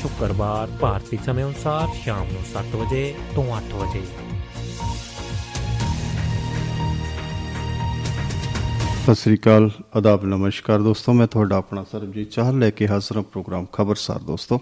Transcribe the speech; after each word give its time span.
ਸ਼ੁੱਕਰਵਾਰ 0.00 0.68
ਭਾਰਤੀ 0.80 1.18
ਸਮੇਂ 1.26 1.44
ਅਨੁਸਾਰ 1.44 1.88
ਸ਼ਾਮ 2.04 2.26
ਨੂੰ 2.32 2.42
7 2.52 2.76
ਵਜੇ 2.76 3.14
ਤੋਂ 3.34 3.56
8 3.56 3.60
ਵਜੇ। 3.74 4.02
ਸਤਿ 9.02 9.14
ਸ੍ਰੀ 9.14 9.36
ਅਕਾਲ, 9.36 9.70
ਆਦਾਬ, 9.96 10.24
ਨਮਸਕਾਰ 10.24 10.82
ਦੋਸਤੋ, 10.82 11.12
ਮੈਂ 11.12 11.26
ਤੁਹਾਡਾ 11.26 11.56
ਆਪਣਾ 11.56 11.84
ਸਰਬਜੀਤ 11.92 12.30
ਚਾਹਲ 12.30 12.58
ਲੈ 12.58 12.70
ਕੇ 12.70 12.88
ਹਾਜ਼ਰ 12.88 13.16
ਹਾਂ 13.16 13.22
ਪ੍ਰੋਗਰਾਮ 13.22 13.66
ਖਬਰਸਾਰ 13.66 14.18
ਦੋਸਤੋ। 14.18 14.60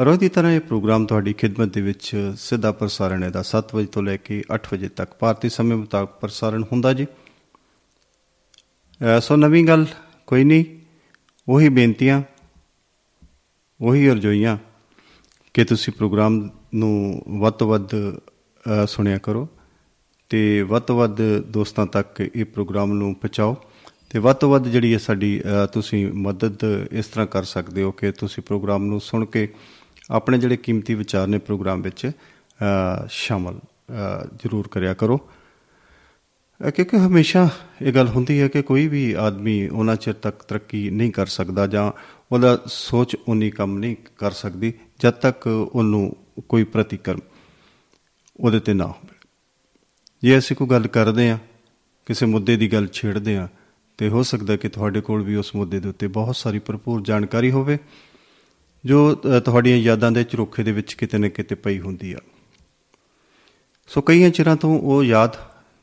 ਰੋਜ਼ 0.00 0.20
ਦੀ 0.20 0.28
ਤਰ੍ਹਾਂ 0.28 0.52
ਇਹ 0.52 0.60
ਪ੍ਰੋਗਰਾਮ 0.60 1.06
ਤੁਹਾਡੀ 1.06 1.32
ਖਿਦਮਤ 1.32 1.74
ਦੇ 1.74 1.80
ਵਿੱਚ 1.80 2.32
ਸਿੱਧਾ 2.38 2.72
ਪ੍ਰਸਾਰਣ 2.72 3.22
ਹੈ 3.22 3.30
ਦਾ 3.30 3.42
7 3.42 3.74
ਵਜੇ 3.74 3.86
ਤੋਂ 3.86 4.02
ਲੈ 4.02 4.16
ਕੇ 4.16 4.42
8 4.54 4.58
ਵਜੇ 4.72 4.88
ਤੱਕ। 4.88 5.12
ਭਾਰਤੀ 5.18 5.48
ਸਮੇਂ 5.48 5.76
ਮੁਤਾਬਕ 5.76 6.08
ਪ੍ਰਸਾਰਣ 6.08 6.62
ਹੁੰਦਾ 6.62 6.92
ਜੀ। 6.92 7.04
ਅਹ 7.04 9.20
ਸੋ 9.20 9.36
ਨਵੀਂ 9.36 9.64
ਗੱਲ 9.64 9.86
ਕੋਈ 10.26 10.44
ਨਹੀਂ, 10.44 10.64
ਉਹੀ 11.48 11.68
ਬੇਨਤੀਆਂ 11.68 12.22
ਉਹੀ 13.82 14.10
ਅਰਜ਼ੋਈਆਂ 14.10 14.56
ਕਿ 15.54 15.64
ਤੁਸੀਂ 15.64 15.92
ਪ੍ਰੋਗਰਾਮ 15.92 16.48
ਨੂੰ 16.74 17.22
ਵੱਧ 17.28 17.54
ਤੋਂ 17.54 17.68
ਵੱਧ 17.68 17.94
ਅਹ, 17.94 18.86
ਸੁਣਿਆ 18.86 19.18
ਕਰੋ 19.18 19.48
ਤੇ 20.28 20.62
ਵੱਧ 20.62 20.82
ਤੋਂ 20.82 20.96
ਵੱਧ 20.98 21.20
ਦੋਸਤਾਂ 21.46 21.86
ਤੱਕ 21.86 22.20
ਇਹ 22.34 22.44
ਪ੍ਰੋਗਰਾਮ 22.44 22.92
ਨੂੰ 22.92 23.14
ਪਹੁੰਚਾਓ 23.14 23.56
ਤੇ 24.10 24.18
ਵੱਧ 24.18 24.36
ਤੋਂ 24.36 24.50
ਵੱਧ 24.50 24.68
ਜਿਹੜੀ 24.68 24.92
ਹੈ 24.92 24.98
ਸਾਡੀ 24.98 25.40
ਅਹ, 25.40 25.66
ਤੁਸੀਂ 25.66 26.06
ਮਦਦ 26.12 26.58
ਇਸ 26.92 27.06
ਤਰ੍ਹਾਂ 27.06 27.26
ਕਰ 27.26 27.42
ਸਕਦੇ 27.44 27.82
ਹੋ 27.82 27.92
ਕਿ 27.92 28.12
ਤੁਸੀਂ 28.12 28.42
ਪ੍ਰੋਗਰਾਮ 28.42 28.84
ਨੂੰ 28.84 29.00
ਸੁਣ 29.00 29.24
ਕੇ 29.24 29.48
ਆਪਣੇ 30.10 30.38
ਜਿਹੜੇ 30.38 30.56
ਕੀਮਤੀ 30.56 30.94
ਵਿਚਾਰ 30.94 31.26
ਨੇ 31.26 31.38
ਪ੍ਰੋਗਰਾਮ 31.38 31.82
ਵਿੱਚ 31.82 32.06
ਅਹ, 32.06 33.06
ਸ਼ਾਮਲ 33.10 33.54
ਅਹ, 33.54 34.24
ਜ਼ਰੂਰ 34.36 34.68
ਕਰਿਆ 34.68 34.94
ਕਰੋ। 34.94 35.18
ਅਹ, 36.60 36.70
ਕਿਉਂਕਿ 36.70 36.96
ਹਮੇਸ਼ਾ 36.98 37.48
ਇਹ 37.82 37.92
ਗੱਲ 37.92 38.08
ਹੁੰਦੀ 38.08 38.40
ਹੈ 38.40 38.48
ਕਿ 38.48 38.62
ਕੋਈ 38.62 38.88
ਵੀ 38.88 39.12
ਆਦਮੀ 39.12 39.68
ਉਹਨਾਂ 39.68 39.96
ਚਿਰ 39.96 40.14
ਤੱਕ 40.14 40.42
ਤਰੱਕੀ 40.42 40.90
ਨਹੀਂ 40.90 41.12
ਕਰ 41.12 41.26
ਸਕਦਾ 41.26 41.66
ਜਾਂ 41.66 41.92
ਉਹਦਾ 42.32 42.58
ਸੋਚ 42.66 43.16
ਉਨੀ 43.28 43.50
ਕੰਮ 43.50 43.78
ਨਹੀਂ 43.78 43.96
ਕਰ 44.18 44.30
ਸਕਦੀ 44.30 44.72
ਜਦ 45.00 45.10
ਤੱਕ 45.10 45.46
ਉਹਨੂੰ 45.46 46.16
ਕੋਈ 46.48 46.64
ਪ੍ਰਤੀਕਰਮ 46.64 47.20
ਉਹਦੇ 48.40 48.60
ਤੇ 48.60 48.74
ਨਾ 48.74 48.86
ਹੋਵੇ। 48.86 49.14
ਜੇ 50.22 50.38
ਅਸੀਂ 50.38 50.56
ਕੋਈ 50.56 50.68
ਗੱਲ 50.68 50.86
ਕਰਦੇ 50.86 51.30
ਆ 51.30 51.38
ਕਿਸੇ 52.06 52.26
ਮੁੱਦੇ 52.26 52.56
ਦੀ 52.56 52.72
ਗੱਲ 52.72 52.86
ਛੇੜਦੇ 52.86 53.36
ਆ 53.36 53.48
ਤੇ 53.98 54.08
ਹੋ 54.08 54.22
ਸਕਦਾ 54.22 54.56
ਕਿ 54.56 54.68
ਤੁਹਾਡੇ 54.68 55.00
ਕੋਲ 55.00 55.22
ਵੀ 55.22 55.34
ਉਸ 55.34 55.54
ਮੁੱਦੇ 55.56 55.80
ਦੇ 55.80 55.88
ਉੱਤੇ 55.88 56.06
ਬਹੁਤ 56.06 56.36
ਸਾਰੀ 56.36 56.58
ਭਰਪੂਰ 56.58 57.02
ਜਾਣਕਾਰੀ 57.02 57.50
ਹੋਵੇ 57.50 57.78
ਜੋ 58.84 59.20
ਅ, 59.36 59.40
ਤੁਹਾਡੀਆਂ 59.40 59.76
ਯਾਦਾਂ 59.76 60.12
ਦੇ 60.12 60.24
ਝਰੋਖੇ 60.24 60.62
ਦੇ 60.62 60.72
ਵਿੱਚ 60.72 60.92
ਕਿਤੇ 60.92 61.18
ਨਾ 61.18 61.28
ਕਿਤੇ 61.28 61.54
ਪਈ 61.54 61.78
ਹੁੰਦੀ 61.80 62.12
ਆ। 62.12 62.18
ਸੋ 63.86 64.00
ਕਈਆਂ 64.00 64.30
ਚਿਰਾਂ 64.30 64.56
ਤੋਂ 64.56 64.80
ਉਹ 64.80 65.04
ਯਾਦ 65.04 65.36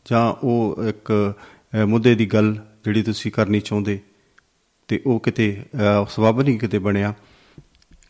ਜਾਂ 0.06 0.34
ਉਹ 0.44 0.84
ਇੱਕ 0.84 1.34
ਅ, 1.82 1.86
ਮੁੱਦੇ 1.86 2.16
ਦੀ 2.16 2.26
ਗੱਲ 2.26 2.54
ਜਿਹੜੀ 2.84 3.04
ਤੁਸੀਂ 3.04 3.32
ਕਰਨੀ 3.32 3.60
ਚਾਹੁੰਦੇ 3.60 4.00
ਤੇ 4.90 5.02
ਉਹ 5.06 5.20
ਕਿਤੇ 5.20 5.64
ਅ, 6.04 6.06
ਸਬਬ 6.10 6.42
ਨਹੀਂ 6.42 6.60
ਕਿਤੇ 6.60 6.80
ਬਣਿਆ। 6.80 7.14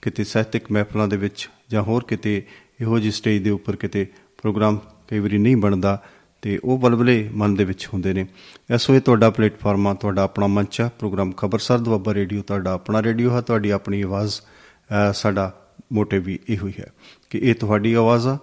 ਕਿਤੇ 0.02 0.24
ਸਾਹਿਤਕ 0.24 0.72
ਮਹਿਫਲਾਂ 0.72 1.08
ਦੇ 1.08 1.18
ਵਿੱਚ 1.18 1.50
ਜਾਂ 1.70 1.82
ਹੋਰ 1.84 2.04
ਕਿਤੇ 2.04 2.44
ਇਹੋ 2.82 3.00
ਜਿਹੀ 3.00 3.12
ਸਟੇਜ 3.12 3.44
ਦੇ 3.44 3.50
ਉੱਪਰ 3.50 3.76
ਕਿਤੇ 3.76 4.08
ਪ੍ਰੋਗਰਾਮ 4.38 4.80
ਕਈ 5.08 5.20
ਵਾਰੀ 5.20 5.38
ਨਹੀਂ 5.38 5.58
ਬਣਦਾ 5.58 6.04
ਤੇ 6.42 6.60
ਉਹ 6.64 6.78
ਬਲਬਲੇ 6.78 7.30
ਮਨ 7.34 7.56
ਦੇ 7.56 7.64
ਵਿੱਚ 7.64 7.88
ਹੁੰਦੇ 7.88 8.14
ਨੇ। 8.14 8.28
ਐਸੋ 8.72 8.96
ਇਹ 8.96 9.02
ਤੁਹਾਡਾ 9.02 9.30
ਪਲੇਟਫਾਰਮ 9.30 9.88
ਆ 9.88 9.94
ਤੁਹਾਡਾ 9.94 10.24
ਆਪਣਾ 10.24 10.48
ਮੰਚ 10.48 10.82
ਆ 10.82 10.90
ਪ੍ਰੋਗਰਾਮ 11.00 11.32
ਖਬਰਸਰ 11.32 11.78
ਦੁਆਬਾ 11.78 12.14
ਰੇਡੀਓ 12.14 12.42
ਤੁਹਾਡਾ 12.42 12.72
ਆਪਣਾ 12.74 13.04
ਰੇਡੀਓ 13.04 13.36
ਹੈ 13.36 13.42
ਤੁਹਾਡੀ 13.42 13.70
ਆਪਣੀ 13.70 14.02
ਆਵਾਜ਼ 14.02 14.42
ਅ, 14.42 15.14
ਸਾਡਾ 15.14 15.70
ਮੋਟਿਵ 15.94 16.24
ਵੀ 16.24 16.40
ਇਹੋ 16.50 16.68
ਹੀ 16.68 16.74
ਹੈ 16.80 16.88
ਕਿ 17.30 17.38
ਇਹ 17.38 17.56
ਤੁਹਾਡੀ 17.56 17.94
ਆਵਾਜ਼ 17.94 18.28
ਆ 18.28 18.38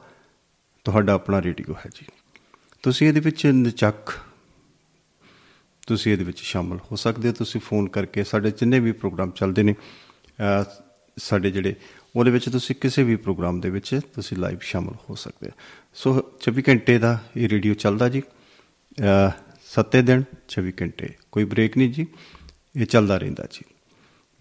ਤੁਹਾਡਾ 0.85 1.13
ਆਪਣਾ 1.13 1.43
ਰੇਡੀਓ 1.43 1.75
ਹੈ 1.75 1.91
ਜੀ। 1.95 2.07
ਤੁਸੀਂ 2.83 3.09
ਇਹਦੇ 3.09 3.21
ਵਿੱਚ 3.21 3.47
ਨਿਚੱਕ 3.47 4.19
ਤੁਸੀਂ 5.87 6.13
ਇਹਦੇ 6.13 6.25
ਵਿੱਚ 6.25 6.39
ਸ਼ਾਮਲ 6.39 6.79
ਹੋ 6.91 6.97
ਸਕਦੇ 6.97 7.29
ਹੋ। 7.29 7.33
ਤੁਸੀਂ 7.33 7.61
ਫੋਨ 7.61 7.89
ਕਰਕੇ 7.89 8.25
ਸਾਡੇ 8.25 8.51
ਜਿੰਨੇ 8.51 8.81
ਵੀ 8.81 8.93
ਪ੍ਰੋਗਰਾਮ 8.93 9.31
ਚੱਲਦੇ 9.31 9.63
ਨੇ 9.63 9.73
ਅਹ, 9.73 10.65
ਸਾਡੇ 11.17 11.51
ਜਿਹੜੇ 11.51 11.75
ਉਹਦੇ 12.17 12.31
ਵਿੱਚ 12.31 12.49
ਤੁਸੀਂ 12.49 12.77
ਕਿਸੇ 12.81 13.03
ਵੀ 13.03 13.17
ਪ੍ਰੋਗਰਾਮ 13.17 13.61
ਦੇ 13.61 13.71
ਵਿੱਚ 13.71 14.01
ਤੁਸੀਂ 14.15 14.37
ਲਾਈਵ 14.37 14.59
ਸ਼ਾਮਲ 14.61 14.93
ਹੋ 15.11 15.15
ਸਕਦੇ 15.15 15.47
ਹੋ। 15.47 15.53
ਸੋ 15.95 16.33
24 16.41 16.63
ਘੰਟੇ 16.69 16.99
ਦਾ 16.99 17.25
ਇਹ 17.37 17.49
ਰੇਡੀਓ 17.49 17.75
ਚੱਲਦਾ 17.75 18.09
ਜੀ। 18.09 18.21
ਅਹ, 18.21 19.31
ਸੱਤੇ 19.65 20.03
ਦਿਨ 20.03 20.23
24 20.49 20.73
ਘੰਟੇ। 20.83 21.09
ਕੋਈ 21.33 21.45
ਬ੍ਰੇਕ 21.45 21.77
ਨਹੀਂ 21.77 21.91
ਜੀ। 21.93 22.07
ਇਹ 22.77 22.87
ਚੱਲਦਾ 22.87 23.19
ਰਹਿੰਦਾ 23.19 23.47
ਜੀ। 23.51 23.75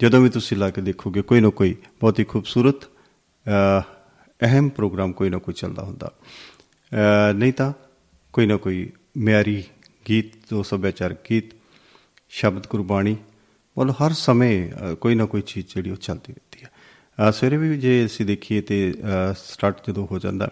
ਜਦੋਂ 0.01 0.21
ਵੀ 0.21 0.29
ਤੁਸੀਂ 0.29 0.57
ਲਾ 0.57 0.69
ਕੇ 0.69 0.81
ਦੇਖੋਗੇ 0.81 1.21
ਕੋਈ 1.21 1.39
ਨਾ 1.41 1.49
ਕੋਈ 1.49 1.75
ਬਹੁਤ 1.99 2.19
ਹੀ 2.19 2.23
ਖੂਬਸੂਰਤ 2.23 2.83
ਅਹ, 2.83 3.81
ਅਹਿਮ 4.41 4.69
ਪ੍ਰੋਗਰਾਮ 4.69 5.13
ਕੋਈ 5.13 5.29
ਨਾ 5.29 5.37
ਕੋਈ 5.37 5.53
ਚੱਲਦਾ 5.53 5.83
ਹੁੰਦਾ। 5.83 6.11
ਅਹ, 6.21 7.33
ਨਹੀਂ 7.33 7.53
ਤਾਂ 7.53 7.73
ਕੋਈ 8.33 8.45
ਨਾ 8.45 8.57
ਕੋਈ 8.57 8.91
ਮਿਆਰੀ 9.17 9.63
ਗੀਤ 10.09 10.31
ਜੋ 10.49 10.63
ਸੱਭਿਆਚਾਰਕ 10.63 11.17
ਗੀਤ 11.29 11.53
ਸ਼ਬਦ 12.29 12.67
ਗੁਰਬਾਣੀ 12.69 13.15
ਮਤਲਬ 13.77 13.95
ਹਰ 13.95 14.13
ਸਮੇਂ 14.13 14.71
ਅ, 14.71 14.93
ਕੋਈ 14.93 15.15
ਨਾ 15.15 15.25
ਕੋਈ 15.25 15.41
ਚੀਜ਼ 15.41 15.65
ਜਿਹੜੀ 15.75 15.89
ਉਹ 15.89 15.95
ਚੱਲਦੀ 15.95 16.33
ਰਹਿੰਦੀ 16.33 16.65
ਹੈ 16.65 16.71
ਅ, 17.29 17.31
ਸਵੇਰੇ 17.31 17.57
ਵੀ 17.57 17.77
ਜੇ 17.77 18.05
ਅਸੀਂ 18.05 18.25
ਦੇਖੀਏ 18.25 18.61
ਤੇ 18.61 18.93
ਸਟਾਰਟ 19.37 19.87
ਜਦੋਂ 19.87 20.07
ਹੋ 20.11 20.19
ਜਾਂਦਾ 20.19 20.49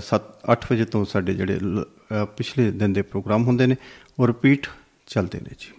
7-8 0.00 0.66
ਵਜੇ 0.72 0.84
ਤੋਂ 0.84 1.04
ਸਾਡੇ 1.04 1.34
ਜਿਹੜੇ 1.34 1.58
ਲ- 1.58 1.84
ਅ, 1.84 2.24
ਪਿਛਲੇ 2.24 2.70
ਦਿਨ 2.70 2.92
ਦੇ 2.92 3.02
ਪ੍ਰੋਗਰਾਮ 3.02 3.44
ਹੁੰਦੇ 3.44 3.66
ਨੇ 3.66 3.76
ਉਹ 4.18 4.26
ਰਿਪੀਟ 4.26 4.66
ਚੱਲਦੇ 5.06 5.40
ਨੇ 5.40 5.50
ਜੀ। 5.58 5.72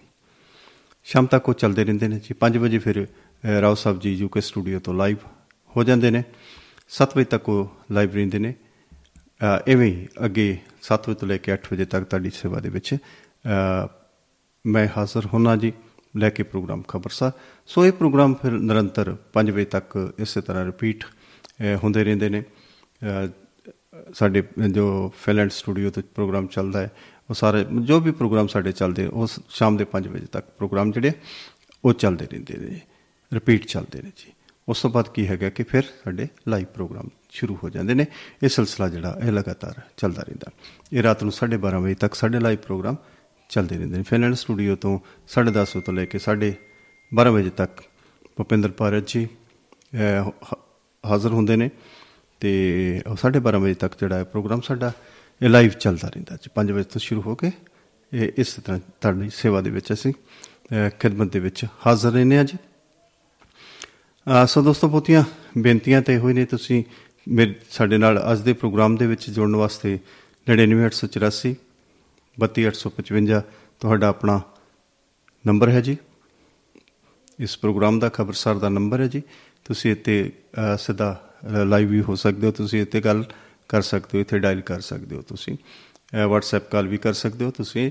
ਸ਼ਾਮ 1.04 1.26
ਤੱਕ 1.26 1.48
ਉਹ 1.48 1.54
ਚੱਲਦੇ 1.54 1.84
ਰਹਿੰਦੇ 1.84 2.08
ਨੇ 2.08 2.18
ਜੀ। 2.18 2.34
5 2.34 2.56
ਵਜੇ 2.58 2.78
ਫਿਰ 2.78 3.04
ਅ, 3.04 3.60
ਰਾਓ 3.60 3.74
ਸਾਹਿਬ 3.74 4.00
ਜੀ 4.00 4.12
ਯੂਕੇ 4.14 4.40
ਸਟੂਡੀਓ 4.40 4.78
ਤੋਂ 4.78 4.94
ਲਾਈਵ 4.94 5.16
ਹੋ 5.76 5.84
ਜਾਂਦੇ 5.84 6.10
ਨੇ। 6.10 6.22
7 6.88 7.16
ਵਜੇ 7.16 7.24
ਤੱਕ 7.24 7.48
ਉਹ 7.48 7.76
ਲਾਈਵ 7.92 8.14
ਰਹਿੰਦੇ 8.14 8.38
ਨੇ। 8.38 8.54
ਅ, 9.42 9.62
ਇਵੇਂ 9.66 9.86
ਹੀ 9.86 10.08
ਅੱਗੇ 10.24 10.58
7 10.82 11.08
ਵਜੇ 11.08 11.14
ਤੋਂ 11.14 11.28
ਲੈ 11.28 11.36
ਕੇ 11.36 11.52
8 11.52 11.72
ਵਜੇ 11.72 11.84
ਤੱਕ 11.84 12.04
ਤੁਹਾਡੀ 12.04 12.30
ਸੇਵਾ 12.30 12.60
ਦੇ 12.60 12.68
ਵਿੱਚ 12.68 12.94
ਅ, 12.94 13.86
ਮੈਂ 14.66 14.88
ਹਾਜ਼ਰ 14.96 15.26
ਹੋਣਾ 15.26 15.56
ਜੀ 15.56 15.72
ਲੈ 16.16 16.30
ਕੇ 16.30 16.42
ਪ੍ਰੋਗਰਾਮ 16.42 16.82
ਖਬਰਸਾ 16.82 17.32
ਸੋ 17.66 17.86
ਇਹ 17.86 17.92
ਪ੍ਰੋਗਰਾਮ 17.92 18.34
ਫਿਰ 18.34 18.52
ਨਿਰੰਤਰ 18.52 19.16
5 19.32 19.50
ਵਜੇ 19.50 19.64
ਤੱਕ 19.64 20.14
ਇਸੇ 20.18 20.40
ਤਰ੍ਹਾਂ 20.40 20.64
ਰਿਪੀਟ 20.64 21.04
ਹੁੰਦੇ 21.84 22.04
ਰਹਿੰਦੇ 22.04 22.28
ਨੇ। 22.28 22.42
ਅ, 23.02 23.26
ਸਾਡੇ 24.14 24.42
ਜੋ 24.70 25.12
ਫਿਨਲੈਂਡ 25.24 25.50
ਸਟੂਡੀਓ 25.50 25.90
ਤੇ 25.90 26.02
ਪ੍ਰੋਗਰਾਮ 26.02 26.46
ਚੱਲਦਾ 26.46 26.80
ਹੈ 26.80 26.90
ਉਹ 27.30 27.34
ਸਾਰੇ 27.34 27.64
ਜੋ 27.82 28.00
ਵੀ 28.00 28.10
ਪ੍ਰੋਗਰਾਮ 28.10 28.46
ਸਾਡੇ 28.46 28.72
ਚੱਲਦੇ 28.72 29.06
ਉਹ 29.06 29.26
ਸ- 29.26 29.40
ਸ਼ਾਮ 29.48 29.76
ਦੇ 29.76 29.84
5 29.84 30.08
ਵਜੇ 30.08 30.26
ਤੱਕ 30.26 30.46
ਪ੍ਰੋਗਰਾਮ 30.58 30.92
ਜਿਹੜੇ 30.92 31.12
ਉਹ 31.84 31.92
ਚੱਲਦੇ 31.92 32.26
ਰਹਿੰਦੇ 32.26 32.56
ਨੇ 32.56 32.80
ਰਿਪੀਟ 33.32 33.66
ਚੱਲਦੇ 33.66 34.02
ਨੇ 34.02 34.10
ਜੀ। 34.16 34.32
ਉਸ 34.68 34.82
ਤੋਂ 34.82 34.90
ਬਾਅਦ 34.90 35.08
ਕੀ 35.08 35.28
ਹੈਗਾ 35.28 35.50
ਕਿ 35.50 35.62
ਫਿਰ 35.62 35.82
ਸਾਡੇ 35.82 36.28
ਲਾਈਵ 36.48 36.64
ਪ੍ਰੋਗਰਾਮ 36.64 37.08
ਸ਼ੁਰੂ 37.30 37.58
ਹੋ 37.64 37.70
ਜਾਂਦੇ 37.70 37.94
ਨੇ। 37.94 38.06
ਇਹ 38.42 38.48
ਸਿਲਸਿਲਾ 38.48 38.88
ਜਿਹੜਾ 38.88 39.18
ਇਹ 39.24 39.32
ਲਗਾਤਾਰ 39.32 39.74
ਚੱਲਦਾ 39.96 40.22
ਰਹਿੰਦਾ। 40.22 40.50
ਇਹ 40.92 41.02
ਰਾਤ 41.02 41.22
ਨੂੰ 41.22 41.32
12:30 41.32 41.80
ਵਜੇ 41.80 41.94
ਤੱਕ 41.94 42.14
ਸਾਡੇ 42.14 42.40
ਲਾਈਵ 42.40 42.58
ਪ੍ਰੋਗਰਾਮ 42.58 42.96
ਚੱਲਦੇ 43.48 43.76
ਰਹਿੰਦੇ 43.78 43.96
ਨੇ। 43.96 44.02
ਫਿਨਲੈਂਡ 44.02 44.34
ਸਟੂਡੀਓ 44.34 44.76
ਤੋਂ 44.76 44.98
10:30 45.28 45.76
ਵਜੇ 45.76 45.80
ਤੋਂ 45.80 45.94
ਲੈ 45.94 46.04
ਕੇ 46.04 46.18
12:30 46.18 47.32
ਵਜੇ 47.32 47.50
ਤੱਕ 47.50 47.82
ਭੁਪਿੰਦਰ 48.36 48.70
ਭਾਰਤ 48.70 49.04
ਜੀ 49.06 49.28
ਅਹ, 49.94 50.30
ਹ- 50.52 50.56
ਹਾਜ਼ਰ 51.06 51.30
ਹੁੰਦੇ 51.30 51.56
ਨੇ 51.56 51.70
ਤੇ 52.40 53.02
ਉਹ 53.06 53.16
12:30 53.16 53.58
ਵਜੇ 53.58 53.74
ਤੱਕ 53.74 53.94
ਜਿਹੜਾ 54.00 54.18
ਹੈ 54.18 54.24
ਪ੍ਰੋਗਰਾਮ 54.24 54.60
ਸਾਡਾ 54.60 54.92
ਇਹ 55.42 55.48
ਲਾਈਵ 55.48 55.68
ਚੱਲਦਾ 55.68 56.08
ਰਹਿੰਦਾ 56.08 56.36
ਜੀ। 56.36 56.50
5 56.54 56.72
ਵਜੇ 56.72 56.84
ਤੋਂ 56.84 57.00
ਸ਼ੁਰੂ 57.00 57.22
ਹੋ 57.22 57.34
ਕੇ 57.34 57.50
ਇਹ 58.12 58.32
ਇਸ 58.36 58.54
ਤਰ੍ਹਾਂ 58.54 58.80
ਤੁਹਾਡੀ 59.00 59.30
ਸੇਵਾ 59.30 59.60
ਦੇ 59.60 59.70
ਵਿੱਚ 59.70 59.92
ਅਸੀਂ 59.92 60.12
ਅਹ, 60.12 60.90
ਖਿਦਮਤ 61.00 61.32
ਦੇ 61.32 61.38
ਵਿੱਚ 61.38 61.66
ਹਾਜ਼ਰ 61.86 62.10
ਰਹਿੰਦੇ 62.10 62.36
ਹਾਂ 62.36 62.44
ਜੀ। 62.44 62.56
ਅਹ 62.56 62.71
ਸੋ 64.46 64.62
ਦੋਸਤੋ 64.62 64.88
ਬਹੁਤੀਆਂ 64.88 65.24
ਬੇਨਤੀਆਂ 65.58 66.02
ਤੇ 66.02 66.18
ਹੋਈ 66.18 66.32
ਨੇ। 66.32 66.44
ਤੁਸੀਂ 66.44 66.84
ਮੇਰੇ 67.28 67.54
ਸਾਡੇ 67.70 67.98
ਨਾਲ 67.98 68.32
ਅੱਜ 68.32 68.40
ਦੇ 68.40 68.52
ਪ੍ਰੋਗਰਾਮ 68.52 68.96
ਦੇ 68.96 69.06
ਵਿੱਚ 69.06 69.30
ਜੁੜਨ 69.30 69.56
ਵਾਸਤੇ 69.56 69.98
99884 70.48 71.56
32855 72.38 73.42
ਤੁਹਾਡਾ 73.80 74.08
ਆਪਣਾ 74.08 74.40
ਨੰਬਰ 75.46 75.68
ਹੈ 75.70 75.80
ਜੀ। 75.80 75.96
ਇਸ 77.40 77.58
ਪ੍ਰੋਗਰਾਮ 77.58 77.98
ਦਾ 77.98 78.08
ਖਬਰਸਾਰ 78.08 78.58
ਦਾ 78.58 78.68
ਨੰਬਰ 78.68 79.00
ਹੈ 79.00 79.06
ਜੀ। 79.06 79.22
ਤੁਸੀਂ 79.64 79.92
ਇੱਥੇ 79.92 80.32
ਅਹ, 80.58 80.76
ਸਿੱਧਾ 80.76 81.34
ਲਾਈਵ 81.64 81.88
ਵੀ 81.88 82.00
ਹੋ 82.02 82.14
ਸਕਦੇ 82.14 82.46
ਹੋ। 82.46 82.52
ਤੁਸੀਂ 82.52 82.82
ਇੱਥੇ 82.82 83.00
ਗੱਲ 83.00 83.24
ਕਰ 83.68 83.82
ਸਕਦੇ 83.82 84.18
ਹੋ 84.18 84.20
ਇੱਥੇ 84.20 84.38
ਡਾਇਲ 84.38 84.60
ਕਰ 84.60 84.80
ਸਕਦੇ 84.80 85.16
ਹੋ 85.16 85.22
ਤੁਸੀਂ। 85.22 85.54
ਅਹ, 85.54 86.28
WhatsApp 86.28 86.64
ਕਾਲ 86.70 86.86
ਵੀ 86.88 86.96
ਕਰ 86.96 87.12
ਸਕਦੇ 87.12 87.44
ਹੋ 87.44 87.50
ਤੁਸੀਂ 87.50 87.90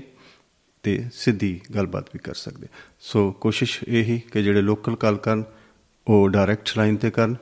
ਤੇ 0.82 1.04
ਸਿੱਧੀ 1.12 1.60
ਗੱਲਬਾਤ 1.74 2.04
ਵੀ 2.14 2.18
ਕਰ 2.18 2.34
ਸਕਦੇ 2.34 2.62
ਹੋ। 2.62 2.76
ਸੋ 3.00 3.32
ਕੋਸ਼ਿਸ਼ 3.32 3.80
ਇਹ 3.88 4.04
ਹੀ 4.04 4.20
ਕਿ 4.32 4.42
ਜਿਹੜੇ 4.42 4.60
ਲੋਕਲ 4.62 4.96
ਕਾਲ 4.96 5.16
ਕਰਨ 5.16 5.44
ਉਹ 6.06 6.28
ਡਾਇਰੈਕਟ 6.28 6.68
ਲਾਈਨ 6.76 6.96
ਤੇ 6.96 7.10
ਕਰਨ 7.10 7.36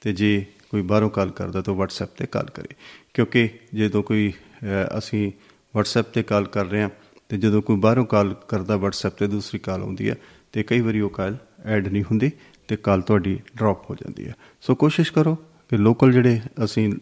ਤੇ 0.00 0.12
ਜੇ 0.12 0.46
ਕੋਈ 0.70 0.82
ਬਾਹਰੋਂ 0.82 1.10
ਕਾਲ 1.10 1.30
ਕਰਦਾ 1.30 1.62
ਤਾਂ 1.62 1.74
WhatsApp 1.74 2.14
ਤੇ 2.16 2.26
ਕਾਲ 2.26 2.46
ਕਰੇ। 2.54 2.74
ਕਿਉਂਕਿ 3.14 3.48
ਜਦੋਂ 3.74 4.02
ਕੋਈ 4.02 4.32
ਅਹ, 4.62 4.98
ਅਸੀਂ 4.98 5.32
WhatsApp 5.76 6.10
ਤੇ 6.14 6.22
ਕਾਲ 6.22 6.44
ਕਰ 6.46 6.66
ਰਹੇ 6.66 6.82
ਹਾਂ 6.82 6.90
ਤੇ 7.28 7.38
ਜਦੋਂ 7.38 7.62
ਕੋਈ 7.62 7.76
ਬਾਹਰੋਂ 7.76 8.04
ਕਾਲ 8.06 8.34
ਕਰਦਾ 8.48 8.74
WhatsApp 8.74 9.16
ਤੇ 9.18 9.26
ਦੂਸਰੀ 9.26 9.58
ਕਾਲ 9.58 9.82
ਆਉਂਦੀ 9.82 10.10
ਹੈ 10.10 10.16
ਤੇ 10.52 10.62
ਕਈ 10.62 10.80
ਵਾਰੀ 10.80 11.00
ਉਹ 11.00 11.10
ਕਾਲ 11.10 11.36
ਐਡ 11.64 11.88
ਨਹੀਂ 11.88 12.02
ਹੁੰਦੀ 12.02 12.30
ਤੇ 12.68 12.76
ਕਾਲ 12.76 13.00
ਤੁਹਾਡੀ 13.00 13.38
ਡ੍ਰੌਪ 13.56 13.90
ਹੋ 13.90 13.94
ਜਾਂਦੀ 13.94 14.28
ਹੈ। 14.28 14.34
ਸੋ 14.60 14.74
ਕੋਸ਼ਿਸ਼ 14.74 15.12
ਕਰੋ 15.12 15.34
ਕਿ 15.70 15.76
ਲੋਕਲ 15.76 16.12
ਜਿਹੜੇ 16.12 16.40
ਅਸੀਂ 16.64 16.92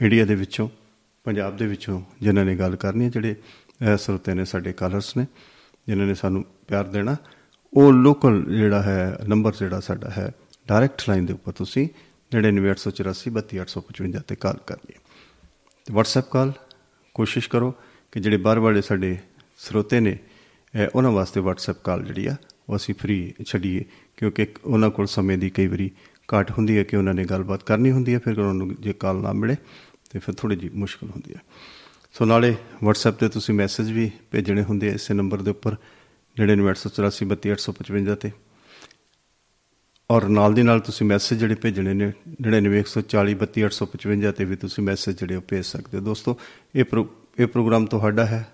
ਇੰਡੀਆ 0.00 0.24
ਦੇ 0.24 0.34
ਵਿੱਚੋਂ 0.34 0.68
ਪੰਜਾਬ 1.24 1.56
ਦੇ 1.56 1.66
ਵਿੱਚੋਂ 1.66 2.02
ਜਿਨ੍ਹਾਂ 2.22 2.44
ਨੇ 2.44 2.56
ਗੱਲ 2.56 2.76
ਕਰਨੀ 2.76 3.04
ਹੈ 3.04 3.10
ਜਿਹੜੇ 3.10 3.34
ਅਹ, 3.34 3.96
ਸਰੋਤੇ 3.96 4.34
ਨੇ 4.34 4.44
ਸਾਡੇ 4.44 4.72
ਕਾਲਰਸ 4.72 5.16
ਨੇ 5.16 5.26
ਜਿਨ੍ਹਾਂ 5.86 6.06
ਨੇ 6.06 6.14
ਸਾਨੂੰ 6.14 6.44
ਪਿਆਰ 6.68 6.84
ਦੇਣਾ 6.84 7.16
ਉਹ 7.72 7.92
ਲੋਕਲ 7.92 8.42
ਜਿਹੜਾ 8.56 8.82
ਹੈ 8.82 9.18
ਨੰਬਰ 9.28 9.52
ਜਿਹੜਾ 9.58 9.80
ਸਾਡਾ 9.80 10.10
ਹੈ 10.10 10.32
ਡਾਇਰੈਕਟ 10.68 11.02
ਲਾਈਨ 11.08 11.26
ਦੇ 11.26 11.32
ਉੱਪਰ 11.32 11.52
ਤੁਸੀਂ 11.52 11.88
9984832855 12.32 14.22
ਤੇ 14.28 14.36
ਕਾਲ 14.36 14.56
ਕਰਨੀ 14.66 14.94
ਹੈ 14.94 15.00
ਤੇ 15.84 15.94
WhatsApp 15.94 16.28
ਕਾਲ 16.30 16.52
ਕੋਸ਼ਿਸ਼ 17.14 17.48
ਕਰੋ 17.48 17.70
ਕਿ 18.12 18.20
ਜਿਹੜੇ 18.20 18.36
ਬਾਹਰ 18.36 18.58
ਵਾਲੇ 18.58 18.82
ਸਾਡੇ 18.82 19.18
ਸਰੋਤੇ 19.58 20.00
ਨੇ 20.00 20.18
ਅਹ, 20.74 20.86
ਉਹਨਾਂ 20.94 21.10
ਵਾਸਤੇ 21.10 21.40
WhatsApp 21.40 21.80
ਕਾਲ 21.84 22.02
ਜਿਹੜੀ 22.04 22.26
ਆ 22.26 22.36
ਉਹ 22.68 22.76
ਅਸੀਂ 22.76 22.94
ਫ੍ਰੀ 22.94 23.34
ਛੱਡੀਏ 23.46 23.84
ਕਿਉਂਕਿ 24.16 24.46
ਉਹਨਾਂ 24.64 24.90
ਕੋਲ 24.90 25.06
ਸਮੇਂ 25.06 25.38
ਦੀ 25.38 25.50
ਕਈ 25.50 25.66
ਵਾਰੀ 25.66 25.90
ਘਾਟ 26.34 26.50
ਹੁੰਦੀ 26.50 26.78
ਹੈ 26.78 26.82
ਕਿ 26.84 26.96
ਉਹਨਾਂ 26.96 27.14
ਨੇ 27.14 27.24
ਗੱਲਬਾਤ 27.24 27.62
ਕਰਨੀ 27.62 27.90
ਹੁੰਦੀ 27.90 28.14
ਹੈ 28.14 28.18
ਫਿਰ 28.18 28.38
ਉਹਨਾਂ 28.38 28.54
ਨੂੰ 28.54 28.76
ਜੇ 28.80 28.92
ਕਾਲ 28.92 29.16
ਨਾ 29.16 29.32
ਮਿਲੇ 29.32 29.56
ਤੇ 30.10 30.18
ਫਿਰ 30.18 30.34
ਥੋੜੀ 30.34 30.56
ਜਿਹੀ 30.56 30.70
ਮੁਸ਼ਕਲ 30.74 31.08
ਹੁੰਦੀ 31.08 31.34
ਹੈ। 31.34 31.40
ਸੋ 32.12 32.24
ਨਾਲੇ 32.24 32.50
WhatsApp 32.84 33.12
ਤੇ 33.12 33.28
ਤੁਸੀਂ 33.28 33.54
ਮੈਸੇਜ 33.54 33.90
ਵੀ 33.92 34.10
ਭੇਜਣੇ 34.30 34.62
ਹੁੰਦੇ 34.62 34.90
ਆ 34.90 34.92
ਇਸੇ 34.92 35.14
ਨੰਬਰ 35.14 35.42
ਦੇ 35.42 35.50
ਉੱਪਰ 35.50 35.72
9984832855 35.72 35.91
ਤੇ। 38.20 38.30
ਔਰ 40.10 40.28
ਨਾਲ 40.28 40.54
ਦੀ 40.54 40.62
ਨਾਲ 40.62 40.80
ਤੁਸੀਂ 40.80 41.06
ਮੈਸੇਜ 41.06 41.38
ਜਿਹੜੇ 41.38 41.54
ਭੇਜਣੇ 41.54 41.94
ਨੇ 41.94 42.12
9914032855 42.42 44.32
ਤੇ 44.32 44.44
ਵੀ 44.44 44.56
ਤੁਸੀਂ 44.56 44.84
ਮੈਸੇਜ 44.84 45.18
ਜਿਹੜੇ 45.18 45.34
ਉਹ 45.34 45.42
ਭੇਜ 45.42 45.64
ਸਕਦੇ 45.64 45.98
ਹੋ। 45.98 46.02
ਦੋਸਤੋ 46.02 46.38
ਇਹ 46.74 46.84
ਪ੍ਰੋ- 46.84 47.26
ਇਹ 47.38 47.46
ਪ੍ਰੋਗਰਾਮ 47.46 47.86
ਤੁਹਾਡਾ 47.86 48.26
ਹੈ। 48.26 48.48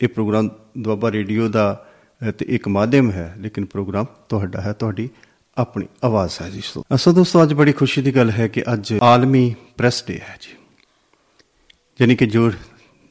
ਇਹ 0.00 0.08
ਪ੍ਰੋਗਰਾਮ 0.08 0.48
ਦੁਆਬਾ 0.78 1.12
ਰੇਡੀਓ 1.12 1.48
ਦਾ 1.48 1.86
ਅ, 2.28 2.30
ਤੇ 2.30 2.46
ਇੱਕ 2.48 2.68
ਮਾਧਿਅਮ 2.68 3.10
ਹੈ 3.10 3.34
ਲੇਕਿਨ 3.38 3.64
ਪ੍ਰੋਗਰਾਮ 3.64 4.06
ਤੁਹਾਡਾ 4.28 4.60
ਹੈ 4.60 4.72
ਤੁਹਾਡੀ 4.72 5.10
ਆਪਣੀ 5.56 5.86
ਆਵਾਜ਼ 6.04 6.42
ਹੈ 6.42 6.50
ਜੀ 6.50 6.60
ਸੋ 6.64 6.84
ਅਸੋ 6.94 7.12
ਦੋਸਤੋ 7.12 7.42
ਅੱਜ 7.42 7.52
ਬੜੀ 7.54 7.72
ਖੁਸ਼ੀ 7.72 8.02
ਦੀ 8.02 8.16
ਗੱਲ 8.16 8.30
ਹੈ 8.30 8.48
ਕਿ 8.48 8.62
ਅੱਜ 8.72 8.94
ਆਲਮੀ 9.02 9.54
ਪ੍ਰੈਸ 9.76 10.04
ਡੇ 10.06 10.18
ਹੈ 10.18 10.38
ਜੀ। 10.40 10.52
ਯਾਨੀ 12.00 12.16
ਕਿ 12.16 12.26
ਜੋ 12.26 12.50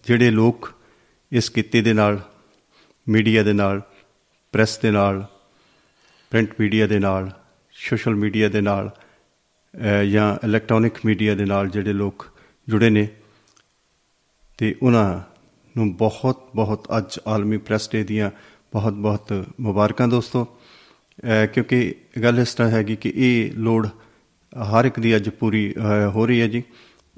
ਜਿਹੜੇ 0.07 0.31
ਲੋਕ 0.31 0.73
ਇਸ 1.31 1.49
ਕਿੱਤੇ 1.49 1.81
ਦੇ 1.81 1.93
ਨਾਲ 1.93 2.21
ਮੀਡੀਆ 3.09 3.43
ਦੇ 3.43 3.53
ਨਾਲ 3.53 3.81
ਪ੍ਰੈਸ 4.51 4.77
ਦੇ 4.77 4.91
ਨਾਲ 4.91 5.25
ਪ੍ਰਿੰਟ 6.29 6.53
ਮੀਡੀਆ 6.59 6.87
ਦੇ 6.87 6.99
ਨਾਲ 6.99 7.31
ਸੋਸ਼ਲ 7.71 8.15
ਮੀਡੀਆ 8.15 8.49
ਦੇ 8.49 8.61
ਨਾਲ 8.61 8.89
ਅਹ, 8.89 10.03
ਜਾਂ 10.03 10.35
ਇਲੈਕਟ੍ਰੋਨਿਕ 10.43 10.93
ਮੀਡੀਆ 11.05 11.35
ਦੇ 11.35 11.45
ਨਾਲ 11.45 11.69
ਜਿਹੜੇ 11.69 11.93
ਲੋਕ 11.93 12.27
ਜੁੜੇ 12.69 12.89
ਨੇ 12.89 13.07
ਤੇ 14.57 14.75
ਉਹਨਾਂ 14.83 15.21
ਨੂੰ 15.77 15.95
ਬਹੁਤ 15.95 16.49
ਬਹੁਤ 16.55 16.87
ਅੱਜ 16.97 17.19
ਆਲਮੀ 17.27 17.57
ਪ੍ਰੈਸ 17.57 17.89
ਡੇ 17.91 18.03
ਦੀਆਂ 18.03 18.31
ਬਹੁਤ 18.73 18.93
ਬਹੁਤ 18.93 19.45
ਮੁਬਾਰਕਾਂ 19.59 20.07
ਦੋਸਤੋ। 20.07 20.45
ਅਹ, 20.45 21.45
ਕਿਉਂਕਿ 21.47 21.95
ਗੱਲ 22.23 22.39
ਇਸ 22.39 22.53
ਤਰ੍ਹਾਂ 22.53 22.71
ਹੈਗੀ 22.71 22.95
ਕਿ 22.95 23.13
ਇਹ 23.15 23.51
ਲੋੜ 23.51 23.87
ਹਰ 24.71 24.85
ਇੱਕ 24.85 24.99
ਦੀ 24.99 25.15
ਅੱਜ 25.15 25.29
ਪੂਰੀ 25.29 25.73
ਅਹ, 25.77 26.09
ਹੋ 26.09 26.25
ਰਹੀ 26.25 26.41
ਹੈ 26.41 26.47
ਜੀ। 26.47 26.63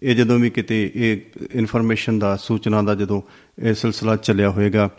ਇਹ 0.04 0.16
ਜਦੋਂ 0.16 0.40
ਵੀ 0.40 0.50
ਕਿਤੇ 0.50 0.92
ਇਹ 0.96 1.22
ਇਨਫੋਰਮੇਸ਼ਨ 1.54 2.20
ਦਾ 2.20 2.36
ਸੂਚਨਾ 2.36 2.82
ਦਾ 2.82 2.96
ਜਦੋਂ 2.96 3.22
ਇਹ 3.60 3.74
ਸਿਲਸਿਲਾ 3.74 4.16
ਚੱਲਿਆ 4.16 4.50
ਹੋਏਗਾ 4.50 4.90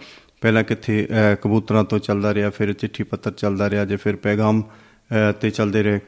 ਪਹਿਲਾਂ 0.42 0.62
ਕਿੱਥੇ 0.64 1.06
ਅਹ, 1.10 1.34
ਕਬੂਤਰਾਂ 1.42 1.84
ਤੋਂ 1.84 1.98
ਚੱਲਦਾ 1.98 2.34
ਰਿਹਾ 2.34 2.50
ਫਿਰ 2.50 2.72
ਚਿੱਠੀ 2.72 3.02
ਪੱਤਰ 3.04 3.32
ਚੱਲਦਾ 3.32 3.70
ਰਿਹਾ 3.70 3.84
ਜੇ 3.84 3.96
ਫਿਰ 3.96 4.16
ਪੈਗਾਮ 4.16 4.62
ਅਹ, 4.62 5.32
ਤੇ 5.32 5.50
ਚੱਲਦੇ 5.50 5.82
ਰਹੇ। 5.82 6.00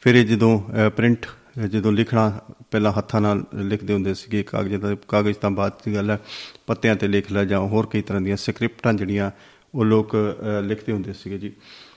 ਫਿਰ 0.00 0.14
ਇਹ 0.14 0.24
ਜਦੋਂ 0.26 0.58
ਪ੍ਰਿੰਟ 0.96 1.26
ਜਦੋਂ 1.70 1.92
ਲਿਖਣਾ 1.92 2.28
ਪਹਿਲਾਂ 2.70 2.92
ਹੱਥਾਂ 2.92 3.20
ਨਾਲ 3.20 3.44
ਲਿਖਦੇ 3.54 3.92
ਹੁੰਦੇ 3.94 4.14
ਸੀਗੇ 4.14 4.42
ਕਾਗਜ਼ਾਂ 4.42 4.78
ਦਾ 4.78 4.94
ਕਾਗਜ਼ 5.08 5.36
ਤਾਂ 5.36 5.50
ਬਾਅਦ 5.50 5.72
ਦੀ 5.84 5.94
ਗੱਲ 5.94 6.10
ਹੈ 6.10 6.18
ਪੱਤਿਆਂ 6.66 6.94
ਤੇ 6.96 7.08
ਲਿਖ 7.08 7.32
ਲਿਆ 7.32 7.44
ਜਾਂ 7.44 7.60
ਹੋਰ 7.60 7.86
ਕਈ 7.92 8.02
ਤਰ੍ਹਾਂ 8.02 8.20
ਦੀਆਂ 8.20 8.36
ਸਕ੍ਰਿਪਟਾਂ 8.36 8.92
ਜਿਹੜੀਆਂ 8.94 9.30
ਉਹ 9.74 9.84
ਲੋਕ 9.84 10.14
ਅਹ, 10.16 10.62
ਲਿਖਦੇ 10.62 10.92
ਹੁੰਦੇ 10.92 11.12
ਸੀਗੇ 11.12 11.38
ਜੀ। 11.38 11.48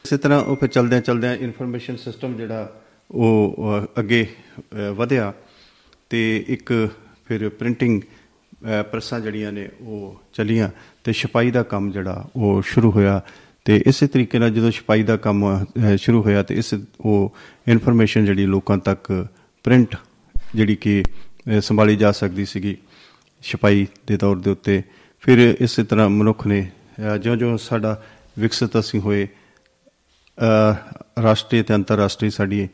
ਇਸੇ 0.05 0.17
ਤਰ੍ਹਾਂ 0.17 0.39
ਉਹ 0.41 0.55
ਫਿਰ 0.55 0.69
ਚਲਦਿਆਂ 0.69 1.01
ਚਲਦਿਆਂ 1.01 1.35
ਇਨਫੋਰਮੇਸ਼ਨ 1.35 1.95
ਸਿਸਟਮ 1.95 2.33
ਜਿਹੜਾ 2.37 2.73
ਉਹ 3.11 3.55
ਅਹ, 3.59 3.85
ਅੱਗੇ 3.99 4.25
ਅਹ, 4.59 4.91
ਵਧਿਆ 4.93 5.33
ਤੇ 6.09 6.45
ਇੱਕ 6.47 6.89
ਫਿਰ 7.27 7.49
ਪ੍ਰਿੰਟਿੰਗ 7.49 8.01
ਪ੍ਰੈਸਾਂ 8.91 9.19
ਜਿਹੜੀਆਂ 9.19 9.51
ਨੇ 9.51 9.69
ਉਹ 9.81 10.21
ਚਲੀਆਂ। 10.33 10.69
ਤੇ 11.03 11.13
ਛਪਾਈ 11.13 11.51
ਦਾ 11.51 11.63
ਕੰਮ 11.63 11.91
ਜਿਹੜਾ 11.91 12.29
ਉਹ 12.35 12.61
ਸ਼ੁਰੂ 12.61 12.91
ਹੋਇਆ 12.91 13.21
ਤੇ 13.65 13.83
ਇਸੇ 13.85 14.07
ਤਰੀਕੇ 14.07 14.39
ਨਾਲ 14.39 14.49
ਜਦੋਂ 14.49 14.71
ਛਪਾਈ 14.71 15.03
ਦਾ 15.03 15.17
ਕੰਮ 15.17 15.63
ਅਹ, 15.63 15.95
ਸ਼ੁਰੂ 15.95 16.21
ਹੋਇਆ 16.21 16.43
ਤੇ 16.43 16.55
ਇਸ 16.55 16.75
ਉਹ 17.01 17.35
ਇਨਫੋਰਮੇਸ਼ਨ 17.67 18.25
ਜਿਹੜੀ 18.25 18.45
ਲੋਕਾਂ 18.45 18.77
ਤੱਕ 18.77 19.27
ਪ੍ਰਿੰਟ 19.63 19.95
ਜਿਹੜੀ 20.55 20.75
ਕਿ 20.75 21.03
ਅਹ, 21.55 21.59
ਸੰਭਾਲੀ 21.59 21.95
ਜਾ 21.95 22.11
ਸਕਦੀ 22.11 22.45
ਸੀਗੀ 22.45 22.77
ਛਪਾਈ 23.41 23.87
ਦੇ 24.07 24.17
ਤੌਰ 24.17 24.35
ਦੇ 24.35 24.49
ਉੱਤੇ। 24.51 24.83
ਫਿਰ 25.19 25.57
ਇਸੇ 25.59 25.83
ਤਰ੍ਹਾਂ 25.83 26.09
ਮਨੁੱਖ 26.09 26.47
ਨੇ 26.47 26.71
ਅਹ, 27.13 27.17
ਜਿਉਂ-ਜਿਉਂ 27.17 27.57
ਸਾਡਾ 27.57 28.03
ਵਿਕਸਿਤ 28.39 28.79
ਅਸੀਂ 28.79 28.99
ਹੋਏ 28.99 29.27
ਅਹ 30.37 30.75
ਰਾਸ਼ਟਰੀ 31.21 31.63
ਤੇ 31.63 31.75
ਅੰਤਰਰਾਸ਼ਟਰੀ 31.75 32.29
ਸਾਡੀ 32.29 32.67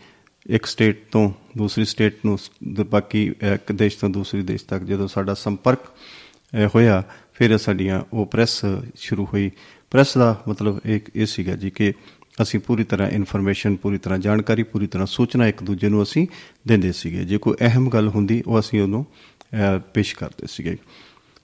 ਇੱਕ 0.49 0.65
ਸਟੇਟ 0.65 1.03
ਤੋਂ 1.11 1.31
ਦੂਸਰੀ 1.57 1.85
ਸਟੇਟ 1.85 2.17
ਨੂੰ 2.25 2.37
ਸ- 2.37 2.51
ਦ- 2.73 2.81
ਬਾਕੀ 2.81 3.31
ਇੱਕ 3.53 3.71
ਦੇਸ਼ 3.71 3.97
ਤੋਂ 3.97 4.09
ਦੂਸਰੇ 4.09 4.41
ਦੇਸ਼ 4.41 4.65
ਤੱਕ 4.65 4.83
ਜਦੋਂ 4.83 5.07
ਸਾਡਾ 5.07 5.33
ਸੰਪਰਕ 5.33 5.79
ਅਹ, 5.79 6.67
ਹੋਇਆ 6.75 7.03
ਫਿਰ 7.39 7.57
ਸਾਡੀਆਂ 7.57 8.01
ਉਹ 8.13 8.25
ਪ੍ਰੈਸ 8.25 8.62
ਸ਼ੁਰੂ 8.95 9.25
ਹੋਈ। 9.25 9.51
ਪ੍ਰੈਸ 9.91 10.18
ਦਾ 10.18 10.44
ਮਤਲਬ 10.47 10.80
ਇੱਕ 10.86 11.09
ਇਹ 11.15 11.25
ਸੀਗਾ 11.25 11.56
ਜੀ 11.56 11.69
ਕਿ 11.69 11.94
ਅਸੀਂ 12.41 12.59
ਪੂਰੀ 12.59 12.83
ਤਰ੍ਹਾਂ 12.83 13.09
ਇਨਫੋਰਮੇਸ਼ਨ 13.09 13.75
ਪੂਰੀ 13.75 13.97
ਤਰ੍ਹਾਂ 13.97 14.19
ਜਾਣਕਾਰੀ 14.19 14.63
ਪੂਰੀ 14.63 14.88
ਤਰ੍ਹਾਂ 14.88 15.07
ਸੂਚਨਾ 15.07 15.47
ਇੱਕ 15.47 15.63
ਦੂਜੇ 15.63 15.89
ਨੂੰ 15.89 16.03
ਅਸੀਂ 16.03 16.27
ਦਿੰਦੇ 16.68 16.91
ਸੀਗੇ। 16.91 17.25
ਜੇ 17.25 17.38
ਕੋਈ 17.38 17.53
ਅਹਿਮ 17.62 17.89
ਗੱਲ 17.89 18.07
ਹੁੰਦੀ 18.07 18.44
ਉਹ 18.47 18.59
ਅਸੀਂ 18.59 18.81
ਉਹਨੂੰ 18.81 19.06
ਅਹ, 19.06 19.80
ਪੇਸ਼ 19.94 20.15
ਕਰਦੇ 20.15 20.47
ਸੀਗੇ। 20.47 20.77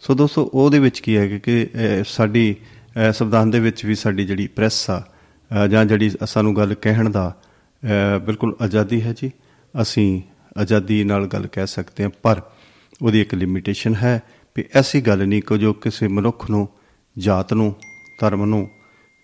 ਸੋ 0.01 0.13
ਦੋਸਤੋ 0.13 0.51
ਉਹਦੇ 0.53 0.79
ਵਿੱਚ 0.79 0.99
ਕੀ 0.99 1.17
ਹੈ 1.17 1.37
ਕਿ 1.37 1.63
ਅਹ, 1.63 2.03
ਸਾਡੀ 2.07 2.55
ਅਹ, 2.97 3.11
ਸੰਵਿਧਾਨ 3.11 3.51
ਦੇ 3.51 3.59
ਵਿੱਚ 3.59 3.85
ਵੀ 3.85 3.95
ਸਾਡੀ 3.95 4.25
ਜਿਹੜੀ 4.25 4.47
ਪ੍ਰੈਸ 4.47 4.89
ਆ 4.89 4.99
ਅਹ, 4.99 5.67
ਜਾਂ 5.67 5.85
ਜਿਹੜੀ 5.85 6.11
ਸਾਨੂੰ 6.25 6.55
ਗੱਲ 6.55 6.73
ਕਹਿਣ 6.73 7.09
ਦਾ 7.09 7.35
ਅਹ, 7.83 8.19
ਬਿਲਕੁਲ 8.19 8.55
ਆਜ਼ਾਦੀ 8.61 9.01
ਹੈ 9.01 9.13
ਜੀ। 9.21 9.31
ਅਸੀਂ 9.81 10.21
ਆਜ਼ਾਦੀ 10.57 11.03
ਨਾਲ 11.03 11.27
ਗੱਲ 11.27 11.47
ਕਹਿ 11.47 11.67
ਸਕਦੇ 11.67 12.03
ਹਾਂ 12.03 12.11
ਪਰ 12.23 12.41
ਉਹਦੀ 13.01 13.21
ਇੱਕ 13.21 13.33
ਲਿਮਿਟੇਸ਼ਨ 13.35 13.95
ਹੈ। 13.95 14.21
ਵੀ 14.57 14.65
ਐਸੀ 14.75 15.01
ਗੱਲ 15.01 15.27
ਨਹੀਂ 15.27 15.41
ਕਿ 15.41 15.57
ਜੋ 15.57 15.73
ਕਿਸੇ 15.73 16.07
ਮਨੁੱਖ 16.07 16.49
ਨੂੰ 16.49 16.67
ਜਾਤ 17.17 17.53
ਨੂੰ 17.53 17.75
ਧਰਮ 18.19 18.45
ਨੂੰ 18.45 18.69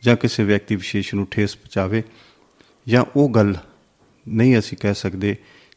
ਜਾਂ 0.03 0.15
ਕਿਸੇ 0.15 0.43
ਵਿਅਕਤੀ 0.43 0.75
ਵਿਸ਼ੇਸ਼ 0.75 1.15
ਨੂੰ 1.15 1.27
ਠੇਸ 1.31 1.55
ਪਹੁੰਚਾਵੇ 1.55 2.03
ਜਾਂ 2.87 3.05
ਉਹ 3.15 3.29
ਗੱਲ 3.29 3.55
ਨਹੀਂ 4.27 4.59
ਅਸੀਂ 4.59 4.77
ਕਹਿ 4.77 4.93
ਸਕਦੇ 4.93 5.35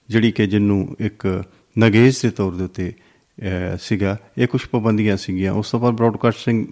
ਜਿਹੜੀ 0.09 0.33
ਕਿ 0.33 0.47
ਜਿਹਨੂੰ 0.47 0.97
ਇੱਕ 1.01 1.45
ਨਗੇਜ 1.79 2.21
ਦੇ 2.23 2.31
ਤੌਰ 2.31 2.53
ਦੇ 2.55 2.65
ਉੱਤੇ 2.65 2.93
ਅਹ, 2.93 3.77
ਸੀਗਾ। 3.81 4.17
ਇਹ 4.39 4.49
ਕੁਝ 4.49 4.67
ਪਾਬੰਦੀਆਂ 4.67 5.17
ਸੀਗੀਆਂ। 5.17 5.53
ਉਸ 5.53 5.71
ਤੋਂ 5.71 5.81
ਬਾਅਦ 5.81 5.95
ਬ੍ਰਾਡਕਾਸਟਿੰਗ 5.95 6.67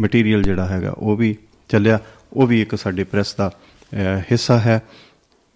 ਮਟੀਰੀਅਲ 0.00 0.42
ਜਿਹੜਾ 0.42 0.66
ਹੈਗਾ 0.68 0.90
ਉਹ 0.90 1.16
ਵੀ 1.16 1.36
ਚੱਲਿਆ। 1.68 1.98
ਉਹ 2.32 2.46
ਵੀ 2.46 2.62
ਇੱਕ 2.62 2.74
ਸਾਡੇ 2.76 3.04
ਪ੍ਰੈਸ 3.04 3.34
ਦਾ 3.34 3.48
ਅਹ, 3.48 4.20
ਹਿੱਸਾ 4.20 4.58
ਹੈ। 4.58 4.82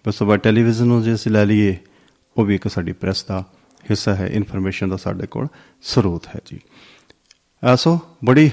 ਉਸ 0.07 0.15
ਤੋਂ 0.15 0.27
ਬਾਅਦ 0.27 0.39
ਟੈਲੀਵਿਜ਼ਨ 0.39 0.87
ਨੂੰ 0.87 1.03
ਜੇ 1.03 1.13
ਅਸੀਂ 1.13 1.31
ਲੈ 1.31 1.45
ਲਈਏ 1.45 1.77
ਉਹ 2.37 2.45
ਵੀ 2.45 2.55
ਇੱਕ 2.55 2.67
ਸਾਡੀ 2.67 2.91
ਪ੍ਰੈਸ 2.91 3.23
ਦਾ 3.23 3.45
ਹਿੱਸਾ 3.83 4.15
ਹੈ 4.15 4.27
ਇਨਫੋਰਮੇਸ਼ਨ 4.27 4.89
ਦਾ 4.89 4.97
ਸਾਡੇ 4.97 5.27
ਕੋਲ 5.27 5.47
ਸਰੋਤ 5.81 6.27
ਹੈ 6.27 6.39
ਜੀ। 6.45 6.59
ਅਹ 7.63 7.75
ਸੋ 7.75 7.99
ਬੜੀ 8.25 8.51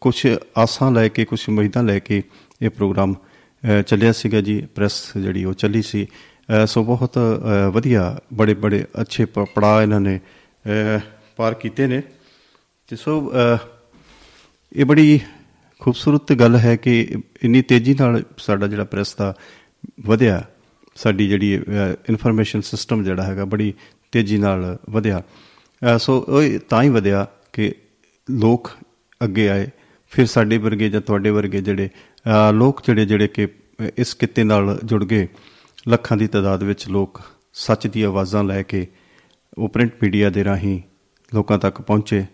ਕੁਝ 0.00 0.26
ਆਸਾਂ 0.58 0.90
ਲੈ 0.92 1.08
ਕੇ 1.08 1.24
ਕੁਝ 1.24 1.48
ਉਮੀਦਾਂ 1.48 1.82
ਲੈ 1.82 1.98
ਕੇ 1.98 2.22
ਇਹ 2.62 2.70
ਪ੍ਰੋਗਰਾਮ 2.70 3.14
ਅਹ, 3.14 3.82
ਚੱਲਿਆ 3.82 4.12
ਸੀਗਾ 4.12 4.40
ਜੀ 4.40 4.60
ਪ੍ਰੈਸ 4.74 5.16
ਜਿਹੜੀ 5.16 5.44
ਉਹ 5.44 5.54
ਚੱਲੀ 5.54 5.82
ਸੀ। 5.82 6.06
ਅਹ, 6.06 6.66
ਸੋ 6.66 6.84
ਬਹੁਤ 6.84 7.18
ਅਹ, 7.18 7.70
ਵਧੀਆ 7.70 8.18
ਬੜੇ 8.32 8.54
ਬੜੇ 8.54 8.84
ਅੱਛੇ 9.00 9.24
ਪ- 9.24 9.38
ਪੜਾਅ 9.38 9.82
ਇਹਨਾਂ 9.82 10.00
ਨੇ 10.00 10.20
ਅਹ, 10.66 11.00
ਪਾਰ 11.36 11.54
ਕੀਤੇ 11.54 11.86
ਨੇ। 11.86 12.02
ਤੇ 12.88 12.96
ਸੋ 12.96 13.32
ਅਹ, 13.32 13.58
ਇਹ 14.76 14.84
ਬੜੀ 14.84 15.20
ਖੂਬਸੂਰਤ 15.80 16.32
ਗੱਲ 16.32 16.56
ਹੈ 16.56 16.76
ਕਿ 16.76 17.16
ਇੰਨੀ 17.42 17.62
ਤੇਜ਼ੀ 17.62 17.94
ਨਾਲ 18.00 18.22
ਸਾਡਾ 18.38 18.66
ਜਿਹੜਾ 18.66 18.84
ਪ੍ਰੈਸ 18.84 19.14
ਦਾ 19.14 19.34
ਵਧਿਆ 20.06 20.44
ਸਾਡੀ 20.94 21.28
ਜਿਹੜੀ 21.28 21.54
ਇਨਫੋਰਮੇਸ਼ਨ 22.08 22.60
ਸਿਸਟਮ 22.60 23.04
ਜਿਹੜਾ 23.04 23.22
ਹੈਗਾ 23.22 23.44
ਬੜੀ 23.44 23.74
ਤੇਜ਼ੀ 24.12 24.38
ਨਾਲ 24.38 24.78
ਵਧਿਆ। 24.90 25.18
ਅਹ 25.18 25.98
ਸੋ 25.98 26.20
ਉਹ 26.28 26.58
ਤਾਂ 26.68 26.82
ਹੀ 26.82 26.88
ਵਧਿਆ 26.88 27.26
ਕਿ 27.52 27.74
ਲੋਕ 28.30 28.70
ਅੱਗੇ 29.24 29.48
ਆਏ। 29.48 29.68
ਫਿਰ 30.08 30.26
ਸਾਡੇ 30.26 30.58
ਵਰਗੇ 30.58 30.88
ਜਾਂ 30.88 31.00
ਤੁਹਾਡੇ 31.00 31.30
ਵਰਗੇ 31.30 31.60
ਜਿਹੜੇ, 31.60 31.88
ਅਹ 31.88 32.52
ਲੋਕ 32.52 32.82
ਜਿਹੜੇ 32.86 33.06
ਜਿਹੜੇ 33.06 33.28
ਕਿ 33.28 33.48
ਇਸ 33.98 34.14
ਕਿੱਤੇ 34.14 34.44
ਨਾਲ 34.44 34.78
ਜੁੜ 34.84 35.04
ਗਏ, 35.04 35.28
ਲੱਖਾਂ 35.88 36.16
ਦੀ 36.16 36.26
ਤਾਦਾਦ 36.26 36.62
ਵਿੱਚ 36.62 36.88
ਲੋਕ 36.88 37.20
ਸੱਚ 37.52 37.86
ਦੀ 37.86 38.02
ਆਵਾਜ਼ਾਂ 38.02 38.44
ਲੈ 38.44 38.62
ਕੇ 38.62 38.86
ਉਹ 39.58 39.68
ਪ੍ਰਿੰਟ 39.68 39.92
ਮੀਡੀਆ 40.02 40.30
ਦੇ 40.30 40.44
ਰਾਹੀਂ 40.44 40.82
ਲੋਕਾਂ 41.34 41.58
ਤੱਕ 41.58 41.80
ਪਹੁੰਚੇ। 41.80 42.24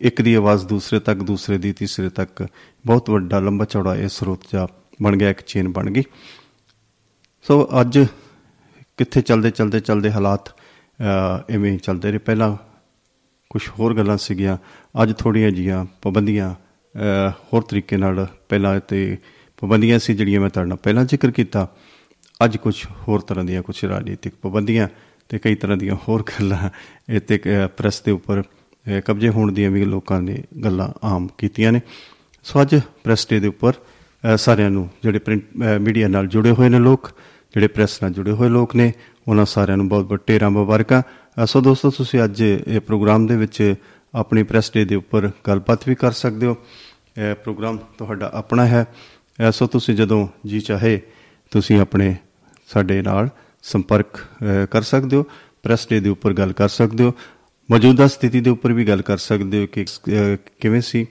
ਇੱਕ 0.00 0.22
ਦੀ 0.22 0.34
ਆਵਾਜ਼ 0.34 0.66
ਦੂਸਰੇ 0.66 1.00
ਤੱਕ, 1.00 1.18
ਦੂਸਰੇ 1.18 1.58
ਦੀ 1.58 1.72
ਤੀਸਰੇ 1.72 2.10
ਤੱਕ। 2.10 2.48
ਬਹੁਤ 2.86 3.10
ਵੱਡਾ 3.10 3.38
ਲੰਬਾ 3.38 3.64
ਚੌੜਾ 3.64 3.96
ਇਹ 3.96 4.08
ਸਰੋਤ 4.08 4.44
ਜਾ 4.52 4.68
ਬਣ 5.02 5.16
ਗਿਆ, 5.16 5.30
ਇੱਕ 5.30 5.40
ਚੇਨ 5.40 5.72
ਬਣ 5.72 5.90
ਗਈ। 5.90 6.02
ਸੋ 7.42 7.68
ਅੱਜ 7.80 7.98
ਕਿੱਥੇ 9.00 9.20
ਚਲਦੇ 9.20 9.50
ਚਲਦੇ 9.50 9.80
ਚਲਦੇ 9.80 10.10
ਹਾਲਾਤ 10.12 10.48
ਅਹ, 10.48 11.52
ਐਵੇਂ 11.54 11.70
ਹੀ 11.72 11.76
ਚੱਲਦੇ 11.76 12.10
ਰਹੇ। 12.10 12.18
ਪਹਿਲਾਂ 12.18 12.56
ਕੁਝ 13.50 13.62
ਹੋਰ 13.78 13.94
ਗੱਲਾਂ 13.96 14.16
ਸੀਗੀਆਂ 14.16 14.56
ਅੱਜ 15.02 15.12
ਥੋੜੀਆਂ 15.18 15.50
ਜੀਆਂ 15.50 15.84
ਪਾਬੰਦੀਆਂ 16.02 16.50
ਅਹ, 16.50 17.30
ਹੋਰ 17.52 17.62
ਤਰੀਕੇ 17.62 17.96
ਨਾਲ 17.96 18.26
ਪਹਿਲਾਂ 18.48 18.80
ਤੇ 18.88 19.16
ਪਾਬੰਦੀਆਂ 19.62 19.98
ਸੀ 19.98 20.14
ਜਿਹੜੀਆਂ 20.14 20.40
ਮੈਂ 20.40 20.50
ਤੁਹਾਡੇ 20.50 20.68
ਨਾਲ 20.68 20.78
ਪਹਿਲਾਂ 20.82 21.04
ਜ਼ਿਕਰ 21.04 21.30
ਕੀਤਾ। 21.30 21.66
ਅੱਜ 22.44 22.56
ਕੁਝ 22.56 22.74
ਹੋਰ 23.08 23.20
ਤਰ੍ਹਾਂ 23.20 23.44
ਦੀਆਂ 23.44 23.62
ਕੁਝ 23.62 23.84
ਰਾਜਨੀਤਿਕ 23.84 24.34
ਪਾਬੰਦੀਆਂ 24.42 24.88
ਤੇ 25.28 25.38
ਕਈ 25.38 25.54
ਤਰ੍ਹਾਂ 25.54 25.76
ਦੀਆਂ 25.76 25.96
ਹੋਰ 26.08 26.24
ਗੱਲਾਂ 26.30 26.70
ਇਹ 27.08 27.20
ਤੇ 27.20 27.40
ਪ੍ਰੈਸ 27.76 28.00
ਦੇ 28.02 28.10
ਉੱਪਰ 28.10 28.42
ਅਹ, 28.42 29.00
ਕਬਜ਼ੇ 29.00 29.28
ਹੋਣ 29.28 29.52
ਦੀਆਂ 29.52 29.70
ਵੀ 29.70 29.84
ਲੋਕਾਂ 29.84 30.20
ਨੇ 30.22 30.42
ਗੱਲਾਂ 30.64 30.88
ਆਮ 31.06 31.28
ਕੀਤੀਆਂ 31.38 31.72
ਨੇ। 31.72 31.80
ਸੋ 32.44 32.62
ਅੱਜ 32.62 32.80
ਪ੍ਰੈਸ 33.04 33.26
ਡੇ 33.30 33.40
ਦੇ 33.40 33.48
ਉੱਪਰ 33.48 33.72
ਅਹ, 33.72 34.36
ਸਾਰਿਆਂ 34.36 34.70
ਨੂੰ 34.70 34.88
ਜਿਹੜੇ 35.02 35.18
ਪ੍ਰਿੰਟ 35.18 35.44
ਮੀਡੀਆ 35.80 36.08
ਨਾਲ 36.08 36.26
ਜੁੜੇ 36.26 36.50
ਹੋਏ 36.50 36.68
ਨੇ 36.68 36.78
ਲੋਕ 36.78 37.10
ਜਿਹੜੇ 37.54 37.68
ਪ੍ਰੈਸ 37.68 38.02
ਨਾਲ 38.02 38.12
ਜੁੜੇ 38.12 38.30
ਹੋਏ 38.30 38.48
ਲੋਕ 38.48 38.76
ਨੇ 38.76 38.92
ਉਹਨਾਂ 39.28 39.44
ਸਾਰਿਆਂ 39.44 39.76
ਨੂੰ 39.76 39.88
ਬਹੁਤ 39.88 40.04
ਬਹੁਤ 40.04 40.20
ਢੇਰਾਂ 40.28 40.50
ਮੁਬਾਰਕਾਂ। 40.50 41.02
ਅ, 41.42 41.46
ਸੋ 41.46 41.60
ਦੋਸਤੋ 41.60 41.90
ਤੁਸੀਂ 41.90 42.24
ਅੱਜ 42.24 42.42
ਇਹ 42.42 42.80
ਪ੍ਰੋਗਰਾਮ 42.80 43.26
ਦੇ 43.26 43.36
ਵਿੱਚ 43.36 43.74
ਆਪਣੀ 44.14 44.42
ਪ੍ਰੈਸ 44.42 44.72
ਡੇ 44.72 44.84
ਦੇ 44.84 44.94
ਉੱਪਰ 44.94 45.30
ਗੱਲਬਾਤ 45.46 45.88
ਵੀ 45.88 45.94
ਕਰ 45.94 46.12
ਸਕਦੇ 46.12 46.46
ਹੋ। 46.46 46.56
ਇਹ 47.18 47.34
ਪ੍ਰੋਗਰਾਮ 47.34 47.78
ਤੁਹਾਡਾ 47.98 48.30
ਆਪਣਾ 48.34 48.66
ਹੈ। 48.66 48.86
ਅ, 49.48 49.52
ਸੋ 49.52 49.66
ਤੁਸੀਂ 49.66 49.94
ਜਦੋਂ 49.94 50.28
ਜੀ 50.46 50.60
ਚਾਹੇ 50.60 51.00
ਤੁਸੀਂ 51.50 51.80
ਆਪਣੇ 51.80 52.16
ਸਾਡੇ 52.68 53.02
ਨਾਲ 53.02 53.28
ਸੰਪਰਕ 53.62 54.06
ਅ, 54.16 54.66
ਕਰ 54.70 54.82
ਸਕਦੇ 54.82 55.16
ਹੋ 55.16 55.22
ਪ੍ਰੈਸ 55.62 55.88
ਡੇ 55.88 56.00
ਦੇ 56.00 56.08
ਉੱਪਰ 56.08 56.32
ਗੱਲ 56.32 56.52
ਕਰ 56.52 56.68
ਸਕਦੇ 56.68 57.04
ਹੋ। 57.04 57.12
ਮੌਜੂਦਾ 57.70 58.08
ਸਥਿਤੀ 58.08 58.40
ਦੇ 58.40 58.50
ਉੱਪਰ 58.50 58.72
ਵੀ 58.72 58.84
ਗੱਲ 58.84 59.02
ਕਰ 59.02 59.16
ਸਕਦੇ 59.18 59.62
ਹੋ 59.62 59.66
ਕਿ 59.66 59.84
ਅ, 59.84 60.36
ਕਿਵੇਂ 60.60 60.80
ਸੀ। 60.80 61.06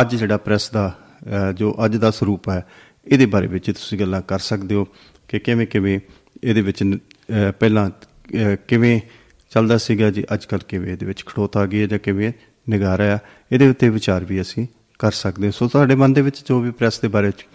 ਅੱਜ 0.00 0.16
ਜਿਹੜਾ 0.16 0.36
ਪ੍ਰੈਸ 0.36 0.70
ਦਾ 0.70 0.98
ਅ, 1.50 1.52
ਜੋ 1.52 1.76
ਅੱਜ 1.84 1.96
ਦਾ 1.96 2.10
ਸਰੂਪ 2.10 2.48
ਹੈ 2.48 2.66
ਇਹਦੇ 3.06 3.26
ਬਾਰੇ 3.26 3.46
ਵਿੱਚ 3.46 3.66
ਤੁਸੀਂ 3.66 3.98
ਗੱਲਾਂ 3.98 4.22
ਕਰ 4.22 4.38
ਸਕਦੇ 4.38 4.74
ਹੋ। 4.74 4.86
ਕਿ 5.32 5.38
ਕਿਵੇਂ 5.38 5.66
ਕਿਵੇਂ 5.66 6.00
ਇਹਦੇ 6.44 6.60
ਵਿੱਚ 6.60 6.82
ਨ- 6.82 6.98
ਅ, 6.98 7.50
ਪਹਿਲਾਂ 7.60 7.90
ਅ, 7.90 8.56
ਕਿਵੇਂ 8.68 9.00
ਚੱਲਦਾ 9.50 9.78
ਸੀਗਾ 9.78 10.10
ਜੀ 10.10 10.24
ਅੱਜ 10.34 10.44
ਕੱਲ 10.44 10.58
ਕਿਵੇਂ 10.68 10.92
ਇਹਦੇ 10.92 11.06
ਵਿੱਚ 11.06 11.26
ਖੜੋਤ 11.26 11.56
ਆ 11.56 11.66
ਗਈ 11.66 11.80
ਹੈ 11.82 11.86
ਜਾਂ 11.86 11.98
ਕਿਵੇਂ 11.98 12.32
ਨਿਗਾਰ 12.68 13.00
ਆ 13.00 13.18
ਇਹਦੇ 13.52 13.68
ਉੱਤੇ 13.68 13.88
ਵਿਚਾਰ 13.88 14.24
ਵੀ 14.24 14.40
ਅਸੀਂ 14.40 14.66
ਕਰ 14.98 15.12
ਸਕਦੇ 15.12 15.44
ਹਾਂ। 15.46 15.52
ਸੋ 15.52 15.68
ਤੁਹਾਡੇ 15.68 15.94
ਮਨ 15.94 16.12
ਦੇ 16.12 16.22
ਵਿੱਚ 16.22 16.48
ਜੋ 16.48 16.60
ਵੀ 16.60 16.70
ਪ੍ਰੈਸ 16.70 17.00
ਦੇ 17.00 17.08
ਬਾਰੇ 17.08 17.30
ਚ 17.30 17.46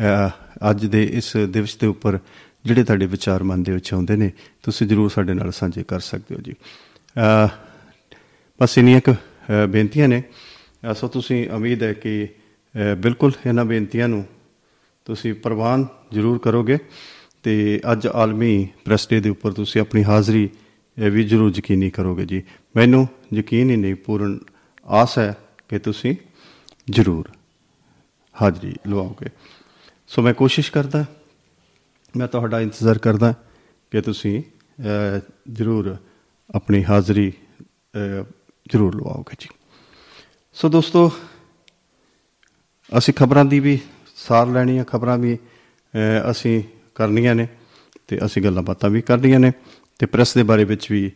ਅ, 0.00 0.28
ਅੱਜ 0.70 0.86
ਦੇ 0.86 1.04
ਇਸ 1.04 1.36
ਦਿਵਸ 1.48 1.76
ਦੇ 1.76 1.86
ਉੱਪਰ 1.86 2.18
ਜਿਹੜੇ 2.64 2.84
ਤੁਹਾਡੇ 2.84 3.06
ਵਿਚਾਰ 3.06 3.42
ਮਨ 3.42 3.62
ਦੇ 3.62 3.72
ਵਿੱਚ 3.72 3.94
ਆਉਂਦੇ 3.94 4.16
ਨੇ 4.16 4.30
ਤੁਸੀਂ 4.62 4.86
ਜਰੂਰ 4.86 5.10
ਸਾਡੇ 5.10 5.34
ਨਾਲ 5.34 5.52
ਸਾਂਝੇ 5.52 5.84
ਕਰ 5.88 6.00
ਸਕਦੇ 6.00 6.34
ਹੋ 6.34 6.40
ਜੀ। 6.40 6.52
ਅ, 6.52 7.48
ਬਸ 8.62 8.78
ਇੰਨੀਆਂ 8.78 9.00
ਕੁ 9.00 9.12
ਅ, 9.12 9.66
ਬੇਨਤੀਆਂ 9.66 10.08
ਨੇ। 10.08 10.22
ਅ, 10.90 10.94
ਸੋ 10.94 11.08
ਤੁਸੀਂ 11.08 11.50
ਉਮੀਦ 11.50 11.82
ਹੈ 11.82 11.92
ਕਿ 11.92 12.28
ਅ, 12.74 12.94
ਬਿਲਕੁਲ 12.94 13.32
ਇਹਨਾਂ 13.46 13.64
ਬੇਨਤੀਆਂ 13.64 14.08
ਨੂੰ 14.08 14.26
ਤੁਸੀਂ 15.04 15.34
ਪ੍ਰਵਾਨ 15.34 15.86
ਜ਼ਰੂਰ 16.12 16.38
ਕਰੋਗੇ 16.38 16.78
ਤੇ 17.42 17.80
ਅੱਜ 17.92 18.06
ਆਲਮੀ 18.06 18.68
ਪ੍ਰੈਸ 18.84 19.08
ਡੇ 19.08 19.20
ਦੇ 19.20 19.28
ਉੱਪਰ 19.30 19.52
ਤੁਸੀਂ 19.52 19.80
ਆਪਣੀ 19.80 20.04
ਹਾਜ਼ਰੀ 20.04 20.48
ਅ, 20.48 21.08
ਵੀ 21.08 21.24
ਜ਼ਰੂਰ 21.24 21.52
ਯਕੀਨੀ 21.56 21.90
ਕਰੋਗੇ 21.90 22.26
ਜੀ। 22.26 22.42
ਮੈਨੂੰ 22.76 23.08
ਯਕੀਨ 23.34 23.70
ਹੀ 23.70 23.76
ਨਹੀਂ 23.76 23.94
ਪੂਰਨ 23.94 24.38
ਆਸ 24.86 25.18
ਹੈ 25.18 25.36
ਕਿ 25.68 25.78
ਤੁਸੀਂ 25.78 26.14
ਜ਼ਰੂਰ 26.90 27.28
ਹਾਜ਼ਰੀ 28.42 28.74
ਲਵਾਓਗੇ। 28.88 29.26
ਸੋ 30.06 30.22
ਮੈਂ 30.22 30.34
ਕੋਸ਼ਿਸ਼ 30.34 30.72
ਕਰਦਾ 30.72 31.04
ਮੈਂ 32.16 32.28
ਤੁਹਾਡਾ 32.28 32.60
ਇੰਤਜ਼ਾਰ 32.60 32.98
ਕਰਦਾ 32.98 33.34
ਕਿ 33.90 34.00
ਤੁਸੀਂ 34.00 34.42
ਅ, 34.42 35.20
ਜ਼ਰੂਰ 35.52 35.96
ਆਪਣੀ 36.54 36.84
ਹਾਜ਼ਰੀ 36.84 37.32
ਅ, 37.96 38.24
ਜ਼ਰੂਰ 38.72 38.94
ਲਵਾਓਗੇ 38.94 39.36
ਜੀ। 39.40 39.48
ਸੋ 40.54 40.68
ਦੋਸਤੋ 40.68 41.10
ਅਸੀਂ 42.98 43.14
ਖਬਰਾਂ 43.14 43.44
ਦੀ 43.44 43.60
ਵੀ 43.60 43.78
ਸਾਰ 44.28 44.46
ਲੈਣੀ 44.46 44.78
ਹੈ 44.78 44.84
ਖਬਰਾਂ 44.84 45.18
ਵੀ 45.18 45.34
ਅ, 45.34 46.30
ਅਸੀਂ 46.30 46.62
ਕਰਨੀਆਂ 46.94 47.34
ਨੇ 47.34 47.48
ਤੇ 48.08 48.18
ਅਸੀਂ 48.24 48.42
ਗੱਲਾਂ 48.42 48.62
ਬਾਤਾਂ 48.62 48.90
ਵੀ 48.90 49.00
ਕਰਨੀਆਂ 49.00 49.40
ਨੇ 49.40 49.52
ਤੇ 49.98 50.06
ਪ੍ਰੈਸ 50.06 50.34
ਦੇ 50.34 50.42
ਬਾਰੇ 50.42 50.64
ਵਿੱਚ 50.64 50.92
ਵੀ 50.92 51.10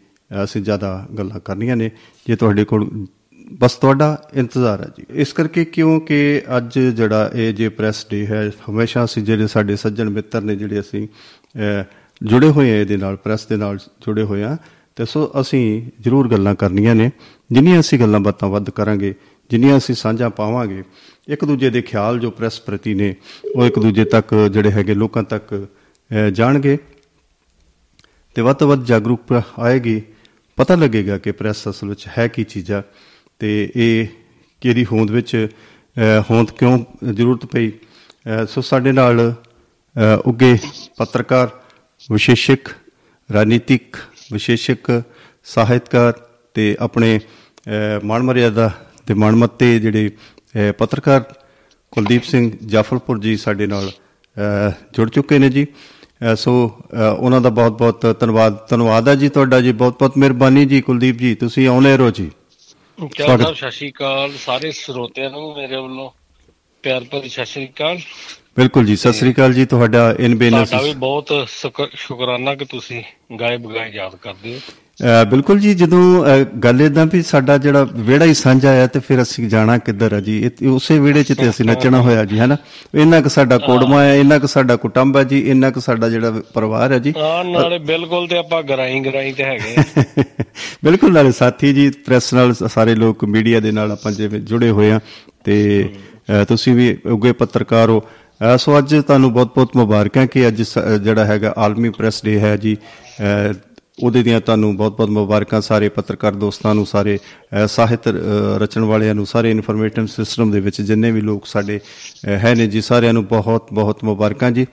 ਅਸੀਂ 0.45 0.63
ਜ਼ਿਆਦਾ 0.63 1.07
ਗੱਲਾਂ 1.19 1.41
ਕਰਨੀਆਂ 1.41 1.77
ਨੇ। 1.77 1.91
ਜੇ 2.27 2.37
ਤੁਹਾਡੇ 2.37 2.65
ਕੋਲ 2.65 3.07
ਬਸ 3.53 3.75
ਤੁਹਾਡਾ 3.75 4.29
ਇੰਤਜ਼ਾਰ 4.35 4.81
ਹੈ 4.81 4.87
ਜੀ। 4.99 5.05
ਇਸ 5.11 5.33
ਕਰਕੇ 5.33 5.65
ਕਿਉਂਕਿ 5.65 6.43
ਅੱਜ 6.57 6.79
ਜਿਹੜਾ 6.79 7.31
ਇਹ 7.35 7.55
ਜੇ 7.55 7.69
ਪ੍ਰੈਸ 7.69 8.07
ਡੇ 8.11 8.27
ਹੈ 8.27 8.51
ਹਮੇਸ਼ਾ 8.71 9.05
ਅਸੀਂ 9.05 9.23
ਜਿਹੜੇ 9.23 9.47
ਸਾਡੇ 9.47 9.77
ਸੱਜਣ 9.77 10.11
ਮਿੱਤਰ 10.11 10.41
ਨੇ 10.43 10.57
ਜਿਹੜੇ 10.57 10.81
ਅਸੀਂ 10.81 11.09
ਅ, 11.09 11.85
ਜੁੜੇ 12.23 12.49
ਹੋਏ 12.49 12.71
ਆ 12.71 12.81
ਇਹਦੇ 12.81 12.97
ਨਾਲ 12.97 13.17
ਪ੍ਰੈਸ 13.17 13.47
ਦੇ 13.47 13.57
ਨਾਲ 13.57 13.77
ਜੁੜੇ 13.77 14.23
ਹੋਏ 14.23 14.43
ਆ 14.43 14.57
ਤੇ 14.97 15.05
ਸੋ 15.05 15.33
ਅਸੀਂ 15.41 15.91
ਜ਼ਰੂਰ 16.01 16.31
ਗੱਲਾਂ 16.31 16.55
ਕਰਨੀਆਂ 16.55 16.95
ਨੇ। 16.95 17.11
ਜਿੰਨੀਆਂ 17.53 17.81
ਅਸੀਂ 17.81 17.99
ਗੱਲਾਂ 18.01 18.21
ਬਾਤਾਂ 18.21 18.49
ਵੱਧ 18.49 18.71
ਕਰਾਂਗੇ 18.71 19.15
ਜਿੰਨੀਆਂ 19.51 19.77
ਅਸੀਂ 19.79 19.95
ਸਾਂਝਾ 19.95 20.29
ਪਾਵਾਂਗੇ 20.29 20.85
ਇੱਕ 21.29 21.45
ਦੂਜੇ 21.45 21.71
ਦੇ 21.71 21.83
ਖਿਆਲ 21.83 22.19
ਜੋ 22.19 22.31
ਪ੍ਰੈਸ 22.31 22.61
ਪ੍ਰਤੀ 22.61 22.95
ਨੇ 22.95 23.15
ਉਹ 23.55 23.67
ਇੱਕ 23.67 23.79
ਦੂਜੇ 23.79 24.05
ਤੱਕ 24.05 24.35
ਜਿਹੜੇ 24.35 24.71
ਹੈਗੇ 24.71 24.95
ਲੋਕਾਂ 24.95 25.23
ਤੱਕ 25.23 25.67
ਅਹ, 26.11 26.31
ਜਾਣਗੇ। 26.31 26.79
ਤੇ 28.35 28.43
ਵੱਧ 28.43 28.57
ਤੋਂ 28.57 28.69
ਵੱਧ 28.69 28.85
ਜਾਗਰੂਕਤਾ 28.85 29.43
ਆਏਗੀ। 29.59 30.03
ਪਤਾ 30.57 30.75
ਲੱਗੇਗਾ 30.75 31.19
ਕਿ 31.19 31.33
ਪ੍ਰੈਸ 31.33 31.69
ਅਸਲ 31.69 31.89
ਵਿੱਚ 31.89 32.09
ਹੈ 32.19 32.29
ਕੀ 32.29 32.45
ਚੀਜ਼ 32.45 32.73
ਆ 32.73 32.83
ਤੇ 33.39 33.73
ਇਹ 33.77 34.07
ਕਿਹਦੀ 34.61 34.85
ਹੋਂਦ 34.85 35.11
ਵਿੱਚ 35.11 35.49
ਅਹ, 35.99 36.23
ਹੋਂਦ 36.31 36.51
ਕਿਉਂ 36.51 36.85
ਜ਼ਰੂਰਤ 37.13 37.47
ਪਈ। 37.47 37.71
ਅਹ, 37.71 38.47
ਸੋ 38.47 38.61
ਸਾਡੇ 38.61 38.93
ਨਾਲ 38.93 39.33
ਅਹ, 39.33 40.19
ਉੱਗੇ 40.27 40.59
ਪੱਤਰਕਾਰ 40.97 41.49
ਵਿਸ਼ੇਸ਼ਕ 42.13 42.69
ਰਾਜਨੀਤਿਕ 43.33 43.97
ਵਿਸ਼ੇਸ਼ਕ 44.33 45.03
ਸਾਹਿਤਕਾਰ 45.45 46.13
ਤੇ 46.55 46.77
ਆਪਣੇ 46.81 47.19
ਅਹ, 47.19 48.07
ਮਾਣ 48.07 48.23
ਮਰਿਆਦਾ 48.23 48.86
ਤੇ 49.07 49.15
ਮਾਣਮੱਤੇ 49.15 49.79
ਜਿਹੜੇ 49.79 50.11
ਪੱਤਰਕਾਰ 50.79 51.25
ਕੁਲਦੀਪ 51.91 52.25
ਸਿੰਘ 52.25 52.59
ਜਾਫਰਪੁਰ 52.67 53.21
ਜੀ 53.21 53.37
ਸਾਡੇ 53.37 53.67
ਨਾਲ 53.67 53.93
ਜੁੜ 54.93 55.11
ਚੁੱਕੇ 55.11 55.39
ਨੇ 55.39 55.49
ਜੀ। 55.49 55.67
ਸੋ 56.37 56.81
ਉਹਨਾਂ 57.19 57.41
ਦਾ 57.41 57.49
ਬਹੁਤ-ਬਹੁਤ 57.49 58.17
ਧੰਨਵਾਦ। 58.21 58.69
ਧੰਨਵਾਦ 58.69 59.09
ਹੈ 59.09 59.15
ਜੀ 59.15 59.29
ਤੁਹਾਡਾ 59.29 59.61
ਜੀ। 59.61 59.73
ਬਹੁਤ-ਬਹੁਤ 59.73 60.19
ਮਿਹਰਬਾਨੀ 60.19 60.65
ਜੀ 60.65 60.81
ਕੁਲਦੀਪ 60.81 61.19
ਜੀ। 61.19 61.35
ਤੁਸੀਂ 61.35 61.69
ਆਉਣੇ 61.69 61.97
ਰਹੋ 61.97 62.11
ਜੀ। 62.11 62.31
ਸਵਾਗਤ। 63.19 63.43
ਸਾਹਿਬ 63.43 63.57
ਸਤਿ 63.57 63.71
ਸ਼੍ਰੀ 63.71 63.91
ਅਕਾਲ 63.91 64.33
ਸਾਰੇ 64.47 64.73
ਸਰੋਤਿਆਂ 64.73 65.31
ਨੂੰ 65.31 65.57
ਮੇਰੇ 65.57 65.77
ਵੱਲੋਂ 65.77 66.11
ਪਿਆਰ 66.83 67.05
ਭਰੀ 67.05 67.29
ਸਤਿ 67.29 67.47
ਸ਼੍ਰੀ 67.47 67.67
ਅਕਾਲ। 67.67 67.99
ਬਿਲਕੁਲ 68.57 68.87
ਜੀ 68.87 68.97
ਸਤਿ 68.97 69.13
ਸ੍ਰੀ 69.13 69.33
ਅਕਾਲ 69.33 69.53
ਜੀ। 69.53 69.67
ਤੁਹਾਡਾ 69.67 70.15
ਇਨ 70.21 70.39
ਬੇਨਸ 70.39 70.71
ਤੁਹਾਡਾ 70.71 70.87
ਵੀ 70.87 70.95
ਬਹੁਤ 70.95 71.45
ਸ਼ੁਕਰ- 71.49 71.89
ਸ਼ੁਕਰਾਨਾ 71.95 72.55
ਕਿ 72.55 72.65
ਤੁਸੀਂ 72.65 73.03
ਗਾਏ 73.41 73.57
ਬਗਾਏ 73.57 73.93
ਯਾਦ 73.93 74.17
ਕਰਦੇ 74.17 74.55
ਹੋ। 74.55 74.61
ਬਿਲਕੁਲ 75.31 75.59
ਜੀ 75.61 75.73
ਜਦੋਂ 75.75 75.99
ਗੱਲ 76.63 76.81
ਇਦਾਂ 76.83 77.05
ਵੀ 77.07 77.21
ਸਾਡਾ 77.23 77.57
ਜਿਹੜਾ 77.59 77.83
ਵਿਹੜਾ 77.95 78.25
ਹੀ 78.25 78.35
ਸਾਂਝਾ 78.35 78.71
ਆ 78.83 78.87
ਤੇ 78.87 79.01
ਫਿਰ 79.09 79.21
ਅਸੀਂ 79.23 79.49
ਜਾਣਾ 79.49 79.77
ਕਿੱਧਰ 79.79 80.13
ਆ 80.13 80.21
ਜੀ? 80.21 80.51
ਉਸੇ 80.67 80.99
ਵਿਹੜੇ 80.99 81.23
'ਚ 81.25 81.33
ਤੇ 81.33 81.49
ਅਸੀਂ 81.51 81.65
ਨੱਚਣਾ 81.65 82.01
ਹੋਇਆ 82.03 82.25
ਜੀ 82.25 82.39
ਹੈਨਾ? 82.39 82.57
ਇੰਨਾ 82.95 83.21
ਕੁ 83.21 83.29
ਸਾਡਾ 83.29 83.59
ਕੋੜਮਾ 83.59 84.03
ਹੈ 84.03 84.15
ਇੰਨਾ 84.21 84.39
ਕੁ 84.39 84.47
ਸਾਡਾ 84.47 84.77
ਕੁਟੰਬ 84.77 85.17
ਹੈ 85.17 85.25
ਜੀ 85.25 85.41
ਇੰਨਾ 85.51 85.71
ਕੁ 85.71 85.81
ਸਾਡਾ 85.81 86.09
ਜਿਹੜਾ 86.09 86.31
ਪਰਿਵਾਰ 86.55 86.93
ਹੈ 86.93 86.99
ਜੀ। 86.99 87.13
ਹਾਂ 87.19 87.45
ਨਾਲੇ 87.45 87.79
ਬਿਲਕੁਲ 87.91 88.27
ਤੇ 88.29 88.39
ਆਪਾਂ 88.39 88.63
ਗਰਾਈ 88.63 89.01
ਗਰਾਈ 89.01 89.33
ਤੇ 89.33 89.45
ਹੈਗੇ। 89.45 89.75
ਬਿਲਕੁਲ 90.85 91.13
ਨਾਲੇ 91.13 91.33
ਸਾਥੀ 91.33 91.73
ਜੀ 91.75 91.89
ਪ੍ਰੈਸ 92.07 92.33
ਨਾਲ 92.35 92.55
ਸਾਰੇ 92.69 92.95
ਲੋਕ 92.95 93.25
ਮੀਡੀਆ 93.37 93.61
ਦੇ 93.61 93.73
ਨਾਲ 93.73 93.93
ਆਪਾਂ 93.93 94.13
ਜਿਵੇਂ 94.13 94.41
ਜੁੜੇ 94.41 94.71
ਹੋਏ 94.71 94.91
ਆ 94.93 95.01
ਤੇ 95.45 95.89
ਤੁਸੀਂ 96.49 96.75
ਵੀ 96.75 96.97
ਉੱਗੇ 97.07 97.33
ਪੱਤਰਕਾਰ 97.33 97.91
ਹੋ। 97.91 98.03
ਸੋ 98.59 98.79
ਅੱਜ 98.79 98.95
ਤੁਹਾਨੂੰ 98.97 99.33
ਬਹੁਤ-ਬਹੁਤ 99.33 99.77
ਮੁਬਾਰਕਾਂ 99.77 100.27
ਕਿ 100.27 100.47
ਅੱਜ 100.49 100.63
ਜਿਹੜਾ 101.03 101.25
ਹੈਗਾ 101.25 101.53
ਆਲਮੀ 101.59 101.91
ਪ੍ਰੈਸ 101.91 102.25
ਡੇ 102.25 102.39
ਹੈ 102.41 102.57
ਜੀ। 102.57 102.77
ਉਹਦੇ 104.03 104.23
ਦੀਆਂ 104.23 104.41
ਤੁਹਾਨੂੰ 104.41 104.77
ਬਹੁਤ-ਬਹੁਤ 104.77 105.09
ਮੁਬਾਰਕਾਂ 105.09 105.61
ਸਾਰੇ 105.61 105.89
ਪੱਤਰਕਾਰ 105.89 106.33
ਦੋਸਤਾਂ 106.33 106.75
ਨੂੰ 106.75 106.87
ਸਾਰੇ 106.87 107.19
ਸਾਹਿਤ 107.67 108.01
ਰਚਣ 108.57 108.85
ਵਾਲਿਆਂ 108.85 109.15
ਨੂੰ 109.15 109.27
ਸਾਰੇ 109.27 109.51
ਇਨਫੋਰਮੇਟਿਵ 109.51 110.07
ਸਿਸਟਮ 110.07 110.51
ਦੇ 110.51 110.61
ਵਿੱਚ 110.61 110.83
ਜਿੰਨੇ 110.83 111.11
ਵੀ 111.11 111.21
ਲੋਕ 111.21 111.47
ਸਾਡੇ 111.47 111.81
ਹੈ 112.29 112.55
ਨੇ 112.55 112.67
ਜੀ 112.67 112.81
ਸਾਰਿਆਂ 112.81 113.13
ਨੂੰ 113.13 113.27
ਬਹੁਤ-ਬਹੁਤ 113.27 114.05
ਮੁਬਾਰਕਾਂ 114.05 114.51
ਜੀ। 114.51 114.65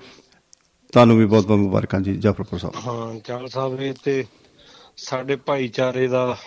ਤੁਹਾਨੂੰ 0.91 1.17
ਵੀ 1.17 1.25
ਬਹੁਤ-ਬਹੁਤ 1.25 1.59
ਮੁਬਾਰਕਾਂ 1.59 2.01
ਜੀ 2.01 2.15
ਜਾਫਰਪੁਰ 2.15 2.59
ਸਾਹਿਬ। 2.59 2.75
ਹਾਂ 2.87 3.19
ਚਲ 3.19 3.47
ਸਾਹਿਬ 3.47 3.81
ਇਹ 3.81 3.93
ਤੇ 4.03 4.25
ਸਾਡੇ 4.97 5.35
ਭਾਈਚਾਰੇ 5.35 6.07
ਦਾ 6.07 6.37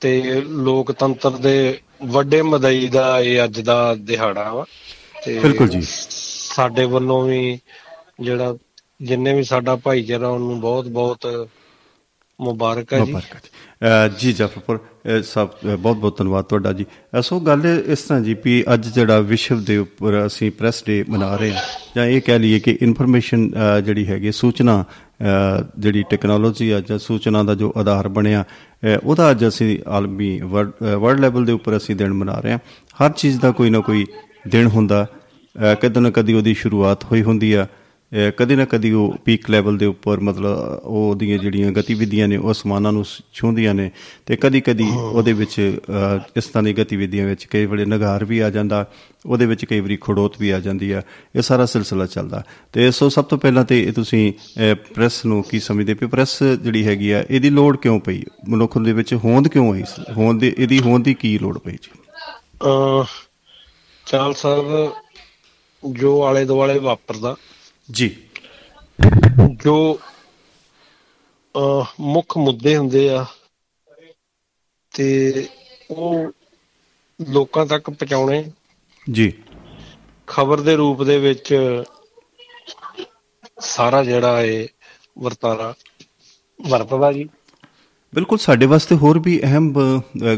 ਤੇ 0.00 0.42
ਲੋਕਤੰਤਰ 0.46 1.30
ਦੇ 1.30 1.78
ਵੱਡੇ 2.04 2.42
ਮਦਈ 2.42 2.88
ਦਾ 2.88 3.20
ਇਹ 3.20 3.44
ਅੱਜ 3.44 3.60
ਦਾ 3.60 3.94
ਦਿਹਾੜਾ 3.94 4.52
ਵਾ। 4.52 4.64
ਤੇ 5.24 5.38
ਬਿਲਕੁਲ 5.38 5.68
ਜੀ। 5.68 5.80
ਸਾਡੇ 6.54 6.84
ਵੱਲੋਂ 6.84 7.24
ਵੀ 7.24 7.58
ਜਿਹੜਾ 8.20 8.56
ਜਿੰਨੇ 9.02 9.34
ਵੀ 9.34 9.42
ਸਾਡਾ 9.42 9.76
ਭਾਈਚਾਰਾ 9.76 10.28
ਉਹਨੂੰ 10.28 10.60
ਬਹੁਤ 10.60 10.88
ਬਹੁਤ 10.88 11.48
ਮੁਬਾਰਕ 12.42 12.92
ਹੈ 12.92 12.98
ਜੀ। 12.98 13.04
ਮੁਬਾਰਕਾਂ 13.04 13.40
ਜੀ। 13.40 13.50
ਅਹ 13.82 14.18
ਜੀ 14.20 14.32
ਜਫਰਪੁਰ 14.32 14.78
ਸਭ 15.22 15.48
ਬਹੁਤ 15.78 15.96
ਬਹੁਤ 15.96 16.18
ਧੰਨਵਾਦ 16.18 16.44
ਤੁਹਾਡਾ 16.44 16.72
ਜੀ। 16.72 16.84
ਅਹ 16.84 17.20
ਸੋ 17.20 17.40
ਗੱਲ 17.40 17.62
ਇਸ 17.86 18.02
ਤਰ੍ਹਾਂ 18.02 18.20
ਜੀ 18.20 18.36
ਵੀ 18.44 18.64
ਅੱਜ 18.74 18.86
ਜਿਹੜਾ 18.88 19.20
ਵਿਸ਼ਵ 19.20 19.64
ਦੇ 19.64 19.76
ਉੱਪਰ 19.76 20.26
ਅਸੀਂ 20.26 20.50
ਪ੍ਰੈਸ 20.50 20.84
ਡੇ 20.86 21.04
ਮਨਾ 21.08 21.36
ਰਹੇ 21.36 21.52
ਹਾਂ, 21.52 21.62
ਜਾਂ 21.96 22.06
ਇਹ 22.06 22.20
ਕਹਿ 22.20 22.38
ਲਈਏ 22.38 22.58
ਕਿ 22.60 22.78
ਇਨਫੋਰਮੇਸ਼ਨ 22.82 23.50
ਜਿਹੜੀ 23.84 24.06
ਹੈਗੀ 24.06 24.32
ਸੂਚਨਾ, 24.32 24.84
ਅਹ 24.84 25.64
ਜਿਹੜੀ 25.78 26.02
ਟੈਕਨੋਲੋਜੀ 26.02 26.70
ਆ 26.70 26.80
ਜਾਂ 26.80 26.98
ਸੂਚਨਾ 26.98 27.42
ਦਾ 27.42 27.54
ਜੋ 27.54 27.72
ਆਧਾਰ 27.76 28.08
ਬਣਿਆ, 28.08 28.44
ਅਹ 28.44 28.98
ਉਹਦਾ 29.04 29.30
ਅੱਜ 29.30 29.48
ਅਸੀਂ 29.48 29.78
ਆਲਮੀ 29.88 30.40
ਵਰਲਡ 30.40 31.20
ਲੈਵਲ 31.20 31.44
ਦੇ 31.44 31.52
ਉੱਪਰ 31.52 31.76
ਅਸੀਂ 31.76 31.96
ਦਿਨ 31.96 32.12
ਮਨਾ 32.12 32.40
ਰਹੇ 32.40 32.52
ਹਾਂ। 32.52 32.58
ਹਰ 33.00 33.10
ਚੀਜ਼ 33.10 33.40
ਦਾ 33.40 33.50
ਕੋਈ 33.50 33.70
ਨਾ 33.70 33.80
ਕੋਈ 33.80 34.06
ਦਿਨ 34.48 34.66
ਹੁੰਦਾ, 34.66 35.06
ਅਹ 35.14 35.74
ਕਦੇ 35.74 36.00
ਨਾ 36.00 36.10
ਕਦੀ 36.10 36.34
ਉਹਦੀ 36.34 36.54
ਸ਼ੁਰੂਆਤ 36.54 37.04
ਹੋਈ 37.04 37.22
ਹੁੰਦੀ 37.22 37.52
ਆ। 37.52 37.64
ਅਹ 37.64 37.81
ਕਦੇ 38.36 38.56
ਨਾ 38.56 38.64
ਕਦੀ 38.64 38.90
ਉਹ 38.92 39.14
ਪੀਕ 39.24 39.50
ਲੈਵਲ 39.50 39.78
ਦੇ 39.78 39.86
ਉੱਪਰ 39.86 40.20
ਮਤਲਬ 40.20 40.80
ਉਹ 40.82 41.10
ਉਹਦੀਆਂ 41.10 41.38
ਜਿਹੜੀਆਂ 41.38 41.70
ਗਤੀਵਿਧੀਆਂ 41.72 42.28
ਨੇ 42.28 42.36
ਉਹ 42.36 42.50
ਅਸਮਾਨਾਂ 42.52 42.92
ਨੂੰ 42.92 43.04
ਛੂੰਹਦੀਆਂ 43.32 43.74
ਨੇ 43.74 43.90
ਤੇ 44.26 44.36
ਕਦੀ 44.36 44.60
ਕਦੀ 44.60 44.88
ਉਹਦੇ 44.90 45.32
ਵਿੱਚ 45.32 45.54
ਅਹ, 45.60 46.18
ਇਸ 46.36 46.44
ਤਰ੍ਹਾਂ 46.44 46.62
ਦੀ 46.62 46.72
ਗਤੀਵਿਧੀਆਂ 46.72 47.26
ਵਿੱਚ 47.26 47.44
ਕਈ 47.44 47.66
ਵੇਲੇ 47.66 47.84
ਨਗਾਰ 47.84 48.24
ਵੀ 48.24 48.38
ਆ 48.38 48.50
ਜਾਂਦਾ 48.50 48.84
ਉਹਦੇ 49.26 49.46
ਵਿੱਚ 49.46 49.64
ਕਈ 49.64 49.80
ਵਾਰੀ 49.80 49.98
ਖੜੋਤ 50.00 50.36
ਵੀ 50.40 50.50
ਆ 50.50 50.60
ਜਾਂਦੀ 50.60 50.90
ਆ 50.90 51.02
ਇਹ 51.36 51.42
ਸਾਰਾ 51.42 51.66
ਸਿਲਸਿਲਾ 51.66 52.06
ਚੱਲਦਾ। 52.06 52.42
ਤੇ 52.72 52.90
ਸੋ 52.90 53.08
ਸਭ 53.08 53.24
ਤੋਂ 53.24 53.38
ਪਹਿਲਾਂ 53.38 53.64
ਤੇ 53.64 53.82
ਇਹ 53.82 53.92
ਤੁਸੀਂ 53.92 54.32
ਪ੍ਰੈਸ 54.94 55.24
ਨੂੰ 55.26 55.42
ਕੀ 55.42 55.60
ਸਮਝਦੇ 55.60 55.94
ਪਏ 55.94 56.06
ਪ੍ਰੈਸ 56.06 56.42
ਜਿਹੜੀ 56.42 56.86
ਹੈਗੀ 56.86 57.10
ਆ 57.10 57.24
ਇਹਦੀ 57.30 57.50
ਲੋੜ 57.50 57.76
ਕਿਉਂ 57.76 57.98
ਪਈ? 58.00 58.22
ਮਨੁੱਖ 58.48 58.78
ਦੇ 58.78 58.92
ਵਿੱਚ 58.92 59.14
ਹੋਂਦ 59.14 59.48
ਕਿਉਂ 59.48 59.72
ਆਈ? 59.74 59.82
ਸੀ? 59.88 60.02
ਹੋਂਦ 60.16 60.40
ਦੀ 60.40 60.52
ਇਹਦੀ 60.58 60.80
ਹੋਂਦ 60.80 61.04
ਦੀ 61.04 61.14
ਕੀ 61.14 61.38
ਲੋੜ 61.38 61.58
ਪਈ 61.58 61.72
ਜੀ? 61.72 61.90
ਅਹ 62.64 63.04
ਚਾਲ 64.06 64.34
ਸਾਹਿਬ 64.34 64.92
ਜੋ 65.84 66.22
ਆਲੇ 66.24 66.44
ਦੁਆਲੇ 66.44 66.78
ਵਾਪਰਦਾ 66.78 67.36
ਜੀ। 67.90 68.16
ਜੋ 69.50 70.00
ਮੁੱਖ 72.00 72.38
ਮੁੱਦੇ 72.38 72.76
ਹੁੰਦੇ 72.76 73.10
ਆ 73.10 73.26
ਤੇ 74.94 75.32
ਉਹ 75.90 76.30
ਲੋਕਾਂ 77.28 77.66
ਤੱਕ 77.66 77.90
ਪਹੁੰਚਾਉਣੇ। 77.90 78.50
ਜੀ। 79.12 79.32
ਖਬਰ 80.26 80.60
ਦੇ 80.60 80.76
ਰੂਪ 80.76 81.02
ਦੇ 81.02 81.18
ਵਿੱਚ 81.18 81.58
ਸਾਰਾ 83.60 84.04
ਜਿਹੜਾ 84.04 84.42
ਇਹ 84.42 84.68
ਵਰਤਾਰਾ 85.18 85.74
ਵਰਤਦਾ 86.68 87.12
ਜੀ। 87.12 87.24
ਬਿਲਕੁਲ 88.14 88.38
ਸਾਡੇ 88.38 88.66
ਵਾਸਤੇ 88.66 88.94
ਹੋਰ 88.94 89.18
ਵੀ 89.18 89.42
ਅਹਿਮ 89.42 89.74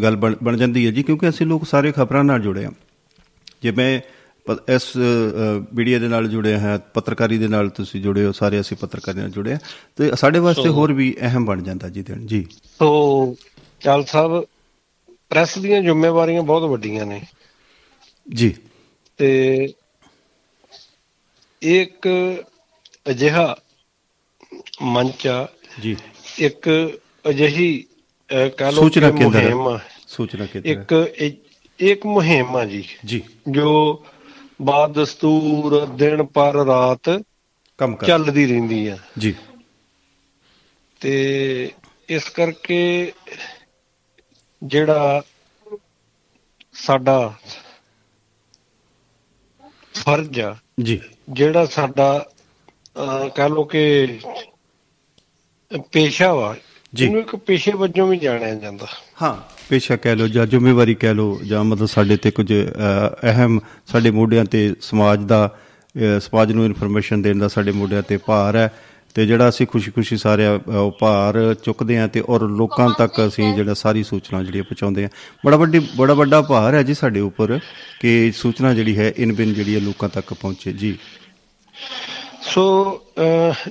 ਗੱਲ 0.02 0.16
ਬਣ 0.16 0.56
ਜਾਂਦੀ 0.56 0.86
ਹੈ 0.86 0.90
ਜੀ 0.90 1.02
ਕਿਉਂਕਿ 1.02 1.28
ਅਸੀਂ 1.28 1.46
ਲੋਕ 1.46 1.66
ਸਾਰੇ 1.66 1.92
ਖਬਰਾਂ 1.92 2.24
ਨਾਲ 2.24 2.40
ਜੁੜੇ 2.40 2.64
ਹਾਂ। 2.64 2.72
ਜਿਵੇਂ 3.62 4.00
ਪ- 4.00 4.23
ਇਸ 4.52 4.96
ਮੀਡੀਆ 5.74 5.98
ਦੇ 5.98 6.08
ਨਾਲ 6.08 6.28
ਜੁੜੇ 6.28 6.58
ਹਾਂ 6.58 6.78
ਪੱਤਰਕਾਰੀ 6.78 7.38
ਦੇ 7.38 7.48
ਨਾਲ 7.48 7.68
ਤੁਸੀਂ 7.68 8.02
ਜੁੜੇ 8.02 8.24
ਹੋ 8.24 8.32
ਸਾਰੇ 8.32 8.60
ਅਸੀਂ 8.60 8.76
ਪੱਤਰਕਾਰੀ 8.76 9.18
ਨਾਲ 9.18 9.30
ਜੁੜੇ 9.30 9.52
ਹਾਂ। 9.52 9.58
ਤੇ 9.96 10.16
ਸਾਡੇ 10.16 10.38
ਵਾਸਤੇ 10.38 10.68
ਹੋਰ 10.68 10.92
ਵੀ 10.92 11.16
ਅਹਿਮ 11.20 11.44
ਬਣ 11.44 11.62
ਜਾਂਦਾ 11.62 11.88
ਜੀ 11.88 12.02
ਦਿਨ 12.02 12.26
ਜੀ। 12.26 12.46
ਸੋ 12.78 13.36
ਚਾਲ 13.80 14.04
ਸਾਹਿਬ 14.04 14.46
ਪ੍ਰੈਸ 15.30 15.58
ਦੀਆਂ 15.58 15.82
ਜ਼ਿੰਮੇਵਾਰੀਆਂ 15.82 16.42
ਬਹੁਤ 16.42 16.70
ਵੱਡੀਆਂ 16.70 17.06
ਨੇ। 17.06 17.22
ਜੀ। 18.34 18.54
ਤੇ 19.16 19.68
ਇੱਕ 21.62 22.08
ਅਜਿਹਾ 23.10 23.56
ਮੰਚ 24.82 25.26
ਆ। 25.26 25.48
ਜੀ। 25.82 25.96
ਇੱਕ 26.38 26.98
ਅਜਿਹੀ 27.28 27.84
ਕਹਿ 28.58 28.72
ਲਓ 28.72 28.82
ਸੂਚਨਾ 28.82 29.10
ਕੇਂਦਰ। 29.10 29.78
ਸੂਚਨਾ 30.08 30.46
ਕੇਂਦਰ। 30.46 30.68
ਇੱਕ 30.68 30.92
ਇੱਕ 31.78 32.06
ਮੁਹਿੰਮ 32.06 32.56
ਆ 32.56 32.64
ਜੀ। 32.64 32.84
ਜੀ। 33.04 33.22
ਜੋ 33.50 34.04
ਬਾਦ 34.62 34.92
ਦਸਤੂਰ 34.92 35.86
ਦਿਨ 35.86 36.22
ਪਰ 36.26 36.54
ਰਾਤ 36.54 37.22
ਕੰਮ 37.78 37.96
ਕਰ 37.96 38.06
ਚੱਲਦੀ 38.06 38.46
ਰਹਿੰਦੀ 38.46 38.86
ਆ। 38.86 38.98
ਜੀ। 39.18 39.34
ਤੇ 41.00 41.72
ਇਸ 42.08 42.28
ਕਰਕੇ 42.28 43.12
ਜਿਹੜਾ 44.64 45.22
ਸਾਡਾ 46.72 47.34
ਫਰਜ਼ 49.94 50.40
ਆ 50.40 50.56
ਜੀ। 50.82 51.00
ਜਿਹੜਾ 51.30 51.66
ਸਾਡਾ 51.66 52.26
ਕਹਿ 53.36 53.48
ਲਓ 53.48 53.64
ਕਿ 53.64 54.18
ਪੇਸ਼ਾ 55.92 56.32
ਵਾ 56.34 56.56
ਜੀ। 56.94 57.04
ਇਹਨੂੰ 57.04 57.20
ਇੱਕ 57.20 57.36
ਪੇਸ਼ੇ 57.36 57.72
ਵਜੋਂ 57.72 58.06
ਵੀ 58.06 58.16
ਜਾਣਿਆ 58.16 58.54
ਜਾਂਦਾ। 58.54 58.86
ਹਾਂ 59.22 59.54
ਪੇਸ਼ਾ 59.68 59.96
ਕਹਿ 59.96 60.16
ਲਓ 60.16 60.26
ਜਾਂ 60.26 60.46
ਜ਼ਿੰਮੇਵਾਰੀ 60.46 60.94
ਕਹਿ 60.94 61.14
ਲਓ 61.14 61.40
ਜਾਂ 61.46 61.64
ਮਤਲਬ 61.64 61.86
ਸਾਡੇ 61.86 62.16
ਤੇ 62.16 62.30
ਕੁਝ 62.30 62.52
ਅਹਿਮ 63.24 63.60
ਸਾਡੇ 63.86 64.10
ਮੋਢਿਆਂ 64.10 64.44
ਤੇ 64.44 64.74
ਸਮਾਜ 64.80 65.20
ਦਾ 65.20 65.58
ਸਮਾਜ 66.20 66.52
ਨੂੰ 66.52 66.64
ਇਨਫੋਰਮੇਸ਼ਨ 66.64 67.22
ਦੇਣ 67.22 67.38
ਦਾ 67.38 67.48
ਸਾਡੇ 67.48 67.72
ਮੋਢਿਆਂ 67.72 68.02
ਤੇ 68.02 68.16
ਭਾਰ 68.16 68.56
ਹੈ 68.56 68.72
ਤੇ 69.14 69.26
ਜਿਹੜਾ 69.26 69.48
ਅਸੀਂ 69.48 69.66
ਖੁਸ਼ੀ-ਖੁਸ਼ੀ 69.66 70.16
ਸਾਰੇ 70.16 70.46
ਉਹ 70.46 70.96
ਭਾਰ 70.98 71.54
ਚੁੱਕਦੇ 71.64 71.98
ਹਾਂ 71.98 72.08
ਤੇ 72.08 72.22
ਔਰ 72.28 72.42
ਲੋਕਾਂ 72.48 72.90
ਤੱਕ 72.98 73.26
ਅਸੀਂ 73.26 73.54
ਜਿਹੜਾ 73.54 73.74
ਸਾਰੀ 73.74 74.04
ਸੂਚਨਾ 74.04 74.42
ਜਿਹੜੀ 74.42 74.60
ਪਹੁੰਚਾਉਂਦੇ 74.60 75.02
ਹਾਂ 75.02 75.10
ਬੜਾ 75.46 75.56
ਵੱਡੀ 75.56 75.88
ਬੜਾ 75.96 76.14
ਵੱਡਾ 76.14 76.42
ਭਾਰ 76.42 76.74
ਹੈ 76.74 76.82
ਜੀ 76.82 76.94
ਸਾਡੇ 76.94 77.20
ਉੱਪਰ 77.20 77.58
ਕਿ 78.00 78.32
ਸੂਚਨਾ 78.36 78.74
ਜਿਹੜੀ 78.74 78.98
ਹੈ 78.98 79.12
ਇਨ 79.16 79.32
ਬਿਨ 79.32 79.54
ਜਿਹੜੀ 79.54 79.74
ਹੈ 79.74 79.80
ਲੋਕਾਂ 79.80 80.08
ਤੱਕ 80.08 80.34
ਪਹੁੰਚੇ। 80.34 80.72
ਜੀ। 80.72 80.98
ਸੋ 82.44 83.00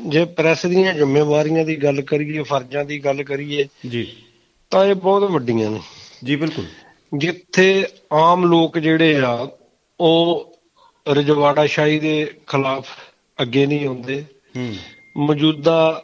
ਜੇ 0.08 0.25
ਪ੍ਰੈਸ 0.25 0.65
ਦੀਆਂ 0.65 0.94
ਜ਼ਿੰਮੇਵਾਰੀਆਂ 0.94 1.65
ਦੀ 1.65 1.75
ਗੱਲ 1.75 2.01
ਕਰੀਏ 2.01 2.42
ਫਰਜ਼ਾਂ 2.42 2.86
ਦੀ 2.86 3.06
ਗੱਲ 3.06 3.24
ਕਰੀਏ 3.24 3.68
ਜੀ। 3.89 4.15
ਤਾਂ 4.70 4.86
ਇਹ 4.86 4.96
ਬਹੁਤ 4.96 5.24
ਵੱਡੀਆਂ 5.24 5.72
ਨੇ। 5.72 5.80
ਜੀ 6.24 6.36
ਬਿਲਕੁਲ। 6.36 6.65
ਜਿੱਥੇ 7.18 7.88
ਆਮ 8.13 8.46
ਲੋਕ 8.46 8.77
ਜਿਹੜੇ 8.77 9.22
ਆ 9.22 9.51
ਉਹ 10.00 10.51
ਰਜਵਾੜਾਸ਼ਾਹੀ 11.09 12.00
ਦੇ 12.00 12.33
ਖਿਲਾਫ 12.48 12.88
ਅੱਗੇ 13.42 13.66
ਨਹੀਂ 13.66 13.88
ਆਉਂਦੇ। 13.88 14.25
ਹੂੰ। 14.57 14.75
ਮੌਜੂਦਾ 15.18 16.03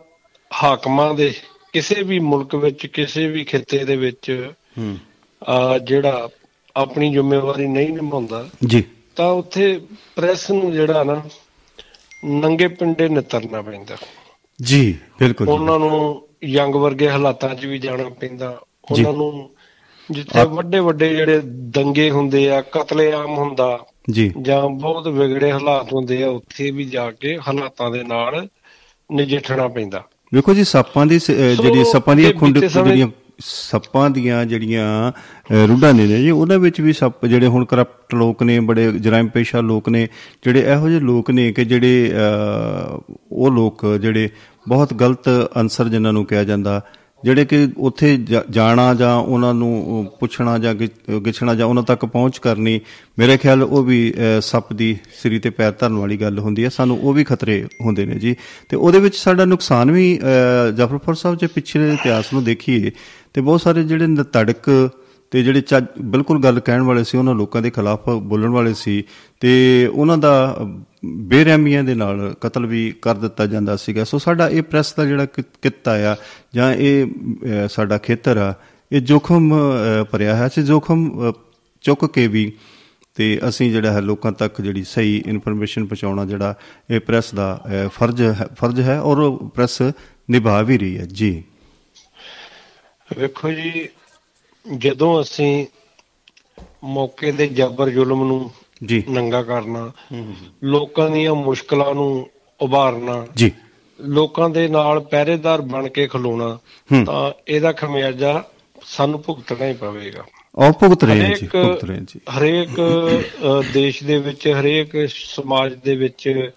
ਹਾਕਮਾਂ 0.63 1.13
ਦੇ 1.13 1.34
ਕਿਸੇ 1.73 2.03
ਵੀ 2.03 2.19
ਮੁਲਕ 2.19 2.55
ਵਿੱਚ 2.55 2.88
ਕਿਸੇ 2.88 3.27
ਵੀ 3.27 3.43
ਖਿੱਤੇ 3.43 3.86
ਦੇ 3.86 3.95
ਵਿੱਚ 3.95 4.51
ਹੂੰ। 4.77 4.97
ਆ 5.43 5.77
ਜਿਹੜਾ 5.77 6.29
ਆਪਣੀ 6.75 7.12
ਜ਼ਿੰਮੇਵਾਰੀ 7.12 7.67
ਨਹੀਂ 7.67 7.89
ਨਿਭਾਉਂਦਾ 7.89 8.49
ਜੀ। 8.65 8.84
ਤਾਂ 9.15 9.32
ਉੱਥੇ 9.32 9.82
ਪ੍ਰੈਸ 10.15 10.51
ਨੂੰ 10.51 10.71
ਜਿਹੜਾ 10.71 11.03
ਨਾ 11.03 11.23
ਨੰਗੇ 12.23 12.67
ਪਿੰਡੇ 12.67 13.08
ਨਿਤਰਨਾ 13.10 13.62
ਪੈਂਦਾ 13.62 13.95
ਜੀ 14.62 14.97
ਬਿਲਕੁਲ। 15.19 15.49
ਉਹਨਾਂ 15.49 15.79
ਨੂੰ 15.79 16.27
ਯੰਗ 16.43 16.75
ਵਰਗੇ 16.75 17.10
ਹਾਲਾਤਾਂ 17.10 17.55
'ਚ 17.55 17.65
ਵੀ 17.65 17.77
ਜਾਣਾ 17.79 18.10
ਪੈਂਦਾ। 18.10 18.60
ਉਹਨਾਂ 18.91 19.13
ਨੂੰ 19.13 19.49
ਜਿੱਥੇ 20.12 20.43
ਵੱਡੇ 20.45 20.79
ਵੱਡੇ 20.79 21.10
ਜਿਹੜੇ 21.15 21.41
ਦੰਗੇ 21.45 22.10
ਹੁੰਦੇ 22.12 22.49
ਆ 22.51 22.62
ਕਤਲੇਆਮ 22.62 23.38
ਹੁੰਦਾ 23.38 23.86
ਜੀ 24.10 24.32
ਜਾਂ 24.41 24.69
ਬਹੁਤ 24.69 25.08
ਵਿਗੜੇ 25.08 25.51
ਹਾਲਾਤ 25.51 25.93
ਹੁੰਦੇ 25.93 26.23
ਆ 26.23 26.29
ਉੱਥੇ 26.29 26.71
ਵੀ 26.71 26.86
ਜਾ 26.86 27.12
ਕੇ 27.12 27.38
ਹਾਲਾਤਾਂ 27.47 27.91
ਦੇ 27.91 28.03
ਨਾਲ 28.03 28.47
ਨਜਿੱਠਣਾ 29.10 29.67
ਪੈਂਦਾ 29.67 30.03
ਵੇਖੋ 30.34 30.53
ਜੀ 30.53 30.63
ਸੱਪਾਂ 30.63 31.05
ਦੀ 31.05 31.19
ਜਿਹੜੀ 31.19 31.84
ਸੱਪਾਂ 31.84 32.15
ਦੀਆਂ 32.15 32.34
ਖੁੰਡ 32.34 32.60
ਜਿਹੜੀਆਂ 32.60 33.08
ਸੱਪਾਂ 33.39 34.10
ਦੀਆਂ 34.10 34.45
ਜਿਹੜੀਆਂ 34.45 35.12
ਅਹ, 35.12 35.67
ਰੁੱਡਾਂ 35.67 35.93
ਨੇ 35.93 36.08
ਨੇ 36.08 36.21
ਜੀ 36.21 36.30
ਉਹਨਾਂ 36.30 36.60
ਵਿੱਚ 36.60 36.82
ਵੀ 36.82 36.93
ਸੱਪ 36.93 37.25
ਜਿਹੜੇ 37.25 37.47
ਹੁਣ 37.47 37.65
ਕਰਪਟ 37.65 38.15
ਲੋਕ 38.15 38.43
ਨੇ 38.43 38.60
ਬੜੇ 38.60 38.91
ਜਰਾਇਮ 38.91 39.28
ਪੇਸ਼ਾ 39.28 39.62
ਲੋਕ 39.62 39.89
ਨੇ 39.89 40.08
ਜਿਹੜੇ 40.43 40.60
ਇਹੋ 40.60 40.89
ਜਿਹੇ 40.89 40.99
ਲੋਕ 40.99 41.32
ਨੇ 41.32 41.52
ਕਿ 41.52 41.65
ਜਿਹੜੇ 41.65 42.12
ਅਹ, 42.15 43.13
ਉਹ 43.32 43.52
ਲੋਕ 43.52 43.86
ਜਿਹੜੇ 44.02 44.30
ਬਹੁਤ 44.67 44.93
ਗਲਤ 44.93 45.30
ਅਨਸਰ 45.62 45.89
ਜਿਨ੍ਹਾਂ 45.89 46.13
ਨੂੰ 46.13 46.25
ਕਿਹਾ 46.25 46.43
ਜਾਂਦਾ 46.43 46.82
ਜਿਹੜੇ 47.23 47.45
ਕਿ 47.45 47.67
ਉੱਥੇ 47.78 48.17
ਜਾ- 48.17 48.43
ਜਾਣਾ 48.49 48.93
ਜਾਂ 48.93 49.15
ਉਹਨਾਂ 49.15 49.54
ਨੂੰ 49.54 50.08
ਪੁੱਛਣਾ 50.19 50.58
ਜਾਂ 50.58 50.73
ਗਿ- 50.73 51.19
ਗਿੱਛਣਾ 51.25 51.56
ਜਾਂ 51.56 51.65
ਉਹਨਾਂ 51.67 51.84
ਤੱਕ 51.84 52.06
ਪਹੁੰਚ 52.06 52.38
ਕਰਨੀ 52.38 52.80
ਮੇਰੇ 53.19 53.38
ਖਿਆਲ 53.38 53.63
ਉਹ 53.63 53.84
ਵੀ 53.84 54.13
ਅਹ, 54.17 54.39
ਸੱਪ 54.41 54.73
ਦੀ 54.73 54.97
ਸਿਰੀ 55.21 55.39
ਤੇ 55.39 55.49
ਪੈਰ 55.49 55.71
ਧਰਨ 55.80 55.93
ਵਾਲੀ 55.93 56.17
ਗੱਲ 56.17 56.39
ਹੁੰਦੀ 56.39 56.63
ਹੈ 56.63 56.69
ਸਾਨੂੰ 56.69 56.99
ਉਹ 56.99 57.13
ਵੀ 57.13 57.23
ਖਤਰੇ 57.23 57.65
ਹੁੰਦੇ 57.86 58.06
ਨੇ 58.06 58.15
ਜੀ। 58.15 58.36
ਤੇ 58.69 58.78
ਉਹਦੇ 58.78 58.99
ਵਿੱਚ 58.99 59.15
ਸਾਡਾ 59.15 59.45
ਨੁਕਸਾਨ 59.45 59.91
ਵੀ 59.91 60.19
ਅਹ, 60.19 60.71
ਜਾਫਰਪੁਰ 60.71 61.15
ਸਾਹਿਬ 61.15 61.38
ਜੇ 61.38 61.47
ਪਿਛਲੇ 61.47 61.93
ਇਤਿਹਾਸ 61.93 62.34
ਨੂੰ 62.34 62.43
ਦੇਖੀਏ 62.43 62.91
ਤੇ 63.33 63.41
ਬਹੁਤ 63.41 63.61
ਸਾਰੇ 63.61 63.83
ਜਿਹੜੇ 63.83 64.07
ਨਤੜਕ 64.07 64.89
ਤੇ 65.31 65.43
ਜਿਹੜੇ 65.43 65.61
ਚੱਜ 65.61 65.85
ਬਿਲਕੁਲ 66.01 66.43
ਗੱਲ 66.43 66.59
ਕਹਿਣ 66.59 66.81
ਵਾਲੇ 66.81 67.03
ਸੀ 67.03 67.17
ਉਹਨਾਂ 67.17 67.35
ਲੋਕਾਂ 67.35 67.61
ਦੇ 67.61 67.69
ਖਿਲਾਫ 67.69 68.09
ਬੋਲਣ 68.09 68.49
ਵਾਲੇ 68.49 68.73
ਸੀ 68.73 69.03
ਤੇ 69.39 69.87
ਉਹਨਾਂ 69.93 70.17
ਦਾ 70.17 70.57
ਬੇਰਹਿਮੀਆਂ 71.05 71.83
ਦੇ 71.83 71.95
ਨਾਲ 71.95 72.35
ਕਤਲ 72.41 72.65
ਵੀ 72.65 72.93
ਕਰ 73.01 73.15
ਦਿੱਤਾ 73.15 73.45
ਜਾਂਦਾ 73.45 73.75
ਸੀਗਾ। 73.75 74.03
ਸੋ 74.03 74.17
ਸਾਡਾ 74.17 74.49
ਇਹ 74.49 74.61
ਪ੍ਰੈਸ 74.61 74.93
ਦਾ 74.93 75.05
ਜਿਹੜਾ 75.05 75.25
ਕਿ- 75.25 75.45
ਕਿੱਤਾ 75.61 76.11
ਆ 76.11 76.15
ਜਾਂ 76.55 76.73
ਇਹ 76.73 77.05
ਅਹ, 77.05 77.67
ਸਾਡਾ 77.67 77.97
ਖੇਤਰ 77.97 78.37
ਆ 78.37 78.53
ਇਹ 78.91 79.01
ਜੋਖਮ 79.01 79.53
ਅਹ, 79.53 80.03
ਭਰਿਆ 80.03 80.35
ਹੈ 80.35 80.47
ਅਸੀਂ 80.47 80.63
ਜੋਖਮ 80.63 81.29
ਅਹ, 81.29 81.33
ਚੁੱਕ 81.81 82.05
ਕੇ 82.05 82.27
ਵੀ 82.27 82.51
ਤੇ 83.15 83.39
ਅਸੀਂ 83.49 83.71
ਜਿਹੜਾ 83.71 83.91
ਹੈ 83.93 84.01
ਲੋਕਾਂ 84.01 84.31
ਤੱਕ 84.31 84.61
ਜਿਹੜੀ 84.61 84.83
ਸਹੀ 84.83 85.23
ਇਨਫੋਰਮੇਸ਼ਨ 85.25 85.85
ਪਹੁੰਚਾਉਣਾ 85.85 86.25
ਜਿਹੜਾ 86.25 86.55
ਇਹ 86.89 86.99
ਪ੍ਰੈਸ 86.99 87.33
ਦਾ 87.33 87.63
ਅਹ, 87.65 87.89
ਫਰਜ਼ 87.89 88.21
ਹੈ 88.21 88.47
ਫਰਜ਼ 88.59 88.81
ਹੈ 88.81 89.01
ਔਰ 89.01 89.17
ਉਹ 89.17 89.49
ਪ੍ਰੈਸ 89.49 89.81
ਨਿਭਾ 90.29 90.61
ਵੀ 90.61 90.77
ਰਹੀ 90.77 90.97
ਹੈ। 90.97 91.05
ਜੀ। 91.05 91.43
ਵੇਖੋ 93.17 93.50
ਜੀ 93.50 93.89
ਜਦੋਂ 94.78 95.22
ਅਸੀਂ 95.22 95.65
ਮੌਕੇ 96.84 97.32
ਦੇ 97.32 97.48
ਜ਼ਬਰ 97.48 97.89
ਜ਼ੁਲਮ 97.89 98.24
ਨੂੰ 98.24 98.52
ਜੀ। 98.86 99.04
ਨੰਗਾ 99.10 99.41
ਕਰਨਾ 99.43 99.91
ਲੋਕਾਂ 100.63 101.10
ਦੀਆਂ 101.10 101.36
ਮੁਸ਼ਕਲਾਂ 101.36 101.93
ਨੂੰ 101.93 102.30
ਉਭਾਰਨਾ 102.60 103.26
ਜੀ। 103.36 103.52
ਲੋਕਾਂ 104.00 104.50
ਦੇ 104.50 104.67
ਨਾਲ 104.67 105.00
ਪਹਿਰੇਦਾਰ 105.00 105.62
ਬਣ 105.62 105.88
ਕੇ 105.88 106.08
ਖਲੋਣਾ। 106.08 106.58
ਤਾਂ 107.06 107.32
ਇਹਦਾ 107.48 107.72
ਖਮਿਆਜਾ 107.72 108.43
ਸਾਨੂੰ 108.86 109.22
ਭੁਗਤਣਾ 109.24 109.65
ਹੀ 109.65 109.74
ਪਵੇਗਾ। 109.74 110.24
ਔਰ 110.56 110.72
ਭੁਗਤ 110.72 111.04
ਰਹੇ 111.04 111.26
ਹਾਂ 111.26 111.36
ਜੀ 111.36 111.48
ਭੁਗਤ 111.48 111.84
ਰਹੇ 111.84 111.95
ਹਾਂ 111.95 112.04
ਜੀ। 112.04 112.19
ਹਰੇਕ 112.38 112.80
ਦੇਸ਼ 113.74 114.04
ਦੇ 114.04 114.17
ਵਿੱਚ 114.17 114.48
ਹਰੇਕ 114.60 115.10
ਸਮਾਜ 115.10 115.74
ਦੇ 115.74 115.95
ਵਿੱਚ 115.95 116.52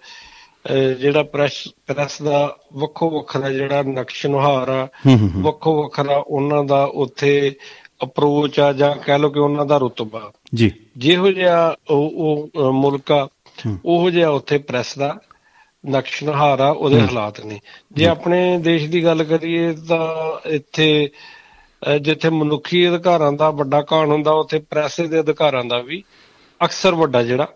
ਜਿਹੜਾ 1.00 1.22
ਪ੍ਰੈਸ 1.22 1.68
ਪ੍ਰੈਸ 1.86 2.22
ਦਾ 2.22 2.56
ਵੱਖੋ 2.72 3.10
ਵੱਖਰਾ 3.10 3.50
ਜਿਹੜਾ 3.50 3.82
ਨਕਸ਼ 3.82 4.26
ਨੁਹਾਰ 4.26 4.68
ਆ। 4.68 4.88
ਵੱਖੋ 5.36 5.82
ਵੱਖਰਾ 5.82 6.24
ਉਹਨਾਂ 6.26 6.64
ਦਾ 6.64 6.84
ਉੱਥੇ 6.84 7.54
ਅਪਰੋਚ 8.02 8.60
ਆ 8.60 8.72
ਜਾਂ 8.72 8.96
ਕਹਿ 8.96 9.18
ਲਓ 9.18 9.30
ਕਿ 9.30 9.38
ਉਹਨਾਂ 9.38 9.66
ਦਾ 9.66 9.78
ਰੁਤਬਾ। 9.78 10.32
ਜੀ। 10.54 10.70
ਜਿਹੋ 10.96 11.32
ਜਿਹਾ 11.32 11.74
ਉਹ 11.90 12.48
ਮੁਲਕ 12.72 13.12
ਆ। 13.12 13.28
ਉਹੋ 13.84 14.10
ਜਿਹਾ 14.10 14.28
ਉੱਥੇ 14.28 14.58
ਪ੍ਰੈਸ 14.58 14.98
ਦਾ 14.98 15.20
ਨਕਸ਼ 15.90 16.24
ਨੁਹਾਰ 16.24 16.60
ਆ 16.60 16.70
ਉਹਦੇ 16.70 17.00
ਹਾਲਾਤ 17.00 17.40
ਨੇ। 17.40 17.60
ਜੇ। 17.92 18.06
ਆਪਣੇ 18.06 18.58
ਦੇਸ਼ 18.58 18.90
ਦੀ 18.90 19.04
ਗੱਲ 19.04 19.24
ਕਰੀਏ 19.24 19.72
ਤਾਂ 19.88 20.04
ਇੱਥੇ 20.48 21.10
ਜਿੱਥੇ 22.00 22.30
ਮਨੁੱਖੀ 22.30 22.88
ਅਧਿਕਾਰਾਂ 22.88 23.32
ਦਾ 23.32 23.50
ਵੱਡਾ 23.50 23.82
ਕਾਣ 23.82 24.10
ਹੁੰਦਾ 24.10 24.32
ਉੱਥੇ 24.32 24.58
ਪ੍ਰੈਸ 24.58 25.00
ਦੇ 25.00 25.20
ਅਧਿਕਾਰਾਂ 25.20 25.64
ਦਾ 25.64 25.78
ਵੀ 25.78 26.04
ਅਕਸਰ 26.64 26.94
ਵੱਡਾ 26.94 27.22
ਜਿਹੜਾ 27.22 27.48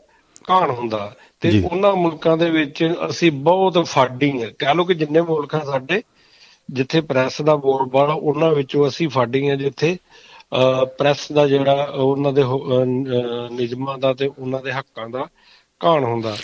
ਕਾਣ 0.47 0.71
ਹੁੰਦਾ। 0.71 1.14
ਤੇ। 1.51 1.69
ਉਹਨਾਂ 1.73 1.97
ਮੁਲਕਾਂ 1.97 2.37
ਦੇ 2.37 2.51
ਵਿੱਚ 2.51 2.95
ਅਸੀਂ 3.11 3.33
ਬਹੁਤ 3.33 3.79
ਫਾਡਿੰਗ 3.87 4.43
ਕਹਿ 4.59 4.75
ਲਓ 4.75 4.85
ਕਿ 4.85 4.95
ਜਿੰਨੇ 4.95 5.21
ਮੁਲਕ 5.21 5.65
ਸਾਡੇ 5.65 6.03
ਜਿੱਥੇ 6.71 7.01
ਪ੍ਰੈਸ 7.01 7.43
ਦਾ 7.43 7.57
ਬੋਲਬਾਲਾ 7.57 8.13
ਉਹਨਾਂ 8.13 8.51
ਵਿੱਚੋਂ 8.51 8.89
ਅਸੀਂ 8.89 9.09
ਫਾਡਿੰਗ 9.09 9.51
ਆ 9.51 9.55
ਜਿੱਥੇ 9.55 9.97
ਪ੍ਰੈਸ 10.99 11.33
ਦਾ 11.33 11.47
ਜਿਹੜਾ 11.47 11.93
ਉਹਨਾਂ 11.95 12.33
ਦੇ 12.33 12.43
ਹੁ- 12.43 12.85
ਨਿਯਮਾਂ 13.53 13.99
ਦਾ 13.99 14.15
ਤੇ 14.15 14.31
ਉਹਨਾਂ 14.39 14.61
ਦੇ 14.63 14.73
ਹੱਕਾਂ 14.73 15.09
ਦਾ 15.09 15.27
ਕਾਣ 15.81 16.05
ਹੁੰਦਾ 16.05 16.37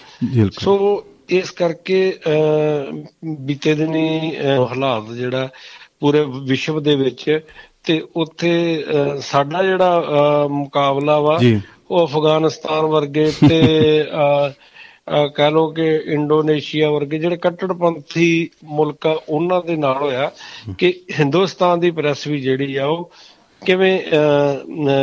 ਸੋ 0.61 1.05
ਇਸ 1.29 1.51
ਕਰਕੇ 1.51 2.19
ਬੀਤੇ 3.41 3.75
ਦਿਨੀ 3.75 4.37
ਹਾਲਾਤ 4.71 5.13
ਜਿਹੜਾ 5.13 5.49
ਪੂਰੇ 6.01 6.25
ਵਿਸ਼ਵ 6.29 6.83
ਦੇ 6.83 6.97
ਵਿੱਚ 6.97 7.41
ਤੇ 7.85 8.07
ਉੱਥੇ 8.17 8.85
ਸਾਡਾ 9.21 9.63
ਜਿਹੜਾ 9.63 10.03
ਮੁਕਾਬਲਾ 10.51 11.21
ਵਾ। 11.21 11.39
ਉਹ 11.91 12.07
ਅਫਗਾਨਿਸਤਾਨ 12.07 12.85
ਵਰਗੇ 12.85 13.33
ਤੇ 13.49 13.59
ਕਹਿ 15.07 15.51
ਲਓ 15.51 15.71
ਕਿ 15.71 15.87
ਇੰਡੋਨੇਸ਼ੀਆ 16.07 16.91
ਵਰਗੇ 16.91 17.19
ਜਿਹੜੇ 17.19 17.37
ਕੱਟੜਪੰਥੀ 17.37 18.49
ਮੁਲਕ 18.65 19.07
ਆ 19.07 19.17
ਉਹਨਾਂ 19.29 19.61
ਦੇ 19.67 19.77
ਨਾਲ 19.77 19.97
ਹੋਇਆ 19.97 20.31
ਕਿ 20.79 20.93
ਹਿੰਦੁਸਤਾਨ 21.21 21.81
ਦੀ 21.81 21.91
ਪ੍ਰੈਸ 21.91 22.27
ਵੀ 22.27 22.41
ਜਿਹੜੀ 22.41 22.77
ਆ 22.77 22.87
ਉਹ 22.87 23.11
ਕਿਵੇਂ 23.63 23.99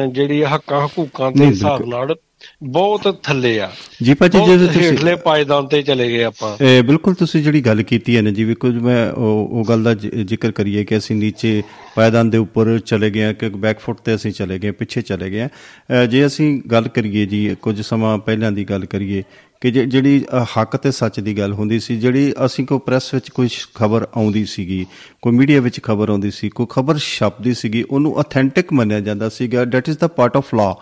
ਜਿਹੜੀ 0.08 0.44
ਹੱਕਾਂ 0.44 0.86
ਹਕੂਕਾਂ 0.88 1.32
ਦੇ 1.32 1.46
ਹਿਸਾਬ। 1.46 1.86
ਨਾਲ 1.86 2.16
ਬਹੁਤ 2.64 3.20
ਥੱਲੇ 3.24 3.60
ਆ 3.60 3.70
ਜੀ 4.04 4.14
ਭਾਜੀ 4.14 4.38
ਜਦੋਂ 4.38 4.68
ਤੁਸੀਂ 4.68 4.82
ਹੇਠਲੇ 4.82 5.16
ਪਾਇਦਾਨ 5.16 5.68
ਤੇ 5.68 5.82
ਚਲੇ 5.82 6.08
ਗਏ 6.10 6.24
ਆਪਾਂ 6.24 6.56
ਇਹ 6.62 6.84
ਬਿਲਕੁਲ 6.84 7.14
ਤੁਸੀਂ 7.14 7.42
ਜਿਹੜੀ 7.44 7.62
ਗੱਲ 7.62 7.82
ਕੀਤੀ 7.84 8.16
ਹੈ 8.18 8.22
ਨਾ 8.22 8.32
ਜੀ 8.32 8.44
ਵੀ 8.44 8.54
ਕੁਝ 8.56 8.74
ਮੈਂ 8.76 9.12
ਉਹ 9.12 9.66
ਗੱਲ 9.70 9.84
ਦਾ 9.84 9.94
ਜ਼ਿ- 9.94 10.24
ਜ਼ਿਕਰ 10.26 10.52
ਕਰੀਏ 10.52 10.84
ਕਿ 10.84 10.98
ਅਸੀਂ 10.98 11.16
ਨੀਚੇ 11.16 11.62
ਪਾਇਦਾਨ 11.96 12.30
ਦੇ 12.30 12.38
ਉੱਪਰ 12.38 12.78
ਚਲੇ 12.80 13.10
ਗਏ 13.10 13.24
ਹਾਂ 13.24 13.34
ਕਿ 13.34 13.50
ਬੈਕਫੁੱਟ 13.50 14.00
ਤੇ 14.00 14.16
ਅਸੀਂ 14.16 14.32
ਚਲੇ 14.32 14.60
ਗਏ 14.60 14.72
ਪਿੱਛੇ 14.72 15.02
ਚਲੇ 15.02 15.30
ਗਏ। 15.32 15.48
ਅ, 15.48 16.06
ਜੇ 16.06 16.26
ਅਸੀਂ 16.26 16.62
ਗੱਲ 16.72 16.88
ਕਰੀਏ 16.88 17.26
ਜੀ 17.26 17.56
ਕੁਝ 17.62 17.82
ਸਮਾਂ 17.82 18.18
ਪਹਿਲਾਂ 18.18 18.52
ਦੀ 18.52 18.64
ਗੱਲ 18.64 18.86
ਕਰੀਏ 18.86 19.24
ਕਿ 19.62 19.72
ਜੇ- 19.72 19.86
ਜਿਹੜੀ 19.86 20.24
ਅ, 20.34 20.44
ਹੱਕ 20.58 20.76
ਤੇ 20.78 20.92
ਸੱਚ 20.92 21.20
ਦੀ 21.20 21.38
ਗੱਲ 21.38 21.54
ਹੁੰਦੀ 21.54 21.80
ਸੀ 21.80 21.96
ਜਿਹੜੀ 21.98 22.32
ਅਸੀਂ 22.46 22.66
ਕੋ 22.66 22.78
ਪ੍ਰੈਸ 22.80 23.14
ਵਿੱਚ 23.14 23.30
ਕੋਈ 23.30 23.50
ਖਬਰ 23.76 24.06
ਆਉਂਦੀ 24.14 24.44
ਸੀਗੀ 24.46 24.86
ਕੋਈ 25.22 25.34
ਮੀਡੀਆ 25.34 25.62
ਵਿੱਚ 25.62 25.80
ਖਬਰ 25.84 26.10
ਆਉਂਦੀ 26.10 26.32
ਸੀ 26.32 26.50
ਕੋਈ 26.50 26.68
ਖਬਰ 26.70 26.98
ਛਪਦੀ 27.00 27.54
ਸੀਗੀ 27.54 27.84
ਉਹਨੂੰ 27.84 28.20
ਅਥੈਂਟਿਕ 28.22 28.72
ਮੰਨਿਆ 28.74 29.00
ਜਾਂਦਾ 29.00 29.30
ਸੀਗਾ 29.30 29.66
that 29.66 29.90
is 29.90 29.98
the 29.98 30.08
part 30.14 30.38
of 30.38 30.54
law 30.56 30.74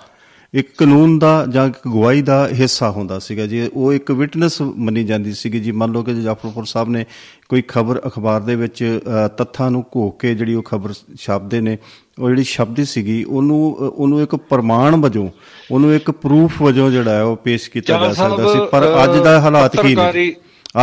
ਇੱਕ 0.54 0.68
ਕਾਨੂੰਨ 0.78 1.18
ਦਾ 1.20 1.32
ਜਾਂ 1.50 1.66
ਇੱਕ 1.68 1.78
ਗਵਾਹੀ 1.88 2.22
ਦਾ 2.22 2.48
ਹਿੱਸਾ 2.50 2.90
ਹੁੰਦਾ 2.92 3.18
ਸੀਗਾ 3.20 3.46
ਜੀ 3.46 3.68
ਉਹ 3.74 3.94
ਇੱਕ 3.94 4.12
ਵਿਟਨੈਸ 4.12 4.62
ਮੰਨੀ 4.62 5.04
ਜਾਂਦੀ 5.04 5.34
ਸੀਗੀ 5.34 5.60
ਜੀ 5.60 5.72
ਮੰਨ 5.72 5.92
ਲਓ 5.92 6.04
ਕਿ 6.04 6.14
ਜਾਫਰਪੁਰ 6.22 6.66
ਸਾਹਿਬ 6.66 6.90
ਨੇ 6.90 7.06
ਕੋਈ 7.50 7.64
ਖਬਰ 7.68 8.02
ਅਖਬਾਰ 8.08 8.42
ਦੇ 8.42 8.56
ਵਿੱਚ 8.56 8.84
ਅ, 8.84 9.28
ਤੱਥਾਂ 9.28 9.70
ਨੂੰ 9.72 9.84
ਘੋਕ 9.96 10.20
ਕੇ 10.22 10.34
ਜਿਹੜੀ 10.36 10.54
ਉਹ 10.56 10.64
ਖਬਰ 10.64 10.94
ਛਾਪਦੇ 11.20 11.62
ਨੇ 11.62 11.78
ਉਹ 12.20 12.30
ਜਿਹੜੀ 12.30 12.44
ਸ਼ਬਦੀ 12.44 12.86
ਸੀਗੀ 12.86 13.24
ਉਹਨੂੰ 13.24 13.76
ਉਹਨੂੰ 13.76 14.22
ਇੱਕ 14.22 14.36
ਪ੍ਰਮਾਣ 14.36 14.96
ਵਜੋਂ 14.96 15.30
ਉਹਨੂੰ 15.72 15.96
ਇੱਕ 15.96 16.12
ਪ੍ਰੂਫ 16.12 16.62
ਵਜੋਂ 16.62 16.92
ਜਿਹੜਾ 16.92 17.12
ਹੈ 17.12 17.24
ਉਹ 17.24 17.38
ਪੇਸ਼ 17.38 17.70
ਕੀਤਾ 17.70 17.94
ਜਾ 17.94 18.14
ਸਕਦਾ 18.14 18.54
ਸੀ। 18.54 18.60
ਪਰ 18.72 19.04
ਅੱਜ 19.04 19.24
ਦਾ 19.24 19.42
ਹਾਲਾਤ 19.42 19.82
ਕੀ 19.82 19.96
ਨੇ? 19.96 20.34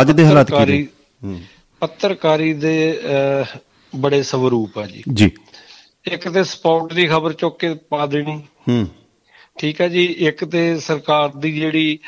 ਅੱਜ 0.01 0.11
ਦੇ 0.11 0.25
ਹਾਲਾਤ 0.25 0.51
ਕੀ 0.51 0.87
ਨੇ? 1.23 1.43
ਪੱਤਰਕਾਰੀ- 1.79 2.57
ਦੇ 2.57 3.01
ਬੜੇ 3.95 4.23
ਸਵਰੂਪ 4.23 4.77
ਆ 4.77 4.85
ਜੀ। 4.85 5.03
ਜੀ। 5.13 5.31
ਇੱਕ 6.05 6.29
ਤੇ 6.29 6.43
ਸਪੌਟ 6.43 6.93
ਦੀ 6.93 7.07
ਖਬਰ 7.07 7.33
ਚੁੱਕ 7.33 7.59
ਕੇ 7.59 7.75
ਪਾ 7.89 8.05
ਦੇਣੀ। 8.05 8.43
ਹੂੰ। 8.69 8.87
ਠੀਕ 9.59 9.81
ਹੈ 9.81 9.87
ਜੀ। 9.87 10.05
ਇੱਕ 10.05 10.45
ਤੇ 10.45 10.79
ਸਰਕਾਰ 10.79 11.29
ਦੀ 11.29 11.51
ਜਿਹੜੀ 11.51 11.99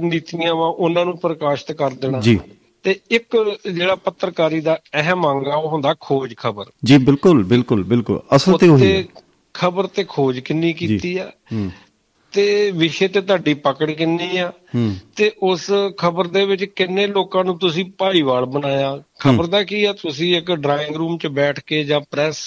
ਨੀਤੀਆਂ 0.00 0.54
ਵਾ 0.54 0.66
ਉਹਨਾਂ 0.66 1.04
ਨੂੰ 1.04 1.18
ਪ੍ਰਕਾਸ਼ਿਤ 1.18 1.76
ਕਰ 1.76 1.90
ਦੇਣਾ। 1.90 2.20
ਜੀ। 2.20 2.40
ਤੇ 2.88 3.00
ਇੱਕ 3.10 3.58
ਜਿਹੜਾ 3.74 3.94
ਪੱਤਰਕਾਰੀ 3.94 4.60
ਦਾ 4.60 4.80
ਅਹਿਮ 4.94 5.30
ਅੰਗ 5.30 5.46
ਆ 5.46 5.56
ਉਹ 5.56 5.68
ਹੁੰਦਾ 5.68 5.94
ਖੋਜ 6.00 6.34
ਖਬਰ। 6.36 6.64
ਜੀ 6.84 6.98
ਬਿਲਕੁਲ 6.98 7.44
ਬਿਲਕੁਲ 7.44 7.84
ਬਿਲਕੁਲ। 7.84 8.20
ਅਸਲ 8.36 8.58
ਤੇ 8.58 8.68
ਉਹੀ 8.68 8.92
ਹੈ। 8.92 9.04
ਖਬਰ 9.54 9.86
ਤੇ 9.86 10.04
ਖੋਜ 10.08 10.38
ਕਿੰਨੀ 10.38 10.72
ਕੀਤੀ 10.72 11.18
ਆ? 11.18 11.30
ਤੇ 12.32 12.70
ਵਿਸ਼ੇ 12.70 13.08
ਤੇ 13.08 13.20
ਤੁਹਾਡੀ 13.20 13.54
ਪਕੜ 13.54 13.90
ਕਿੰਨੀ 13.90 14.36
ਆ? 14.36 14.52
ਤੇ 15.16 15.32
ਉਸ 15.42 15.70
ਖਬਰ 15.98 16.26
ਦੇ 16.26 16.44
ਵਿੱਚ 16.44 16.64
ਕਿੰਨੇ 16.64 17.06
ਲੋਕਾਂ 17.06 17.44
ਨੂੰ 17.44 17.58
ਤੁਸੀਂ 17.58 17.84
ਭਾਈਵਾਲ 17.98 18.44
ਬਣਾਇਆ? 18.44 19.02
ਖਬਰ 19.20 19.46
ਦਾ 19.46 19.62
ਕੀ 19.62 19.84
ਆ 19.84 19.92
ਤੁਸੀਂ 19.92 20.36
ਇੱਕ 20.36 20.50
ਡਰਾਇੰਗ 20.52 20.96
ਰੂਮ 20.96 21.16
'ਚ 21.18 21.26
ਬੈਠ 21.26 21.58
ਕੇ 21.60 21.82
ਜਾਂ 21.84 22.00
ਪ੍ਰੈਸ 22.10 22.46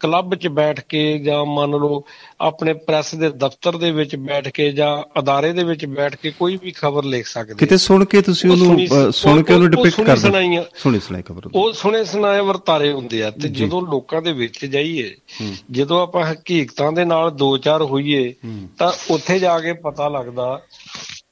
ਕਲੱਬ 0.00 0.34
'ਚ 0.34 0.48
ਬੈਠ 0.48 0.80
ਕੇ 0.88 1.00
ਜਾਂ 1.18 1.44
ਮੰਨ 1.44 1.70
ਲਓ 1.70 2.02
ਆਪਣੇ 2.40 2.72
ਪ੍ਰੈਸ 2.86 3.14
ਦੇ 3.14 3.28
ਦਫ਼ਤਰ 3.36 3.76
ਦੇ 3.76 3.90
ਵਿੱਚ 3.90 4.14
ਬੈਠ 4.16 4.48
ਕੇ 4.48 4.70
ਜਾਂ 4.72 4.90
ਅਦਾਰੇ 5.18 5.52
ਦੇ 5.52 5.64
ਵਿੱਚ 5.64 5.84
ਬੈਠ 5.86 6.16
ਕੇ 6.16 6.30
ਕੋਈ 6.30 6.56
ਵੀ 6.56 6.70
ਖਬਰ 6.70 7.04
ਲਿਖ 7.04 7.26
ਸਕਦੇ 7.26 7.54
ਕਿਤੇ 7.54 7.76
ਸੁਣ 7.76 8.04
ਕੇ 8.04 8.20
ਤੁਸੀਂ 8.22 8.50
ਉਹ 8.50 8.54
ਉਹਨੂੰ 8.54 8.66
ਸੁਣੀ- 8.66 9.44
ਕੇ 9.44 9.52
ਉਹਨੂੰ 9.54 9.66
ਉਹ- 9.66 9.76
ਉਹ 9.76 9.82
ਡਿਪਿਕਟ 9.84 10.06
ਕਰ 10.06 10.16
ਦਿੰਦੇ। 10.16 10.64
ਸੁਣੀ 10.76 11.00
ਸੁਣਾਈ 11.00 11.22
ਖਬਰ 11.22 11.48
ਉਹ 11.54 11.72
ਸੁਣੇ 11.72 12.04
ਸੁਣਾਏ 12.04 12.40
ਵਰਤਾਰੇ 12.40 12.92
ਹੁੰਦੇ 12.92 13.22
ਆ 13.22 13.30
ਤੇ 13.32 13.48
ਜਦੋਂ 13.50 13.82
ਲੋਕਾਂ 13.82 14.22
ਦੇ 14.22 14.32
ਵਿੱਚ 14.32 14.64
ਜਾਈਏ 14.66 15.14
ਜਦੋਂ 15.70 16.00
ਆਪਾਂ 16.02 16.24
ਹਕੀਕਤਾਂ 16.32 16.92
ਦੇ 16.92 17.04
ਨਾਲ 17.04 17.30
ਦੋ 17.36 17.56
ਚਾਰ 17.58 17.82
ਹੋਈਏ 17.84 18.32
ਤਾਂ 18.78 18.92
ਉੱਥੇ 19.10 19.38
ਜਾ 19.38 19.58
ਕੇ 19.60 19.72
ਪਤਾ 19.82 20.08
ਲੱਗਦਾ 20.08 20.60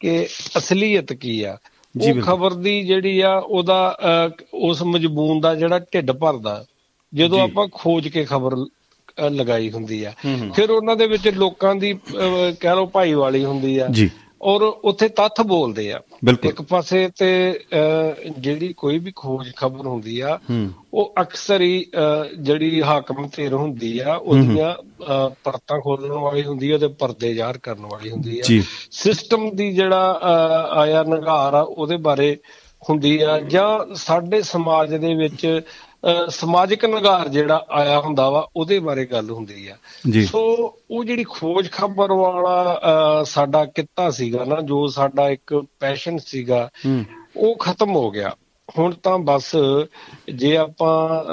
ਕਿ 0.00 0.26
ਅਸਲੀਅਤ 0.58 1.12
ਕੀ 1.12 1.42
ਆ। 1.42 1.56
ਉਹ। 2.02 2.20
ਖਬਰ 2.22 2.54
ਦੀ 2.54 2.82
ਜਿਹੜੀ 2.84 3.20
ਆ 3.20 3.36
ਉਹਦਾ 3.36 3.98
ਉਸ 4.54 4.82
ਮਜਬੂਨ 4.82 5.40
ਦਾ 5.40 5.54
ਜਿਹੜਾ 5.54 5.78
ਢਿੱਡ 5.78 6.12
ਭਰਦਾ 6.12 6.64
ਜਦੋਂ 7.14 7.40
ਆਪਾਂ 7.40 7.68
ਖੋਜ 7.72 8.08
ਕੇ 8.08 8.24
ਖਬਰ 8.24 8.56
ਲਗਾਈ 9.30 9.70
ਹੁੰਦੀ 9.70 10.04
ਆ। 10.04 10.12
ਫਿਰ 10.54 10.70
ਉਹਨਾਂ 10.70 10.96
ਦੇ 10.96 11.06
ਵਿੱਚ 11.06 11.28
ਲੋਕਾਂ 11.28 11.74
ਦੀ 11.74 11.94
ਕਹਿ 12.60 12.76
ਲਓ 12.76 12.86
ਭਾਈਵਾਲੀ 12.86 13.44
ਹੁੰਦੀ 13.44 13.78
ਆ। 13.78 13.86
ਜੀ। 13.90 14.10
ਔਰ 14.44 14.62
ਉੱਥੇ 14.62 15.08
ਤੱਥ 15.08 15.40
ਬੋਲਦੇ 15.40 15.92
ਆ। 15.92 16.00
ਇੱਕ 16.44 16.62
ਪਾਸੇ 16.62 17.08
ਤੇ 17.18 17.28
ਜਿਹੜੀ 18.38 18.72
ਕੋਈ 18.72 18.98
ਵੀ 18.98 19.12
ਖੋਜ 19.16 19.52
ਖਬਰ 19.56 19.86
ਹੁੰਦੀ 19.86 20.18
ਆ 20.20 20.38
ਉਹ 20.94 21.14
ਅਕਸਰ 21.20 21.60
ਹੀ 21.60 21.86
ਜਿਹੜੀ 22.38 22.82
ਹਾਕਮ 22.82 23.28
ਧਿਰ 23.36 23.54
ਹੁੰਦੀ 23.54 23.98
ਆ 23.98 24.14
ਉਹਦੀਆਂ 24.14 24.74
ਪਰਤਾਂ 25.44 25.80
ਖੋਲਣ 25.80 26.12
ਵਾਲੀ 26.12 26.42
ਹੁੰਦੀ 26.42 26.70
ਆ 26.70 26.78
ਤੇ 26.78 26.88
ਪਰਦੇ 26.88 27.34
ਜ਼ਾਹਰ 27.34 27.58
ਕਰਨ 27.58 27.86
ਵਾਲੀ 27.86 28.10
ਹੁੰਦੀ 28.10 28.38
ਆ। 28.40 28.42
ਸਿਸਟਮ 28.90 29.50
ਦੀ 29.56 29.72
ਜਿਹੜਾ 29.72 30.20
ਆਇਆ 30.72 31.02
ਨਿਗਾਰ 31.02 31.54
ਆ 31.54 31.60
ਉਹਦੇ 31.60 31.96
ਬਾਰੇ 31.96 32.36
ਹੁੰਦੀ 32.90 33.18
ਆ। 33.22 33.38
ਜਾਂ 33.40 33.94
ਸਾਡੇ 33.94 34.42
ਸਮਾਜ 34.42 34.94
ਦੇ 34.94 35.14
ਵਿੱਚ 35.14 35.60
ਸਮਾਜਿਕ 36.30 36.84
ਨਿਗਾਰ 36.84 37.28
ਜਿਹੜਾ 37.28 37.66
ਆਇਆ 37.70 38.00
ਹੁੰਦਾ 38.00 38.30
ਵਾ 38.30 38.48
ਉਹਦੇ 38.56 38.78
ਬਾਰੇ 38.78 39.04
ਗੱਲ 39.06 39.30
ਹੁੰਦੀ 39.30 39.68
ਆ। 39.68 39.76
ਸੋ 40.26 40.40
ਉਹ 40.90 41.04
ਜਿਹੜੀ 41.04 41.24
ਖੋਜ 41.24 41.70
ਖਬਰ 41.70 42.12
ਵਾਲਾ 42.12 42.80
ਸਾਡਾ 43.24 43.64
ਕਿੱਤਾ 43.64 44.10
ਸੀਗਾ 44.10 44.44
ਨਾ 44.44 44.60
ਜੋ 44.60 44.86
ਸਾਡਾ 44.86 45.28
ਇੱਕ 45.30 45.64
ਪੈਸ਼ਨ 45.80 46.18
ਸੀਗਾ 46.18 46.70
ਉਹ 47.36 47.56
ਖਤਮ 47.56 47.94
ਹੋ 47.96 48.10
ਗਿਆ। 48.10 48.32
ਹੁਣ 48.78 48.94
ਤਾਂ 48.94 49.18
ਬਸ 49.18 49.56
ਜੇ 50.34 50.56
ਆਪਾਂ 50.56 51.24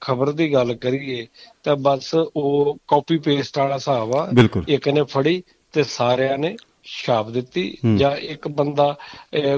ਖਬਰ 0.00 0.32
ਦੀ 0.32 0.52
ਗੱਲ 0.52 0.74
ਕਰੀਏ 0.74 1.26
ਤਾਂ 1.64 1.76
ਬਸ 1.76 2.14
ਉਹ 2.14 2.76
ਕਾਪੀ 2.88 3.18
ਪੇਸਟ 3.18 3.58
ਵਾਲਾ 3.58 3.74
ਹਿਸਾਬ 3.74 4.16
ਆ। 4.16 4.30
ਇੱਕ 4.68 4.88
ਨੇ 4.88 5.02
ਫੜੀ 5.02 5.42
ਤੇ 5.72 5.82
ਸਾਰਿਆਂ 5.82 6.38
ਨੇ 6.38 6.56
ਛਾਪ 6.84 7.30
ਦਿੱਤੀ। 7.30 7.78
ਜਾਂ 7.96 8.10
ਇੱਕ 8.16 8.48
ਬੰਦਾ 8.48 8.96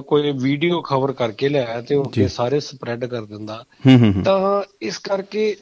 ਕੋਈ 0.06 0.32
ਵੀਡੀਓ 0.32 0.80
ਖਬਰ 0.80 1.12
ਕਰਕੇ 1.12 1.48
ਲਿਆਇਆ 1.48 1.80
ਤੇ 1.80 1.94
ਉਹ। 1.94 2.12
ਸਾਰੇ 2.28 2.60
ਸਪਰੈਡ 2.60 3.04
ਕਰ 3.04 3.24
ਦਿੰਦਾ। 3.24 3.64
ਤਾਂ 4.24 4.62
ਇਸ 4.82 4.98
ਕਰਕੇ 4.98 5.56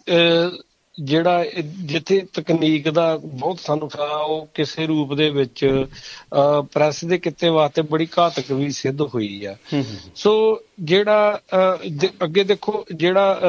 ਜਿਹੜਾ 1.00 1.44
ਜਿੱਥੇ 1.84 2.20
ਤਕਨੀਕ 2.34 2.88
ਦਾ 2.90 3.16
ਬਹੁਤ 3.24 3.60
ਸਾਨੂੰ 3.60 3.88
ਫਾਇਦਾ 3.88 4.16
ਉਹ 4.16 4.48
ਕਿਸੇ 4.54 4.86
ਰੂਪ 4.86 5.14
ਦੇ 5.14 5.28
ਵਿੱਚ 5.30 5.86
ਪ੍ਰੈਸ 6.72 7.04
ਦੇ 7.04 7.18
ਕਿੱਤੇ 7.18 7.48
ਵਾਸਤੇ 7.48 7.82
ਬੜੀ 7.82 8.06
ਘਾਤਕ 8.18 8.52
ਵੀ 8.52 8.70
ਸਿੱਧ 8.70 9.00
ਹੋਈ 9.00 9.44
ਆ। 9.44 9.56
ਸੋ 10.14 10.32
ਜਿਹੜਾ 10.80 11.40
ਅੱਗੇ 12.24 12.44
ਦੇਖੋ 12.44 12.84
ਜਿਹੜਾ 12.94 13.40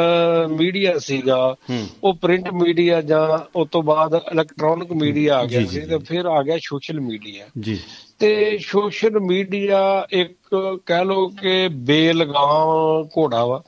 ਮੀਡੀਆ 0.51 0.97
ਸੀਗਾ। 0.99 1.55
ਉਹ 2.03 2.13
ਪ੍ਰਿੰਟ 2.13 2.51
ਮੀਡੀਆ 2.53 3.01
ਜਾਂ 3.01 3.39
ਉਸ 3.55 3.67
ਤੋਂ 3.71 3.83
ਬਾਅਦ 3.83 4.19
ਇਲੈਕਟ੍ਰੋਨਿਕ 4.31 4.91
ਮੀਡੀਆ 4.91 5.37
ਆ 5.37 5.45
ਗਿਆ 5.45 5.65
ਸੀ 5.65 5.81
ਤੇ 5.81 5.97
ਫਿਰ 5.97 6.25
ਆ 6.25 6.41
ਗਿਆ 6.43 6.57
ਸੋਸ਼ਲ 6.61 6.99
ਮੀਡੀਆ। 6.99 7.45
ਜੀ। 7.59 7.79
ਤੇ 8.19 8.57
ਸੋਸ਼ਲ 8.61 9.19
ਮੀਡੀਆ 9.19 9.79
ਇੱਕ 10.11 10.79
ਕਹਿ 10.85 11.05
ਲਓ 11.05 11.27
ਕਿ 11.41 11.67
ਬੇਲਗਾਮ 11.67 13.07
ਘੋੜਾ 13.17 13.45
ਵਾ। 13.45 13.61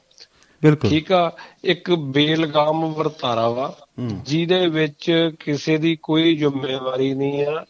ਬਿਲਕੁਲ। 0.64 0.90
ਠੀਕ 0.90 1.12
ਆ 1.12 1.32
ਇੱਕ 1.64 1.92
ਬੇਲਗਾਮ 1.92 2.86
ਵਰਤਾਰਾ 2.86 3.50
ਵਾ 3.50 3.78
ਜਿਹਦੇ 4.00 4.68
ਵਿੱਚ 4.68 5.32
ਕਿਸੇ 5.40 5.78
ਦੀ 5.78 5.98
ਕੋਈ 6.04 6.36
ਜ਼ਿੰਮੇਵਾਰੀ 6.36 7.14
ਨਹੀਂ 7.14 7.46
ਆ। 7.46 7.66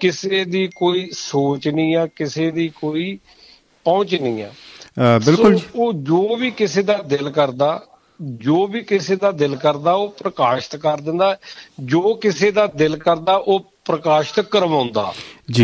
ਕਿਸੇ 0.00 0.44
ਦੀ 0.44 0.68
ਕੋਈ 0.76 1.10
ਸੋਚ 1.12 1.68
ਨਹੀਂ 1.68 1.96
ਆ 1.96 2.06
ਕਿਸੇ 2.06 2.50
ਦੀ 2.50 2.68
ਕੋਈ 2.68 3.18
ਪਹੁੰਚ 3.84 4.14
ਨਹੀਂ 4.14 4.42
ਆ। 4.42 4.50
ਬਿਲਕੁਲ 5.26 5.58
ਉਹ 5.74 5.92
ਜੋ 5.92 6.36
ਵੀ 6.36 6.50
ਕਿਸੇ 6.50 6.82
ਦਾ 6.82 6.96
ਦਿਲ 6.96 7.30
ਕਰਦਾ 7.30 7.86
ਜੋ 8.22 8.66
ਵੀ 8.66 8.80
ਕਿਸੇ 8.80 9.16
ਦਾ 9.16 9.30
ਦਿਲ 9.30 9.56
ਕਰਦਾ 9.56 9.92
ਉਹ 9.92 10.08
ਪ੍ਰਕਾਸ਼ਿਤ 10.08 10.80
ਕਰ 10.80 11.00
ਦਿੰਦਾ। 11.00 11.38
ਜੋ 11.80 12.14
ਕਿਸੇ 12.14 12.50
ਦਾ 12.50 12.66
ਦਿਲ 12.66 12.96
ਕਰਦਾ 12.96 13.36
ਉਹ 13.36 13.60
ਪ੍ਰਕਾਸ਼ਿਤ 13.84 14.44
ਕਰਵਾਉਂਦਾ। 14.44 15.14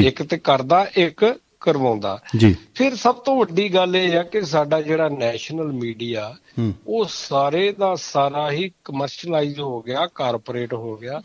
ਇੱਕ 0.02 0.22
ਤੇ 0.22 0.38
ਕਰਦਾ 0.38 0.86
ਇੱਕ 0.96 1.34
ਕਰਵਾਉਂਦਾ। 1.60 2.20
ਜੀ। 2.36 2.56
ਫਿਰ 2.74 2.96
ਸਭ 2.96 3.14
ਤੋਂ 3.14 3.36
ਵੱਡੀ 3.36 3.74
ਗੱਲ 3.74 3.96
ਇਹ 3.96 4.18
ਆ 4.18 4.22
ਕਿ 4.22 4.42
ਸਾਡਾ 4.42 4.82
ਜਿਹੜਾ 4.82 5.08
ਨੈਸ਼ਨਲ 5.08 5.72
ਮੀਡੀਆ 5.72 6.34
ਉਹ 6.86 7.04
ਸਾਰੇ 7.08 7.72
ਦਾ 7.72 7.94
ਸਾਰਾ 7.94 8.50
ਹੀ 8.50 8.70
ਕਮਰਸ਼ੀਅਲਾਈਜ਼ 8.84 9.60
ਹੋ 9.60 9.82
ਗਿਆ 9.82 10.08
ਕਾਰਪੋਰੇਟ 10.14 10.74
ਹੋ 10.74 10.96
ਗਿਆ। 10.96 11.22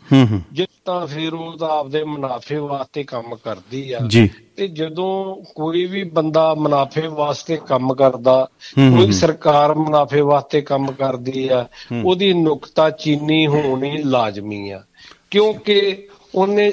ਜਿਸ 0.52 0.66
ਤਾਂ 0.84 1.06
ਫਿਰ 1.06 1.34
ਉਹ 1.34 1.58
ਤਾਂ 1.58 1.68
ਆਪਦੇ 1.68 2.04
ਮੁਨਾਫੇ 2.04 2.56
ਵਾਸਤੇ 2.56 3.04
ਕੰਮ 3.04 3.36
ਕਰਦੀ 3.36 3.92
ਆ। 3.92 3.98
ਤੇ 4.56 4.68
ਜਦੋਂ 4.68 5.36
ਕੋਈ 5.54 5.86
ਵੀ 5.86 6.04
ਬੰਦਾ 6.04 6.54
ਮੁਨਾਫੇ 6.54 7.06
ਵਾਸਤੇ 7.06 7.56
ਕੰਮ 7.56 7.94
ਕਰਦਾ 7.94 8.48
ਕੋਈ 8.76 9.12
ਸਰਕਾਰ 9.12 9.74
ਮੁਨਾਫੇ 9.74 10.20
ਵਾਸਤੇ 10.20 10.60
ਕੰਮ 10.60 10.92
ਕਰਦੀ 10.92 11.48
ਆ 11.48 11.66
ਉਹਦੀ 12.04 12.32
ਨੁਕਤਾ 12.32 12.90
ਚੀਨੀ 12.90 13.46
ਹੋਣੀ 13.46 14.02
ਲਾਜ਼ਮੀ 14.02 14.70
ਆ। 14.70 14.82
ਕਿਉਂਕਿ 15.30 16.07
ਉਹਨੇ 16.38 16.72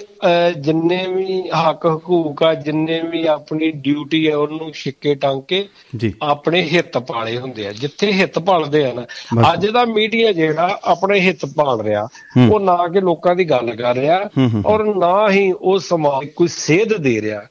ਜਿੰਨੇ 0.59 1.05
ਵੀ 1.07 1.41
ਹੱਕ 1.49 1.85
ਹਕੂਕ 1.85 2.43
ਆ 2.43 2.53
ਜਿੰਨੇ 2.53 2.99
ਵੀ 3.01 3.25
ਆਪਣੀ 3.27 3.71
ਡਿਊਟੀ 3.71 4.25
ਆ 4.27 4.37
ਉਹਨੂੰ 4.37 4.71
ਛਿੱਕੇ 4.73 5.15
ਟੰਗ 5.15 5.41
ਕੇ 5.47 5.63
ਜੀ 5.95 6.13
ਆਪਣੇ 6.21 6.61
ਹਿੱਤ 6.63 6.97
ਪਾਲੇ 6.97 7.37
ਹੁੰਦੇ 7.37 7.67
ਆ 7.67 7.71
ਜਿੱਥੇ 7.71 8.11
ਹਿੱਤ 8.11 8.39
ਪਾਲਦੇ 8.39 8.83
ਆ 8.85 8.93
ਨਾ। 8.93 9.05
ਅੱਜ 9.53 9.65
ਦਾ 9.67 9.85
ਮੀਡੀਆ 9.85 10.31
ਜਿਹੜਾ 10.31 10.79
ਆਪਣੇ 10.83 11.19
ਹਿੱਤ 11.19 11.45
ਪਾਲ 11.45 11.81
ਰਿਹਾ 11.81 12.05
ਹੂੰ। 12.37 12.49
ਉਹ 12.51 12.59
ਨਾ 12.59 12.77
ਕਿ 12.87 13.01
ਲੋਕਾਂ 13.01 13.35
ਦੀ 13.35 13.45
ਗੱਲ 13.49 13.75
ਕਰ 13.75 13.95
ਰਿਹਾ 13.95 14.17
ਹੂੰ, 14.37 14.49
ਹੂੰ। 14.49 14.61
ਔਰ 14.65 14.83
ਨਾ 14.95 15.29
ਹੀ 15.31 15.51
ਉਹ 15.51 15.79
ਸਮਾਜ 15.79 16.27
ਕੋਈ 16.35 16.47
ਸੇਧ 16.47 16.93
ਦੇ 16.93 17.19
ਰਿਹਾ 17.21 17.41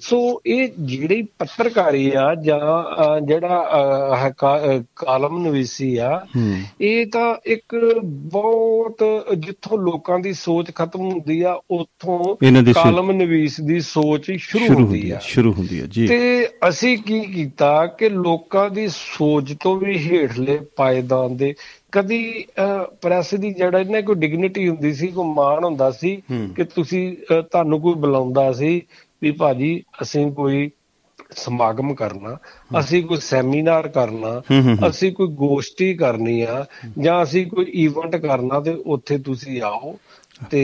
ਸੋ 0.00 0.40
ਇਹ 0.46 0.68
ਜਿਹੜੀ 0.78 1.22
ਪੱਤਰਕਾਰੀ 1.38 2.10
ਆ 2.16 2.34
ਜਾਂ 2.34 3.20
ਜਿਹੜਾ 3.20 4.16
ਹੈ 4.16 4.30
ਕਾਲਮ 4.96 5.38
ਨਵੀਸੀ 5.46 5.96
ਆ 5.96 6.16
ਹੂੰ 6.36 6.56
ਇਹ 6.80 7.06
ਤਾਂ 7.06 7.34
ਇੱਕ 7.46 7.76
ਬਹੁਤ 8.32 9.04
ਜਿੱਥੋਂ 9.36 9.78
ਲੋਕਾਂ 9.78 10.18
ਦੀ 10.18 10.32
ਸੋਚ 10.32 10.70
ਖਤਮ 10.74 11.00
ਹੁੰਦੀ 11.00 11.40
ਆ 11.42 11.52
ਉੱਥੋਂ 11.70 12.36
ਕਾਲਮ 12.72 13.12
ਨਵੀਸ 13.12 13.60
ਦੀ 13.60 13.80
ਸੋਚ 13.80 14.32
ਸ਼ੁਰੂ 14.32 14.74
ਹੁੰਦੀ 14.74 15.10
ਆ 15.10 15.18
ਸ਼ੁਰੂ 15.22 15.52
ਹੁੰਦੀ 15.52 15.80
ਹੈ 15.80 15.86
ਜੀ 15.86 16.06
ਤੇ 16.06 16.48
ਅਸੀਂ 16.68 16.98
ਕੀ 16.98 17.20
ਕੀਤਾ 17.20 17.86
ਕਿ 17.86 18.08
ਲੋਕਾਂ 18.08 18.70
ਦੀ 18.70 18.88
ਸੋਚ 18.88 19.54
ਤੋਂ 19.62 19.76
ਵੀ 19.76 19.98
ਹੇਠਲੇ 19.98 20.58
ਪਾਇਦਾਨ 20.76 21.36
ਦੇ 21.36 21.54
ਕਦੀ 21.92 22.44
ਪ੍ਰੈਸ 23.02 23.34
ਦੀ 23.34 23.54
ਜਿਹੜਾ 23.54 23.78
ਇਹਨਾਂ 23.78 24.02
ਕੋਈ 24.02 24.14
ਡਿਗਨਿਟੀ 24.14 24.68
ਹੁੰਦੀ 24.68 24.94
ਸੀ 24.94 25.06
ਕੋਈ 25.06 25.24
ਮਾਣ 25.24 25.64
ਹੁੰਦਾ 25.64 25.90
ਸੀ। 25.90 26.22
ਕਿ 26.56 26.64
ਤੁਸੀਂ 26.64 27.16
ਤੁਹਾਨੂੰ 27.40 27.80
ਕੋਈ 27.80 27.94
ਬੁਲਾਉਂਦਾ 27.94 28.52
ਸੀ 28.52 28.82
ਵੀ 29.22 29.30
ਭਾਜੀ 29.30 29.82
ਅਸੀਂ 30.02 30.32
ਕੋਈ 30.32 30.70
ਸਮਾਗਮ 31.36 31.94
ਕਰਨਾ 31.94 32.36
ਅਸੀਂ 32.80 33.04
ਕੋਈ 33.04 33.18
ਸੈਮੀਨਾਰ 33.20 33.88
ਕਰਨਾ। 33.88 34.42
ਅਸੀਂ 34.88 35.12
ਕੋਈ 35.12 35.28
ਗੋਸ਼ਟੀ 35.28 35.94
ਕਰਨੀ 35.94 36.42
ਆ 36.42 36.64
ਜਾਂ 36.98 37.22
ਅਸੀਂ 37.22 37.46
ਕੋਈ 37.46 37.64
ਇਵੈਂਟ 37.64 38.16
ਕਰਨਾ 38.16 38.60
ਤੇ 38.60 38.70
ਉੱਥੇ 38.70 39.18
ਤੁਸੀਂ 39.18 39.62
ਆਓ 39.62 39.98
ਤੇ 40.50 40.60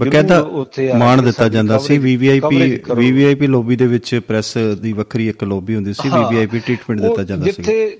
ਬਕਾਇਦਾ 0.00 0.38
ਉੱਥੇ 0.38 0.92
ਮਾਣ 0.92 1.22
ਦਿੱਤਾ 1.22 1.48
ਜਾਂਦਾ 1.48 1.78
ਸੀ 1.78 1.98
ਵੀਵੀਆਈਪੀ। 1.98 2.80
ਵੀਵੀਆਈਪੀ 2.96 3.46
ਲੋਬੀ 3.46 3.76
ਦੇ 3.76 3.86
ਵਿੱਚ 3.86 4.14
ਪ੍ਰੈਸ 4.28 4.52
ਦੀ 4.80 4.92
ਵੱਖਰੀ 4.92 5.28
ਇੱਕ 5.28 5.44
ਲੋਬੀ 5.44 5.74
ਹੁੰਦੀ 5.74 5.92
ਸੀ। 5.92 6.08
ਵੀਵੀਆਈਪੀ 6.08 6.58
ਟ੍ਰੀਟਮੈਂਟ 6.58 7.00
ਦਿੱਤਾ 7.00 7.22
ਜਾਂਦਾ 7.22 7.44
ਸੀ 7.44 7.52
ਜਿੱਥੇ 7.52 7.98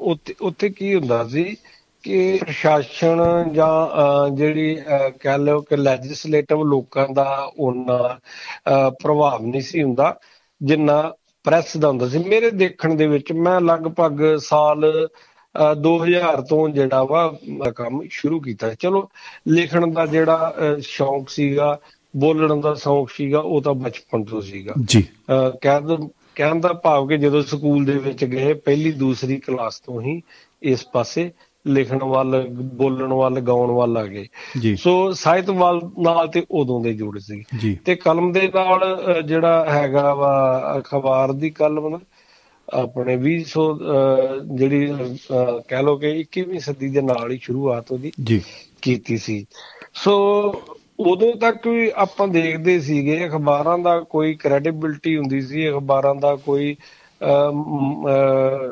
ਉੱਥੇ 0.00 0.34
ਉੱਥੇ 0.40 0.68
ਕੀ 0.68 0.94
ਹੁੰਦਾ 0.94 1.24
ਸੀ 1.28 1.56
ਕਿ 2.02 2.38
ਪ੍ਰਸ਼ਾਸਨ 2.40 3.52
ਜਾਂ 3.52 4.36
ਜਿਹੜੀ 4.36 4.76
ਕਹਿ 5.20 5.38
ਲਓ 5.38 5.60
ਕਿ 5.60 5.76
ਲੈਜਿਸਲੇਟਿਵ 5.76 6.62
ਲੋਕਾਂ 6.62 7.06
ਦਾ 7.14 7.52
ਉਹਨਾਂ 7.58 8.08
ਪ੍ਰਭਾਵ 8.90 9.46
ਨਹੀਂ 9.46 9.62
ਸੀ 9.62 9.82
ਹੁੰਦਾ 9.82 10.18
ਜਿੰਨਾ 10.62 11.14
ਪ੍ਰੈਸ 11.44 11.76
ਦਾ 11.76 11.88
ਹੁੰਦਾ 11.88 12.08
ਸੀ 12.08 12.18
ਮੇਰੇ 12.18 12.50
ਦੇਖਣ 12.50 12.94
ਦੇ 12.94 13.06
ਵਿੱਚ 13.06 13.32
ਮੈਂ 13.32 13.60
ਲਗਭਗ 13.60 14.22
ਸਾਲ 14.38 15.08
2000 15.82 16.40
ਤੋਂ 16.40 16.68
ਜਿਹੜਾ 16.68 17.04
ਵਾ 17.04 17.38
ਕੰਮ 17.76 18.02
ਸ਼ੁਰੂ 18.10 18.40
ਕੀਤਾ। 18.40 18.74
ਚਲੋ 18.74 19.08
ਲਿਖਣ 19.48 19.86
ਦਾ 19.86 20.06
ਜਿਹੜਾ 20.06 20.54
ਸ਼ੌਂਕ 20.80 21.28
ਸੀਗਾ 21.28 21.78
ਬੋਲਣ 22.16 22.60
ਦਾ 22.60 22.74
ਸ਼ੌਂਕ 22.74 23.10
ਸੀਗਾ 23.10 23.38
ਉਹ 23.38 23.62
ਤਾਂ 23.62 23.74
ਬਚਪਨ 23.74 24.24
ਤੋਂ 24.24 24.40
ਸੀਗਾ। 24.40 24.74
ਜੀ। 24.84 25.02
ਅਹ 25.02 26.06
ਕਹਿਣ 26.34 26.60
ਦਾ 26.60 26.72
ਭਾਵ 26.72 27.08
ਕਿ 27.08 27.16
ਜਦੋਂ 27.16 27.42
ਸਕੂਲ 27.42 27.84
ਦੇ 27.84 27.92
ਵਿੱਚ 27.92 28.24
ਗਏ 28.24 28.54
ਪਹਿਲੀ 28.54 28.92
ਦੂਸਰੀ 28.92 29.36
ਕਲਾਸ 29.36 29.80
ਤੋਂ 29.80 30.02
ਹੀ 30.02 30.22
ਇਸ 30.62 30.86
ਪਾਸੇ 30.86 31.30
ਲਿਖਣ 31.66 32.04
ਵੱਲ 32.04 32.46
ਬੋਲਣ 32.50 33.12
ਵੱਲ 33.12 33.40
ਗਾਉਣ 33.40 33.70
ਵੱਲ 33.70 33.96
ਆ 33.96 34.04
ਗਏ। 34.04 34.26
ਸੋ 34.76 35.12
ਸਾਹਿਤ 35.12 35.50
ਵੱਲ 35.50 35.80
ਨਾਲ 35.98 36.28
ਤੇ 36.28 36.46
ਉਦੋਂ 36.50 36.80
ਦੇ 36.80 36.92
ਜੁੜ 36.92 37.18
ਸੀ। 37.18 37.44
ਤੇ 37.84 37.94
ਕਲਮ 37.94 38.32
ਦੇ 38.32 38.50
ਨਾਲ 38.54 38.98
ਜਿਹੜਾ 39.24 39.66
ਹੈਗਾ 39.70 40.14
ਵਾ 40.14 40.62
ਅਖਬਾਰ 40.78 41.32
ਦੀ 41.32 41.50
ਕਲਮ 41.50 41.98
ਆਪਣੇ 42.72 43.16
200 43.16 43.74
ਅਹ, 43.74 44.56
ਜਿਹੜੀ 44.56 44.92
ਅਹ, 44.92 44.94
ਕਹਿ 45.68 45.82
ਲੋ 45.82 45.96
ਕਿ 45.96 46.20
21ਵੀਂ 46.20 46.60
ਸਦੀ 46.60 46.88
ਦੇ 46.88 47.00
ਨਾਲ 47.00 47.32
ਹੀ 47.32 47.38
ਸ਼ੁਰੂਆਤ 47.42 47.92
ਉਹਦੀ 47.92 48.12
ਜੀ। 48.24 48.42
ਕੀਤੀ 48.82 49.16
ਸੀ। 49.16 49.46
ਸੋ 49.94 50.12
ਉਦੋਂ 51.00 51.34
ਤੱਕ 51.36 51.66
ਵੀ 51.68 51.90
ਆਪਾਂ 51.94 52.28
ਦੇਖਦੇ 52.28 52.80
ਸੀਗੇ 52.80 53.28
ਅਖਬਾਰਾਂ 53.28 53.78
ਦਾ 53.78 54.00
ਕੋਈ 54.00 54.34
ਕ੍ਰੈਡੀਬਿਲਟੀ 54.34 55.16
ਹੁੰਦੀ 55.16 55.40
ਸੀ 55.40 55.70
ਅਖਬਾਰਾਂ 55.70 56.14
ਦਾ 56.14 56.36
ਕੋਈ 56.36 56.76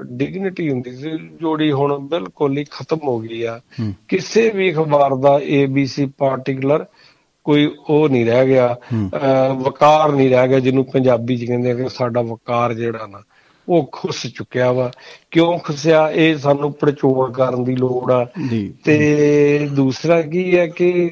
ਡਿਗਨਿਟੀ 0.05 0.71
ਹੁੰਦੀ 0.71 0.91
ਸੀ 0.91 1.11
ਜਿਹੜੀ 1.11 1.73
ਹੁਣ 1.73 1.99
ਬਿਲਕੁਲ 1.99 2.59
ਹੀ 2.59 2.65
ਖਤਮ 2.65 2.99
ਹੋ 3.05 3.19
ਗਈ 3.19 3.43
ਆ। 3.43 3.61
ਕਿਸੇ 4.09 4.51
ਵੀ 4.51 4.73
ਅਖਬਾਰ 4.73 5.15
ਦਾ 5.15 5.41
ABC 5.63 6.11
ਪਾਰਟਿਕੂਲਰ 6.19 6.87
ਕੋਈ 7.45 7.75
ਉਹ 7.91 8.09
ਨਹੀਂ 8.09 8.27
ਰਹਿ 8.27 8.47
ਗਿਆ। 8.47 8.77
ਵਕਾਰ 9.53 10.13
ਨਹੀਂ 10.13 10.31
ਰਹਿ 10.31 10.49
ਗਿਆ 10.49 10.61
ਜਿਹਨੂੰ 10.61 10.85
ਪੰਜਾਬੀ 10.85 11.37
ਚ 11.37 11.45
ਕਹਿੰਦੇ 11.45 11.71
ਆ 11.71 11.75
ਕਿ 11.75 11.89
ਸਾਡਾ 11.89 12.23
ਵਕਾਰ 12.23 12.75
ਜਿਹੜਾ 12.75 13.07
ਨਾ। 13.07 13.23
ਉਹ 13.69 13.89
ਖੁੱਸ 13.93 14.27
ਚੁੱਕਿਆ 14.27 14.73
ਵਾ। 14.73 14.91
ਕਿਉਂ 15.31 15.59
ਖੁੱਸਿਆ? 15.59 16.11
ਇਹ 16.11 16.37
ਸਾਨੂੰ 16.39 16.73
ਪੜਚੋਲ 16.73 17.33
ਕਰਨ 17.33 17.65
ਦੀ 17.65 17.77
ਲੋੜ 17.77 18.13
ਆ। 18.13 18.27
ਤੇ 18.85 19.69
ਦੂਸਰਾ 19.73 20.23
ਕੀ 20.23 20.59
ਹੈ 20.59 20.67
ਕਿ 20.67 21.11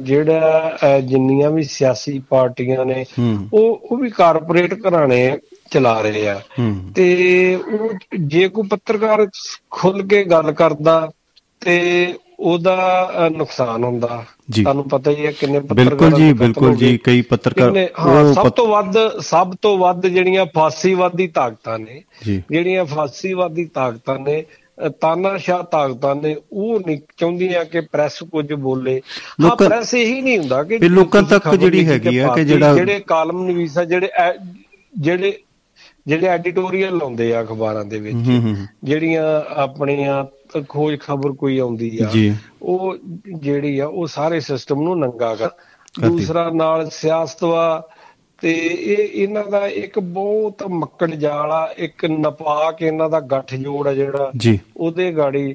ਜਿਹੜਾ 0.00 0.78
ਜਿੰਨੀਆਂ 1.02 1.50
ਵੀ 1.50 1.62
ਸਿਆਸੀ 1.62 2.22
ਪਾਰਟੀਆਂ 2.28 2.84
ਨੇ 2.84 3.04
ਉਹ 3.52 3.80
ਉਹ 3.90 3.96
ਵੀ 3.96 4.10
ਕਾਰਪੋਰੇਟ 4.10 4.74
ਘਰਾਣੇ 4.74 5.38
ਚਲਾ 5.70 6.00
ਰਹੇ 6.00 6.28
ਆ। 6.28 6.40
ਤੇ 6.94 7.58
ਉਹ 7.72 7.88
ਜੇ 8.20 8.48
ਕੋਈ 8.48 8.68
ਪੱਤਰਕਾਰ 8.68 9.28
ਖੁੱਲ 9.70 10.06
ਕੇ 10.06 10.24
ਗੱਲ 10.24 10.52
ਕਰਦਾ 10.52 11.10
ਤੇ 11.60 12.14
ਉਹਦਾ 12.38 13.28
ਨੁਕਸਾਨ 13.32 13.84
ਹੁੰਦਾ 13.84 14.24
ਜੀ। 14.50 14.62
ਤੁਹਾਨੂੰ 14.62 14.88
ਪਤਾ 14.88 15.10
ਹੀ 15.10 15.26
ਹੈ 15.26 15.30
ਕਿੰਨੇ 15.32 15.58
ਬਿਲਕੁਲ 15.60 15.76
ਪੱਤਰਕਾਰਾਂ 15.76 16.18
ਜੀ 16.18 16.24
ਦੇ 16.24 16.32
ਕਤਲ 16.32 16.38
ਬਿਲਕੁਲ 16.38 16.74
ਜੀ। 16.76 16.96
ਕਈ 16.98 17.22
ਪੱਤਰਕਾਰ 17.22 17.68
ਉਹ 18.08 18.32
ਸਭ 18.34 18.48
ਤੋਂ 18.50 18.66
ਵੱਧ 18.68 18.96
ਸਭ 19.22 19.54
ਤੋਂ 19.62 19.76
ਵੱਧ 19.78 20.06
ਜਿਹੜੀਆਂ 20.06 20.46
ਫਾਸੀਵਾਦੀ 20.54 21.26
ਤਾਕਤਾਂ 21.30 21.78
ਨੇ 21.78 22.02
ਜੀ 22.24 22.42
ਜਿਹੜੀਆਂ 22.50 22.84
ਫਾਸੀਵਾਦੀ 22.86 23.64
ਤਾਕਤਾਂ 23.74 24.18
ਨੇ 24.18 24.42
ਤਾਨਾਸ਼ਾਹ 25.00 25.62
ਤਾਕਤਾਂ 25.62 26.14
ਨੇ 26.16 26.34
ਉਹ 26.52 26.80
ਨਹੀਂ 26.80 26.98
ਚਾਹੁੰਦੀਆਂ 27.16 27.64
ਕਿ 27.64 27.80
ਪ੍ਰੈਸ 27.82 28.22
ਕੁਝ 28.32 28.52
ਬੋਲੇ 28.52 29.00
ਹਾਂ 29.42 29.54
ਪ੍ਰੈਸ 29.58 29.94
ਇਹੀ 29.94 30.20
ਨਹੀਂ 30.20 30.38
ਹੁੰਦਾ 30.38 30.62
ਕਿ 30.64 30.78
ਲੋਕਾਂ 30.80 31.22
ਤੱਕ 31.24 31.54
ਜਿਹੜੀ 31.54 31.84
ਹੈਗੀ 31.86 32.16
ਆ 32.18 32.34
ਕਿ 32.34 32.44
ਜਿਹੜਾ- 32.44 32.74
ਜਿਹੜੇ 32.74 33.00
ਕਾਲਮ 33.06 33.44
ਨਵੀਸਾ 33.44 33.84
ਜਿਹੜੇ 33.84 34.08
ਐ- 34.18 34.36
ਜਿਹੜੇ 34.98 35.32
ਜਿਹੜੇ 36.06 36.26
ਐਡੀਟੋਰੀਅਲ 36.26 36.96
ਲਾਉਂਦੇ 36.96 37.32
ਆ 37.34 37.42
ਅਖਬਾਰਾਂ 37.42 37.84
ਦੇ 37.84 37.98
ਵਿੱਚ 37.98 38.16
ਜਿਹੜੀਆਂ 38.84 39.22
ਆਪਣੀਆਂ 39.56 40.24
ਖੋਜ 40.68 40.98
ਖਬਰ 41.00 41.32
ਕੋਈ 41.32 41.58
ਆਉਂਦੀ 41.58 41.98
ਆ। 42.02 42.34
ਉਹ 42.62 42.96
ਜਿਹੜੀ 43.38 43.78
ਆ 43.78 43.86
ਉਹ 43.86 44.06
ਸਾਰੇ 44.06 44.40
ਸਿਸਟਮ 44.40 44.82
ਨੂੰ 44.82 44.98
ਨੰਗਾ 44.98 45.34
ਕਰ। 45.34 45.50
ਦੂਸਰਾ 46.08 46.50
ਨਾਲ 46.50 46.88
ਸਿਆਸਤ 46.90 47.44
ਵਾ 47.44 47.88
ਤੇ 48.42 48.52
ਇਹ 48.52 49.22
ਇਹਨਾਂ 49.22 49.44
ਦਾ 49.44 49.66
ਇੱਕ 49.66 49.98
ਬਹੁਤ 49.98 50.62
ਮੱਕੜ 50.70 51.10
ਜਾਲ 51.10 51.52
ਆ 51.52 51.74
ਇੱਕ 51.78 52.04
ਨਪਾਕ 52.04 52.82
ਇਹਨਾਂ 52.82 53.08
ਦਾ 53.10 53.20
ਗੱਠ 53.20 53.54
ਜੋੜ 53.54 53.86
ਆ 53.88 53.92
ਜਿਹੜਾ। 53.94 54.30
ਉਹਦੇ 54.76 55.12
ਗਾੜੀ 55.12 55.54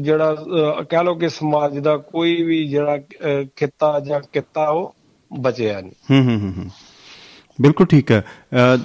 ਜਿਹੜਾ 0.00 0.34
ਕਹਿ 0.90 1.04
ਲਓ 1.04 1.14
ਕਿ 1.14 1.28
ਸਮਾਜ 1.28 1.78
ਦਾ 1.78 1.96
ਕੋਈ 1.96 2.42
ਵੀ 2.42 2.66
ਜਿਹੜਾ 2.68 2.98
ਖਿੱਤਾ 3.56 3.98
ਜਾਂ 4.00 4.20
ਕਿੱਤਾ 4.32 4.68
ਉਹ 4.68 4.94
ਬਚਿਆ 5.30 5.80
ਨਹੀਂ। 5.80 5.92
ਹੂੰ 6.10 6.22
ਹੂੰ 6.28 6.52
ਹੂੰ 6.52 6.70
ਬਿਲਕੁਲ 7.58 7.86
ਠੀਕ 7.86 8.10
ਹੈ। 8.12 8.22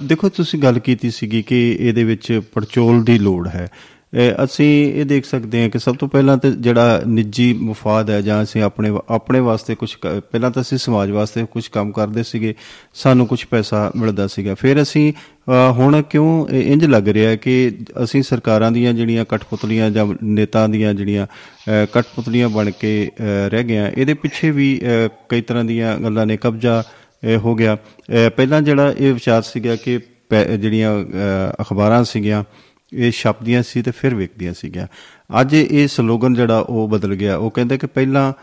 ਦੇਖੋ 0.03 0.29
ਤੁਸੀਂ 0.29 0.59
ਗੱਲ 0.59 0.79
ਕੀਤੀ 0.79 1.09
ਸੀਗੀ 1.09 1.41
ਕਿ 1.43 1.77
ਇਹਦੇ 1.79 2.03
ਵਿੱਚ 2.03 2.41
ਪੜਚੋਲ 2.53 3.03
ਦੀ 3.03 3.17
ਲੋੜ 3.19 3.47
ਹੈ। 3.47 3.67
ਅਸੀਂ 4.43 4.93
ਇਹ 4.93 5.05
ਦੇਖ 5.05 5.25
ਸਕਦੇ 5.25 5.61
ਹਾਂ 5.61 5.69
ਕਿ 5.69 5.79
ਸਭ 5.79 5.95
ਤੋਂ 5.95 6.07
ਪਹਿਲਾਂ 6.07 6.37
ਤੇ 6.37 6.51
ਜਿਹੜਾ 6.51 7.01
ਨਿੱਜੀ 7.07 7.53
ਮਫਾਦ 7.53 8.09
ਹੈ 8.09 8.21
ਜਾਂ 8.21 8.43
ਅਸੀਂ 8.43 8.61
ਆਪਣੇ 8.61 8.91
ਆਪਣੇ 9.09 9.39
ਵਾਸਤੇ 9.39 9.75
ਕੁਝ 9.75 9.95
ਪਹਿਲਾਂ 10.05 10.51
ਤਾਂ 10.51 10.61
ਅਸੀਂ 10.61 10.77
ਸਮਾਜ 10.77 11.11
ਵਾਸਤੇ 11.11 11.45
ਕੁਝ 11.51 11.67
ਕੰਮ 11.67 11.91
ਕਰਦੇ 11.91 12.23
ਸੀਗੇ 12.23 12.55
ਸਾਨੂੰ 12.93 13.27
ਕੁਝ 13.27 13.45
ਪੈਸਾ 13.45 13.91
ਮਿਲਦਾ 13.95 14.27
ਸੀਗਾ। 14.27 14.55
ਫਿਰ 14.55 14.81
ਅਸੀਂ 14.81 15.13
ਅ, 15.13 15.71
ਹੁਣ 15.71 16.01
ਕਿਉਂ 16.01 16.47
ਇਹ 16.47 16.71
ਇੰਜ 16.71 16.85
ਲੱਗ 16.85 17.07
ਰਿਹਾ 17.09 17.29
ਹੈ 17.29 17.35
ਕਿ 17.35 17.77
ਅਸੀਂ 18.03 18.23
ਸਰਕਾਰਾਂ 18.23 18.71
ਦੀਆਂ 18.71 18.93
ਜਿਹੜੀਆਂ 18.93 19.25
ਕਠਪੁਤਲੀਆਂ 19.25 19.91
ਜਾਂ 19.91 20.05
ਨੇਤਾ 20.23 20.67
ਦੀਆਂ 20.67 20.93
ਜਿਹੜੀਆਂ 20.93 21.25
ਅ, 21.25 21.85
ਕਠਪੁਤਲੀਆਂ 21.93 22.49
ਬਣ 22.49 22.71
ਕੇ 22.71 23.11
ਅ, 23.19 23.49
ਰਹਿ 23.49 23.63
ਗਏ 23.63 23.77
ਹਾਂ 23.77 23.91
ਇਹਦੇ 23.97 24.13
ਪਿੱਛੇ 24.13 24.51
ਵੀ 24.51 24.81
ਅ, 24.83 25.07
ਕਈ 25.29 25.41
ਤਰ੍ਹਾਂ 25.41 25.63
ਦੀਆਂ 25.65 25.97
ਗੱਲਾਂ 25.97 26.25
ਨੇ 26.25 26.37
ਕਬਜ਼ਾ 26.37 26.83
ਇਹ 27.23 27.37
ਹੋ 27.37 27.55
ਗਿਆ। 27.55 27.75
ਅਹ 27.75 28.29
ਪਹਿਲਾਂ 28.29 28.61
ਜਿਹੜਾ 28.61 28.93
ਇਹ 28.99 29.13
ਵਿਚਾਰ 29.13 29.41
ਸੀਗਾ 29.41 29.75
ਕਿ 29.75 29.99
ਪੈ- 30.29 30.57
ਜਿਹੜੀਆਂ 30.57 30.99
ਅਹ, 30.99 31.61
ਅਖਬਾਰਾਂ 31.61 32.03
ਸੀਗੀਆਂ 32.03 32.43
ਇਹ 32.93 33.11
ਛਪਦੀਆਂ 33.11 33.63
ਸੀ 33.63 33.81
ਤੇ 33.81 33.91
ਫਿਰ 33.91 34.15
ਵਿਕਦੀਆਂ 34.15 34.53
ਸੀਗੀਆਂ। 34.53 34.87
ਅੱਜ 35.41 35.53
ਇਹ 35.53 35.87
ਸਲੋਗਨ 35.87 36.33
ਜਿਹੜਾ 36.33 36.59
ਉਹ 36.59 36.87
ਬਦਲ 36.89 37.15
ਗਿਆ। 37.15 37.37
ਉਹ 37.37 37.51
ਕਹਿੰਦੇ 37.51 37.77
ਕਿ 37.77 37.87
ਪਹਿਲਾਂ 37.87 38.33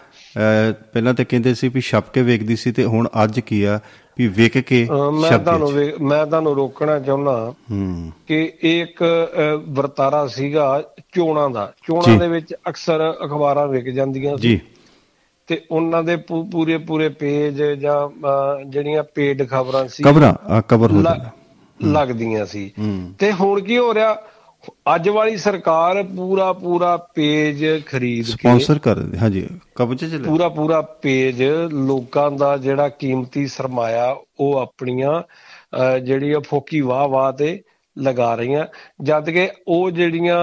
ਪਹਿਲਾਂ 0.92 1.14
ਤਾਂ 1.14 1.24
ਕਹਿੰਦੇ 1.28 1.54
ਸੀ 1.54 1.68
ਵੀ 1.68 1.80
ਛਪ 1.80 2.12
ਕੇ 2.12 2.22
ਵੇਚਦੀ 2.22 2.56
ਸੀ 2.56 2.72
ਤੇ 2.72 2.84
ਹੁਣ 2.84 3.08
ਅੱਜ 3.24 3.40
ਕੀ 3.40 3.62
ਆ 3.62 3.80
ਵੀ 4.18 4.26
ਵਿਕ 4.28 4.58
ਕੇ 4.58 4.86
ਮੈਂ 5.20 5.38
ਤੁਹਾਨੂੰ 5.38 5.70
ਮੈਂ 6.00 6.26
ਤੁਹਾਨੂੰ 6.26 6.54
ਰੋਕਣਾ 6.56 6.98
ਚਾਹੁੰਦਾ 6.98 7.54
ਹੂੰ 7.70 8.12
ਕਿ 8.28 8.52
ਇੱਕ 8.60 9.02
ਵਰਤਾਰਾ 9.68 10.26
ਸੀਗਾ 10.26 10.82
ਚੋਣਾਂ 11.14 11.50
ਦਾ। 11.50 11.72
ਚੋਣਾਂ। 11.86 12.18
ਦੇ 12.18 12.28
ਵਿੱਚ 12.28 12.54
ਅਕਸਰ 12.68 13.10
ਅਖਬਾਰਾਂ 13.24 13.66
ਵਿਕ 13.66 13.84
ਜਾਂਦੀਆਂ 13.84 14.36
ਸੀ। 14.36 14.60
ਤੇ 15.46 15.60
ਉਹਨਾਂ 15.70 16.02
ਦੇ 16.02 16.16
ਪੂਰੇ 16.16 16.78
ਪੂਰੇ 16.78 17.08
ਪੇਜ 17.08 17.62
ਜਾਂ 17.62 18.08
ਜਿਹੜੀਆਂ 18.66 19.02
ਪੇਡ 19.14 19.48
ਖਬਰਾਂ 19.48 19.88
ਸੀ 19.88 20.02
ਕਬਰਾਂ 20.02 20.34
ਆ 20.46 20.60
ਕਬਰ 20.60 20.92
ਹੋ 20.92 21.02
ਲੱਗਦੀਆਂ 21.82 22.46
ਸੀ। 22.46 22.70
ਤੇ 23.18 23.32
ਹੁਣ 23.32 23.60
ਕੀ 23.60 23.78
ਹੋ 23.78 23.94
ਰਿਹਾ? 23.94 24.16
ਅੱਜ 24.94 25.08
ਵਾਲੀ 25.08 25.36
ਸਰਕਾਰ 25.36 26.02
ਪੂਰਾ 26.02 26.52
ਪੂਰਾ 26.52 26.96
ਪੇਜ 26.96 27.86
ਖਰੀਦ 27.86 28.26
ਕੇ 28.26 28.32
ਸਪਾਂਸਰ 28.32 28.78
ਕਰ 28.78 28.98
ਹਾਂਜੀ 29.22 29.48
ਕਬਜ਼ੇ 29.74 30.08
ਚ 30.08 30.14
ਲੈ 30.14 30.28
ਪੂਰਾ 30.28 30.48
ਪੂਰਾ 30.48 30.80
ਪੇਜ 30.80 31.42
ਲੋਕਾਂ 31.72 32.30
ਦਾ 32.30 32.56
ਜਿਹੜਾ 32.56 32.88
ਕੀਮਤੀ 32.88 33.46
ਸਰਮਾਇਆ 33.46 34.16
ਉਹ 34.40 34.58
ਆਪਣੀਆਂ 34.58 35.22
ਜਿਹੜੀ 35.98 36.32
ਆ 36.32 36.40
ਫੋਕੀ 36.40 36.80
ਵਾਹ 36.80 37.08
ਵਾਹ 37.08 37.32
ਤੇ 37.32 37.62
ਲਗਾ 37.98 38.34
ਰਹੀਆਂ। 38.34 38.66
ਜਦ 39.02 39.30
ਕਿ 39.30 39.48
ਉਹ 39.68 39.90
ਜਿਹੜੀਆਂ 39.90 40.38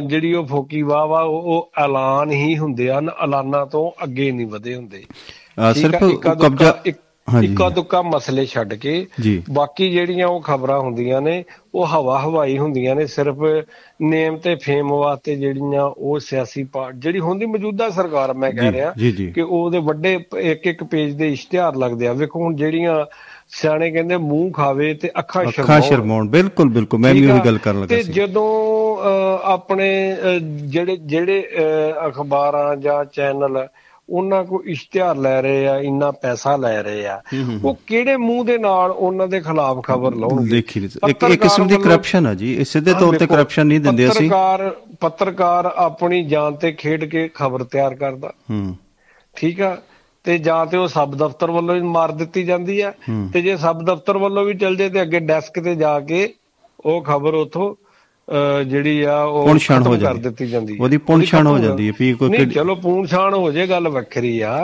ਜਿਹੜੀ 0.00 0.34
ਉਹ 0.34 0.46
ਫੋਕੀ 0.46 0.82
ਵਾਹ 0.82 1.06
ਵਾਹ 1.06 1.24
ਉਹ 1.24 1.72
ਐਲਾਨ 1.78 2.30
ਹੀ 2.30 2.58
ਹੁੰਦੇ 2.58 2.90
ਹਨ 2.92 3.10
ਐਲਾਨਾਂ 3.22 3.66
ਤੋਂ 3.66 4.04
ਅੱਗੇ 4.04 4.30
ਨਹੀਂ 4.32 4.46
ਵਧੇ 4.46 4.74
ਹੁੰਦੇ। 4.74 5.04
ਸਿਰਫ 5.74 6.04
ਕਬਜ਼ਾ 6.20 6.82
ਇੱਕ- 7.42 7.70
ਦੁੱਕਾ 7.70 8.02
ਮਸਲੇ 8.02 8.46
ਛੱਡ 8.46 8.74
ਕੇ 8.74 9.06
ਬਾਕੀ 9.50 9.90
ਜਿਹੜੀਆਂ 9.90 10.26
ਉਹ 10.26 10.40
ਖਬਰਾਂ 10.40 10.80
ਹੁੰਦੀਆਂ 10.80 11.20
ਨੇ 11.20 11.44
ਉਹ 11.74 11.86
ਹਵਾ 11.86 12.20
ਹਵਾਈ 12.20 12.58
ਹੁੰਦੀਆਂ 12.58 12.96
ਨੇ 12.96 13.06
ਸਿਰਫ 13.06 13.36
ਨੇਮ 14.02 14.36
ਤੇ 14.36 14.54
ਫੇਮ 14.54 14.88
ਵਾਸਤੇ 14.88 15.36
ਜਿਹੜੀਆਂ 15.36 15.84
ਉਹ 15.84 16.18
ਸਿਆਸੀ 16.18 16.64
ਪਾਰਟ 16.64 16.94
ਜਿਹੜੀ 16.94 17.20
ਹੁੰਦੀ 17.20 17.46
ਮੌਜੂਦਾ 17.46 17.90
ਸਰਕਾਰ 17.90 18.34
ਮੈਂ 18.34 18.50
ਕਹਿ 18.50 18.72
ਰਿਹਾ। 18.72 18.92
ਕਿ 19.32 19.40
ਉਹਦੇ 19.40 19.78
ਵੱਡੇ 19.78 20.20
ਇੱਕ 20.38 20.66
ਇੱਕ 20.66 20.84
ਪੇਜ 20.84 21.14
ਦੇ 21.14 21.32
ਇਸ਼ਤਿਹਾਰ 21.32 21.76
ਲੱਗਦੇ 21.76 22.06
ਆ। 22.06 22.12
ਵੇਖੋ 22.12 22.40
ਹੁਣ 22.40 22.54
ਜਿਹੜੀਆਂ 22.54 23.04
ਸਿਆਣੇ 23.48 23.90
ਕਹਿੰਦੇ 23.90 24.16
ਮੂੰਹ 24.16 24.52
ਖਾਵੇ 24.52 24.94
ਤੇ 24.94 25.10
ਅੱਖਾਂ 25.18 25.42
ਅੱਖਾਂ 25.42 25.52
ਸ਼ਰਮਾਉਣ। 25.52 25.82
ਸ਼ਰਮਾਉਣ। 25.82 26.28
ਬਿਲਕੁਲ 26.28 26.68
ਬਿਲਕੁਲ। 26.68 27.00
ਮੈਂ 27.00 27.14
ਵੀ 27.14 27.30
ਉਹੀ? 27.30 27.40
ਗੱਲ 27.46 27.58
ਕਰਨ 27.58 27.80
ਲੱਗਾ 27.80 27.96
ਤੇ 27.96 28.02
ਸੀ। 28.02 28.12
ਜਦੋਂ 28.12 28.72
ਅਹ, 28.96 29.52
ਆਪਣੇ 29.52 30.16
ਜਿਹੜੇ 30.50 30.96
ਜਿਹੜੇ 30.96 31.48
ਅਖਬਾਰਾਂ 32.06 32.76
ਜਾਂ 32.76 33.04
ਚੈਨਲ 33.04 33.66
ਉਹਨਾਂ 34.12 34.44
ਕੋ 34.44 34.62
ਇਸ਼ਤਿਹਾਰ 34.66 35.16
ਲੈ 35.16 35.40
ਰਹੇ 35.42 35.66
ਆ 35.68 35.76
ਇੰਨਾ 35.78 36.10
ਪੈਸਾ 36.10 36.56
ਲੈ 36.56 36.82
ਰਹੇ 36.82 37.06
ਆ। 37.06 37.20
ਉਹ 37.64 37.76
ਕਿਹੜੇ 37.86 38.16
ਮੂੰਹ 38.16 38.44
ਦੇ 38.44 38.58
ਨਾਲ 38.58 38.90
ਉਹਨਾਂ 38.90 39.28
ਦੇ 39.28 39.40
ਖਿਲਾਫ 39.40 39.82
ਖਬਰ 39.84 40.14
ਲਾਉਣਗੇ? 40.14 40.50
ਦੇਖੀ 40.50 40.84
ਇੱਕ 41.08 41.24
ਇੱਕ 41.24 41.42
ਕਿਸਮ 41.42 41.66
ਦੀ 41.66 41.76
ਕਰਪਸ਼ਨ 41.76 42.26
ਆ 42.26 42.34
ਜੀ। 42.34 42.54
ਇਹ 42.54 42.64
ਸਿੱਧੇ 42.64 42.94
ਤੌਰ 42.94 43.18
ਤੇ 43.18 43.26
ਕਰਪਸ਼ਨ 43.26 43.66
ਨਹੀਂ 43.66 43.80
ਦਿੰਦੇ 43.80 44.08
ਅਸੀਂ। 44.08 44.30
ਪੱਤਰਕਾਰ 44.30 44.76
ਪੱਤਰਕਾਰ 45.00 45.72
ਆਪਣੀ 45.76 46.22
ਜਾਨ 46.24 46.54
ਤੇ 46.54 46.72
ਖੇਡ 46.72 47.04
ਕੇ 47.04 47.30
ਖਬਰ 47.34 47.64
ਤਿਆਰ 47.64 47.94
ਕਰਦਾ। 47.94 48.32
ਹੂੰ। 48.50 48.76
ਠੀਕ 49.36 49.60
ਆ? 49.60 49.76
ਤੇ 50.24 50.38
ਜਾਂ 50.38 50.66
ਤੇ 50.66 50.76
ਉਹ 50.76 50.88
ਸਬ 50.88 51.14
ਦਫ਼ਤਰ 51.14 51.50
ਵੱਲੋਂ 51.50 51.76
ਹੀ 51.76 51.80
ਮਾਰ 51.80 52.12
ਦਿੱਤੀ 52.12 52.42
ਜਾਂਦੀ 52.42 52.80
ਆ। 52.80 52.92
ਤੇ 53.32 53.40
ਜੇ 53.42 53.56
ਸਬ 53.56 53.84
ਦਫ਼ਤਰ 53.84 54.18
ਵੱਲੋਂ 54.18 54.44
ਵੀ 54.44 54.54
ਚਲ 54.54 54.76
ਜੇ 54.76 54.88
ਤੇ 54.88 55.02
ਅੱਗੇ 55.02 55.20
ਡੈਸਕ 55.20 55.60
ਤੇ 55.60 55.74
ਜਾ 55.74 56.00
ਕੇ 56.00 56.34
ਉਹ 56.80 57.02
ਖਬਰ 57.02 57.34
ਉਥੋਂ 57.34 57.74
ਜਿਹੜੀ 58.66 59.02
ਆ 59.04 59.16
ਉਹ 59.22 59.46
ਪੁਣ 59.46 59.58
ਛਾਣ 59.58 59.78
ਹੋ 59.78 59.84
ਖਤਮ 59.84 59.92
ਕਰ 59.94 60.00
ਜਾਂਦੀ। 60.02 60.20
ਦਿੱਤੀ 60.20 60.46
ਜਾਂਦੀ 60.46 60.76
ਉਹਦੀ 60.80 60.96
ਪੁਣ 61.00 61.22
ਛਾਣ 61.24 61.46
ਹੋ 61.46 61.58
ਜਾਂਦੀ 61.58 61.86
ਹੈ 61.88 61.92
ਵੀ 61.98 62.12
ਕੋਈ 62.14 62.46
ਚਲੋ 62.46 62.74
ਪੂਣ 62.74 63.06
ਛਾਣ 63.06 63.34
ਹੋ 63.34 63.50
ਜੇ 63.52 63.66
ਗੱਲ 63.66 63.88
ਵੱਖਰੀ 63.88 64.40
ਆ। 64.40 64.54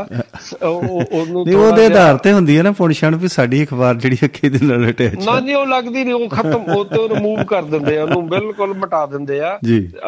ਉਹਨੂੰ 0.62 1.44
ਨਹੀਂ 1.46 1.57
ਉਹਦੇ 1.57 1.85
ਆਧਾਰ 1.87 2.16
ਤੇ 2.18 2.33
ਹੁੰਦੀ 2.33 2.57
ਹੈ 2.59 2.62
ਨਾ 2.62 2.72
ਪੁਣਛਣ 2.72 3.16
ਵੀ 3.16 3.28
ਸਾਡੀ 3.28 3.62
ਅਖਬਾਰ 3.64 3.94
ਜਿਹੜੀ 3.96 4.16
ਅੱਖੇ 4.24 4.48
ਦੇ 4.48 4.59
ਨਾਲ 4.62 4.88
ਅਟੈਚ 4.90 5.24
ਨਾ 5.26 5.38
ਜੀ 5.40 5.54
ਉਹ 5.54 5.66
ਲੱਗਦੀ 5.66 6.04
ਨਹੀਂ 6.04 6.14
ਉਹ 6.14 6.28
ਖਤਮ 6.28 6.72
ਉਹ 6.74 6.85
ਤੋਂ 6.85 7.09
ਰਿਮੂਵ 7.09 7.42
ਕਰ 7.44 7.62
ਦਿੰਦੇ 7.64 7.98
ਆ 7.98 8.02
ਉਹਨੂੰ 8.04 8.26
ਬਿਲਕੁਲ 8.28 8.74
ਮਿਟਾ 8.74 9.04
ਦਿੰਦੇ 9.07 9.40
ਆ। 9.40 9.57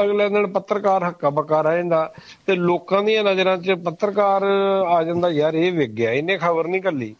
ਅਗਲੇ 0.02 0.28
ਦਿਨ 0.28 0.46
ਪੱਤਰਕਾਰ 0.46 1.04
ਹੱਕਾ 1.04 1.30
ਬੱਕਾ 1.30 1.60
ਰਹਿ 1.62 1.76
ਜਾਂਦਾ 1.76 2.12
ਤੇ 2.46 2.54
ਲੋਕਾਂ 2.56 3.02
ਦੀਆਂ 3.02 3.24
ਨਜ਼ਰਾਂ 3.24 3.56
'ਚ 3.58 3.72
ਪੱਤਰਕਾਰ 3.84 4.42
ਆ 4.88 5.02
ਜਾਂਦਾ 5.02 5.28
ਯਾਰ 5.30 5.54
ਇਹ 5.54 5.72
ਵਿਗ 5.72 5.90
ਗਿਆ 5.90 6.12
ਇਹਨੇ 6.12 6.36
ਖਬਰ 6.38 6.66
ਨਹੀਂ 6.68 6.82
ਕੱਲੀ। 6.82 7.14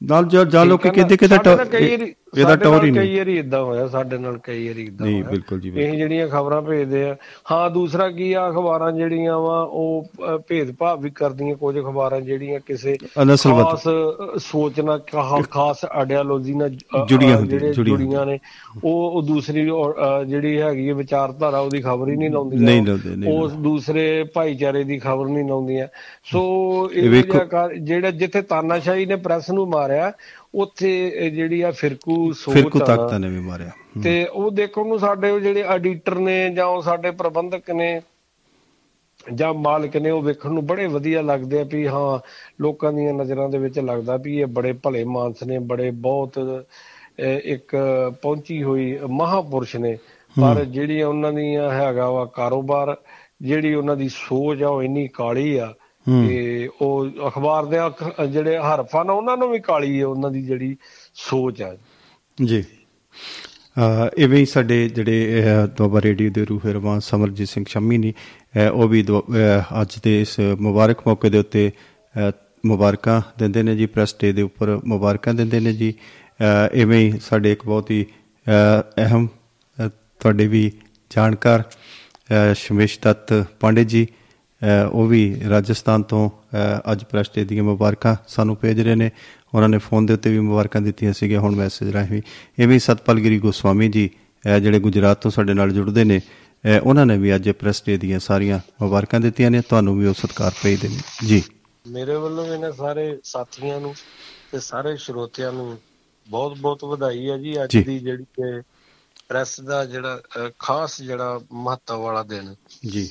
ਨਾਲ 0.00 0.24
ਜਾਂ 0.26 0.44
ਜਾਂ 0.44 0.64
ਲੋਕੀ 0.66 0.90
ਕਹਿੰਦੇ 0.90 1.16
ਕਿ 1.16 1.26
ਸਾਡੇ 1.28 1.50
ਨਾਲ 1.50 1.64
ਕਈ 1.66 1.88
ਵਾਰੀ- 1.90 2.12
ਇਹਦਾ 2.32 2.54
ਟੌਰ 2.56 2.84
ਹੀ 2.84 2.90
ਨਹੀਂ। 2.90 3.00
ਕਈ 3.00 3.16
ਵਾਰੀ 3.16 3.36
ਇਦਾਂ 3.38 3.62
ਹੋਇਆ 3.62 3.86
ਸਾਡੇ 3.88 4.18
ਨਾਲ 4.18 4.36
ਕਈ 4.44 4.66
ਵਾਰੀ 4.68 4.82
ਇਦਾਂ 4.82 5.06
ਨਹੀਂ 5.06 5.14
ਹੋਇਆ। 5.14 5.30
ਬਿਲਕੁਲ 5.30 5.60
ਜੀ 5.60 5.72
ਇਹ। 5.76 5.92
ਜਿਹੜੀਆਂ 5.96 6.28
ਖਬਰਾਂ 6.28 6.60
ਭੇਜਦੇ 6.62 7.02
ਆ 7.10 7.16
ਹਾਂ 7.50 7.68
ਦੂਸਰਾ 7.70 8.08
ਕੀ 8.10 8.32
ਆ 8.32 8.48
ਅਖਬਾਰਾਂ 8.50 8.90
ਜਿਹੜੀਆਂ 8.92 9.38
ਵਾ 9.38 9.60
ਉਹ 9.62 10.38
ਭੇਦਭਾਵ 10.48 11.00
ਵੀ 11.00 11.10
ਕਰਦੀਆਂ 11.10 11.56
ਕੁਝ 11.56 11.76
ਅਖਬਾਰਾਂ 11.78 12.20
ਜਿਹੜੀਆਂ 12.20 12.60
ਕਿਸੇ 12.66 12.96
ਖਾਸ 13.16 13.82
ਸੋਚ 14.42 14.80
ਨਾਲ 14.80 15.00
ਖਾਸ 15.50 15.84
ਆਈਡੀਓਲੋਜੀ 15.84 16.54
ਨਾਲ 16.54 16.70
ਜੁੜੀਆਂ 17.08 17.40
ਜੁੜੀਆਂ 17.72 18.24
ਨੇ 18.26 18.38
ਉਹ 18.84 19.10
ਉਹ 19.12 19.22
ਦੂਸਰੀ 19.22 19.68
ਜਿਹੜੀ 20.26 20.60
ਹੈਗੀ 20.60 20.88
ਹੈ 20.88 20.94
ਵਿਚਾਰਧਾਰਾ 20.94 21.58
ਉਹਦੀ 21.60 21.80
ਖਬਰ 21.82 22.08
ਹੀ 22.08 22.16
ਨਹੀਂ 22.16 22.30
ਲਾਉਂਦੀਆਂ। 22.30 22.62
ਨਹੀਂ 22.62 22.82
ਲਾਉਂਦੇ, 22.86 23.14
ਨਹੀਂ 23.16 23.38
ਉਸ 23.38 23.52
ਦੂਸਰੇ 23.62 24.02
ਭਾਈਚਾਰੇ 24.34 24.82
ਦੀ 24.84 24.98
ਖਬਰ 24.98 25.26
ਨਹੀਂ 25.28 25.44
ਲਾਉਂਦੀਆਂ। 25.48 25.86
ਸੋ 26.24 26.42
ਇਹ 26.94 27.22
ਜਿਹੜਾ 27.80 28.10
ਜਿੱਥੇ 28.12 28.42
ਤਾਨਾਸ਼ਾਹੀ 28.44 29.06
ਨੇ 29.06 29.16
ਪ੍ਰੈਸ 29.18 29.50
ਨੂੰ 29.50 29.68
ਮਾਰਿਆ 29.68 30.12
ਉੱਥੇ 30.54 31.30
ਜਿਹੜੀ 31.30 31.60
ਆ 31.60 31.70
ਫਿਰਕੂ 31.70 32.32
ਸੋਚ 32.32 32.54
ਫਿਰਕੂ 32.54 32.78
ਤਾਕਤਾਂ 32.78 33.18
ਨੇ 33.20 33.28
ਵੀ 33.28 33.40
ਮਾਰਿਆ। 33.40 33.70
ਤੇ 34.02 34.24
ਉਹ 34.26 34.50
ਦੇਖੋ 34.50 34.84
ਨੂੰ 34.84 34.98
ਸਾਡੇ 34.98 35.30
ਉਹ 35.30 35.40
ਜਿਹੜੇ 35.40 35.62
ਐਡੀਟਰ 35.62 36.14
ਨੇ 36.14 36.48
ਜਾਂ 36.50 36.66
ਉਹ 36.66 36.82
ਸਾਡੇ 36.82 37.10
ਪ੍ਰਬੰਧਕ 37.10 37.70
ਨੇ 37.70 38.00
ਜਾਂ 39.34 39.52
ਮਾਲਕ 39.54 39.96
ਨੇ 39.96 40.10
ਉਹ 40.10 40.22
ਵੇਖਣ 40.22 40.52
ਨੂੰ 40.52 40.64
ਬੜੇ 40.66 40.86
ਵਧੀਆ 40.86 41.20
ਲੱਗਦੇ 41.22 41.60
ਆ 41.60 41.64
ਵੀ 41.72 41.86
ਹਾਂ 41.86 42.18
ਲੋਕਾਂ 42.60 42.92
ਦੀਆਂ 42.92 43.12
ਨਜ਼ਰਾਂ 43.14 43.48
ਦੇ 43.48 43.58
ਵਿੱਚ 43.58 43.78
ਲੱਗਦਾ 43.78 44.16
ਵੀ 44.16 44.38
ਇਹ 44.40 44.46
ਬੜੇ 44.46 44.72
ਭਲੇ 44.72 45.04
ਮਾਨਸ 45.04 45.42
ਨੇ 45.42 45.58
ਬੜੇ 45.58 45.90
ਬਹੁਤ 46.06 46.38
ਇੱਕ 47.44 47.76
ਪਹੁੰਚੀ 48.22 48.62
ਹੋਈ 48.62 48.98
ਮਹਾਪੁਰਸ਼ 49.10 49.76
ਨੇ 49.76 49.96
ਪਰ 50.36 50.64
ਜਿਹੜੀ 50.64 51.02
ਉਹਨਾਂ 51.02 51.32
ਦੀਆਂ 51.32 51.70
ਹੈਗਾ 51.70 52.10
ਵਾ 52.10 52.24
ਕਾਰੋਬਾਰ 52.26 52.96
ਜਿਹੜੀ 53.42 53.74
ਉਹਨਾਂ 53.74 53.96
ਦੀ 53.96 54.08
ਸੋਚ 54.08 54.62
ਆ 54.62 54.68
ਉਹ 54.68 54.82
ਇੰਨੀ 54.82 55.06
ਕਾਲੀ 55.08 55.56
ਆ। 55.56 55.72
ਤੇ 56.08 56.68
ਉਹ 56.80 57.08
ਅਖਬਾਰ 57.28 57.64
ਦੇ 57.64 57.76
ਜਿਹੜੇ 58.28 58.58
ਹਰਫਾਂ 58.58 59.04
ਨੇ 59.04 59.12
ਉਹਨਾਂ 59.12 59.36
ਨੂੰ 59.36 59.50
ਵੀ 59.50 59.60
ਕਾਲੀ 59.60 60.00
ਹੈ 60.00 60.06
ਉਹਨਾਂ 60.06 60.30
ਦੀ 60.30 60.42
ਜਿਹੜੀ 60.42 60.76
ਸੋਚ 61.14 61.62
ਆ। 61.62 61.76
ਜੀ। 62.44 62.62
ਅ, 62.62 64.10
ਇਵੇਂ 64.18 64.38
ਹੀ 64.38 64.46
ਸਾਡੇ 64.46 64.88
ਜਿਹੜੇ 64.88 65.42
ਦੁਆਬਾ 65.76 66.00
ਰੇਡੀਓ 66.00 66.30
ਦੇ 66.30 66.44
ਰੂਹੇ 66.44 66.72
ਰਵਾਨ 66.72 67.00
ਸਮਰਜੀਤ 67.00 67.48
ਸਿੰਘ 67.48 67.64
ਸ਼ੰਮੀ 67.68 67.98
ਨੇ 67.98 68.14
ਉਹ 68.72 68.88
ਵੀ 68.88 69.06
ਅੱਜ 69.82 69.98
ਦੇ 70.02 70.20
ਇਸ 70.20 70.40
ਮੁਬਾਰਕ 70.40 70.98
ਮੌਕੇ 71.06 71.30
ਦੇ 71.30 71.38
ਉੱਤੇ 71.38 71.70
ਮੁਬਾਰਕਾਂ 72.66 73.22
ਦਿੰਦੇ 73.38 73.62
ਨੇ 73.62 73.76
ਜੀ 73.76 73.86
ਪ੍ਰੈਸ 73.86 74.16
ਡੇ 74.20 74.32
ਦੇ 74.32 74.42
ਉੱਪਰ 74.42 74.80
ਮੁਬਾਰਕਾਂ 74.84 75.34
ਦਿੰਦੇ 75.34 75.60
ਨੇ 75.60 75.72
ਜੀ। 75.72 75.94
ਇਵੇਂ 76.72 77.12
ਹੀ 77.12 77.18
ਸਾਡੇ 77.18 77.52
ਇੱਕ 77.52 77.64
ਬਹੁਤ 77.64 77.90
ਹੀ 77.90 78.06
ਅਹਿਮ 78.98 79.28
ਤੁਹਾਡੇ 79.90 80.46
ਵੀ 80.46 80.72
ਜਾਣਕਾਰ 81.10 81.62
ਸ਼ਮੇਸ਼ 82.54 83.00
ਦੱਤ 83.02 83.46
ਪਾਂਡੇ 83.60 83.84
ਜੀ 83.84 84.08
ਉਹ 84.92 85.06
ਵੀ 85.06 85.42
ਰਾਜਸਥਾਨ 85.48 86.02
ਤੋਂ 86.02 86.30
ਅੱਜ 86.92 87.04
ਪ੍ਰੈਸ 87.04 87.30
ਡੇ 87.34 87.44
ਦੀਆਂ 87.44 87.64
ਮੁਬਾਰਕਾਂ 87.64 88.16
ਸਾਨੂੰ 88.28 88.56
ਭੇਜ 88.56 88.80
ਰਹੇ 88.80 88.94
ਨੇ। 88.94 89.10
ਉਹਨਾਂ 89.54 89.68
ਨੇ 89.68 89.78
ਫੋਨ 89.78 90.06
ਦੇ 90.06 90.14
ਉੱਤੇ 90.14 90.30
ਵੀ 90.30 90.38
ਮੁਬਾਰਕਾਂ 90.38 90.80
ਦਿੱਤੀਆਂ 90.80 91.12
ਸੀਗੀਆਂ 91.12 91.40
ਹੁਣ 91.40 91.54
ਮੈਸੇਜ 91.54 91.88
ਰਾਹੀਂ 91.90 92.12
ਵੀ। 92.12 92.22
ਇਵੇਂ 92.58 92.78
ਸਤਪਾਲਗਿਰੀ 92.78 93.38
ਗੋਸਵਾਮੀ 93.38 93.88
ਜੀ 93.88 94.10
ਜਿਹੜੇ 94.62 94.78
ਗੁਜਰਾਤ 94.80 95.22
ਤੋਂ 95.22 95.30
ਸਾਡੇ 95.30 95.54
ਨਾਲ 95.54 95.70
ਜੁੜਦੇ 95.70 96.04
ਨੇ 96.04 96.20
ਉਹਨਾਂ 96.84 97.06
ਨੇ 97.06 97.18
ਵੀ 97.18 97.34
ਅੱਜ 97.34 97.50
ਪ੍ਰੈਸ 97.50 97.82
ਡੇ 97.86 97.96
ਦੀਆਂ 97.96 98.18
ਸਾਰੀਆਂ 98.18 98.58
ਮੁਬਾਰਕਾਂ 98.82 99.20
ਦਿੱਤੀਆਂ 99.20 99.50
ਨੇ। 99.50 99.60
ਤੁਹਾਨੂੰ 99.60 99.98
ਵੀ 99.98 100.06
ਉਹ 100.06 100.14
ਸਤਿਕਾਰ 100.14 100.52
ਭੇਜਦੇ 100.64 100.88
ਨੇ। 100.88 101.26
ਜੀ। 101.26 101.42
ਮੇਰੇ 101.86 102.14
ਵੱਲੋਂ 102.14 102.46
ਵੀ 102.46 102.52
ਇਹਨਾਂ 102.52 102.72
ਸਾਰੇ 102.72 103.18
ਸਾਥੀਆਂ 103.24 103.80
ਨੂੰ 103.80 103.94
ਤੇ 104.52 104.60
ਸਾਰੇ 104.60 104.96
ਸਰੋਤਿਆਂ 104.96 105.52
ਨੂੰ 105.52 105.78
ਬਹੁਤ 106.28 106.58
ਬਹੁਤ 106.58 106.84
ਵਧਾਈ 106.84 107.30
ਹੈ 107.30 107.38
ਜੀ। 107.38 107.62
ਅੱਜ। 107.64 107.76
ਦੀ 107.76 107.98
ਜਿਹੜੀ 107.98 108.24
ਕਿ 108.24 108.60
ਪ੍ਰੈਸ 109.28 109.60
ਦਾ 109.60 109.84
ਜਿਹੜਾ 109.84 110.20
ਖਾਸ 110.58 111.02
ਜਿਹੜਾ 111.02 111.40
ਮਹੱਤਵ 111.52 111.98
ਵਾਲਾ 111.98 112.22
ਦਿਨ। 112.22 112.54
ਜੀ। 112.86 113.10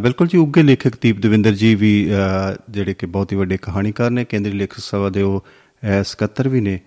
ਬਿਲਕੁਲ 0.00 0.26
ਜੀ 0.26 0.38
ਉੱਗੇ 0.38 0.62
ਲੇਖਕ 0.62 0.92
ਦੀਪ 1.00 1.20
ਦਵਿੰਦਰ 1.20 1.52
ਜੀ 1.52 1.74
ਵੀ 1.74 2.10
ਜਿਹੜੇ 2.70 2.94
ਕਿ 2.94 3.06
ਬਹੁਤ 3.06 3.32
ਹੀ 3.32 3.36
ਵੱਡੇ 3.36 3.56
ਕਹਾਣੀਕਾਰ 3.56 4.10
ਨੇ 4.10 4.24
ਕੇਂਦਰੀ 4.24 4.52
ਲੇਖਕ 4.52 4.74
ਸਭਾ 4.78 5.08
ਦੇ 5.08 5.22
ਉਹ 5.22 5.44
ਸਕੱਤਰ 6.02 6.48
ਵੀ 6.48 6.60
ਨੇ 6.60 6.80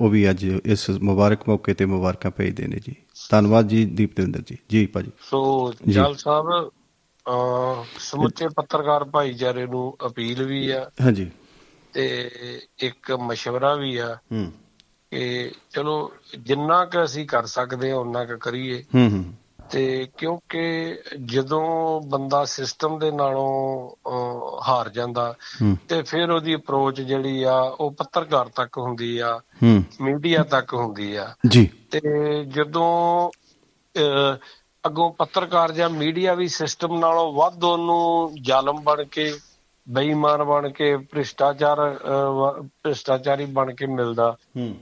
ਉਹ 0.00 0.08
ਵੀ 0.08 0.30
ਅੱਜ 0.30 0.44
ਇਸ 0.64 0.90
ਮੁਬਾਰਕ 0.90 1.48
ਮੌਕੇ 1.48 1.74
ਤੇ 1.74 1.84
ਮੁਬਾਰਕਾਂ 1.84 2.30
ਭੇਜਦੇ 2.30 2.66
ਨੇ 2.66 2.76
ਜੀ। 2.76 2.94
ਧੰਨਵਾਦ 3.30 3.68
ਜੀ 3.68 3.84
ਦੀਪ 3.84 4.16
ਦਵਿੰਦਰ 4.16 4.42
ਜੀ। 4.46 4.58
ਜੀ 4.70 4.86
ਭਾਜੀ। 4.86 5.10
ਸੋ। 5.30 5.72
ਜਲ 5.88 6.14
ਸਾਹਿਬ 6.14 6.70
ਸਮੁੱਚੇ 7.98 8.48
ਪੱਤਰਕਾਰ 8.48 9.04
ਭਾਈਚਾਰੇ 9.04 9.66
ਨੂੰ 9.66 9.96
ਅਪੀਲ 10.06 10.44
ਵੀ 10.44 10.70
ਆ। 10.70 10.90
ਹਾਂਜੀ। 11.02 11.30
ਤੇ 11.92 12.30
ਇੱਕ 12.78 13.12
ਮਸ਼ਵਰਾ 13.12 13.74
ਵੀ 13.74 13.96
ਆ 13.96 14.18
ਹੂੰ। 14.32 14.52
ਕਿ 15.10 15.50
ਚਲੋ 15.70 16.12
ਜਿੰਨਾ 16.38 16.84
ਕੁ 16.84 17.04
ਅਸੀਂ 17.04 17.26
ਕਰ 17.26 17.46
ਸਕਦੇ 17.46 17.90
ਹਾਂ 17.90 17.98
ਉਹਨਾਂ 17.98 18.26
ਕੁ 18.26 18.38
ਕਰੀਏ। 18.38 18.84
ਹੂੰ 18.94 19.10
ਹੂੰ। 19.10 19.34
ਤੇ 19.70 20.08
ਕਿਉਂਕਿ 20.18 20.96
ਜਦੋਂ 21.24 22.00
ਬੰਦਾ 22.00 22.44
ਸਿਸਟਮ 22.44 22.98
ਦੇ 22.98 23.10
ਨਾਲੋਂ 23.10 23.90
ਹਾਰ 24.68 24.88
ਜਾਂਦਾ 24.88 25.34
ਤੇ 25.88 26.02
ਫਿਰ 26.02 26.30
ਉਹਦੀ 26.30 26.54
ਅਪਰੋਚ 26.54 27.00
ਜਿਹੜੀ 27.00 27.42
ਆ 27.42 27.60
ਉਹ 27.60 27.90
ਪੱਤਰਕਾਰ 27.90 28.48
ਤੱਕ 28.48 28.78
ਹੁੰਦੀ 28.78 29.18
ਆ 29.18 29.40
ਮੀਡੀਆ 30.00 30.42
ਤੱਕ 30.42 30.74
ਹੁੰਦੀ 30.74 31.16
ਆ। 31.16 31.34
ਜੀ। 31.48 31.68
ਤੇ 31.90 32.00
ਜਦੋਂ 32.44 33.30
ਅੱਗੋਂ 34.86 35.10
ਪੱਤਰਕਾਰ 35.10 35.72
ਜਾਂ 35.72 35.90
ਮੀਡੀਆ 35.90 36.34
ਵੀ 36.34 36.48
ਸਿਸਟਮ 36.48 36.98
ਨਾਲੋਂ 36.98 37.32
ਵੱਧ 37.32 37.64
ਉਹਨੂੰ 37.64 38.30
ਜ਼ਾਲਮ 38.42 38.80
ਬਣ 38.80 39.04
ਕੇ 39.04 39.38
ਬੇਈਮਾਨ 39.88 40.44
ਬਣ 40.44 40.70
ਕੇ 40.70 40.96
ਭ੍ਰਿਸ਼ਟਾਚਾਰ 40.96 42.00
ਭ੍ਰਿਸ਼ਟਾਚਾਰੀ 42.82 43.44
ਬਣ 43.44 43.74
ਕੇ 43.74 43.86
ਮਿਲਦਾ 43.86 44.36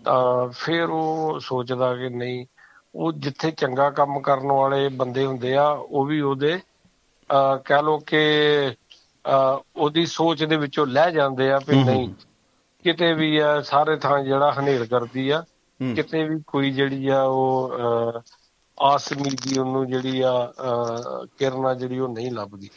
ਤਾਂ 0.05 0.49
ਫਿਰ 0.49 0.85
ਉਹ 0.85 1.40
ਸੋਚਦਾ 1.40 1.97
ਕਿ 1.97 2.09
ਨਹੀਂ 2.09 2.47
ਉਹ 2.94 3.12
ਜਿੱਥੇ 3.12 3.50
ਚੰਗਾ 3.50 3.90
ਕੰਮ 3.90 4.20
ਕਰਨ 4.20 4.52
ਵਾਲੇ 4.52 4.88
ਬੰਦੇ 4.88 5.26
ਹੁੰਦੇ 5.26 5.57
ਆ 5.57 5.68
ਉਹ 5.68 6.04
ਵੀ 6.04 6.20
ਉਹਦੇ 6.20 6.61
ਕਹਿ 7.64 7.83
ਲੋ 7.83 7.98
ਕਿ 7.98 8.20
ਉਹਦੀ 9.76 10.07
ਸੋਚ 10.07 10.44
ਦੇ 10.44 10.57
ਵਿੱਚੋਂ 10.57 10.87
ਲੈ 10.87 11.11
ਜਾਂਦੇ 11.11 11.52
ਆ 11.52 11.59
ਵੀ। 11.68 11.85
ਨਹੀਂ 11.85 12.14
ਕਿਤੇ 12.85 13.12
ਵੀ 13.14 13.37
ਆ 13.37 13.61
ਸਾਰੇ 13.61 13.96
ਥਾਂ 13.96 14.22
ਜਿਹੜਾ 14.24 14.52
ਹਨੇਰ 14.52 14.87
ਕਰਦੀ 14.87 15.30
ਆ। 15.30 15.44
ਕਿਤੇ 15.94 16.24
ਵੀ 16.24 16.42
ਕੋਈ 16.46 16.70
ਜਿਹੜੀ 16.70 17.09
ਆ 17.09 17.22
ਉਹ 17.22 17.72
ਅਹ, 17.76 18.20
ਆਸ 18.80 19.12
ਉਮੀਦੀ 19.12 19.59
ਉਹਨੂੰ 19.59 19.87
ਜਿਹੜੀ 19.87 20.20
ਆ 20.20 20.52
ਕਿਰਨ 21.38 21.78
ਜਿਹੜੀ 21.78 21.98
ਉਹ 21.98 22.09
ਨਹੀਂ 22.09 22.33
ਲੱਭਦੀ 22.33 22.70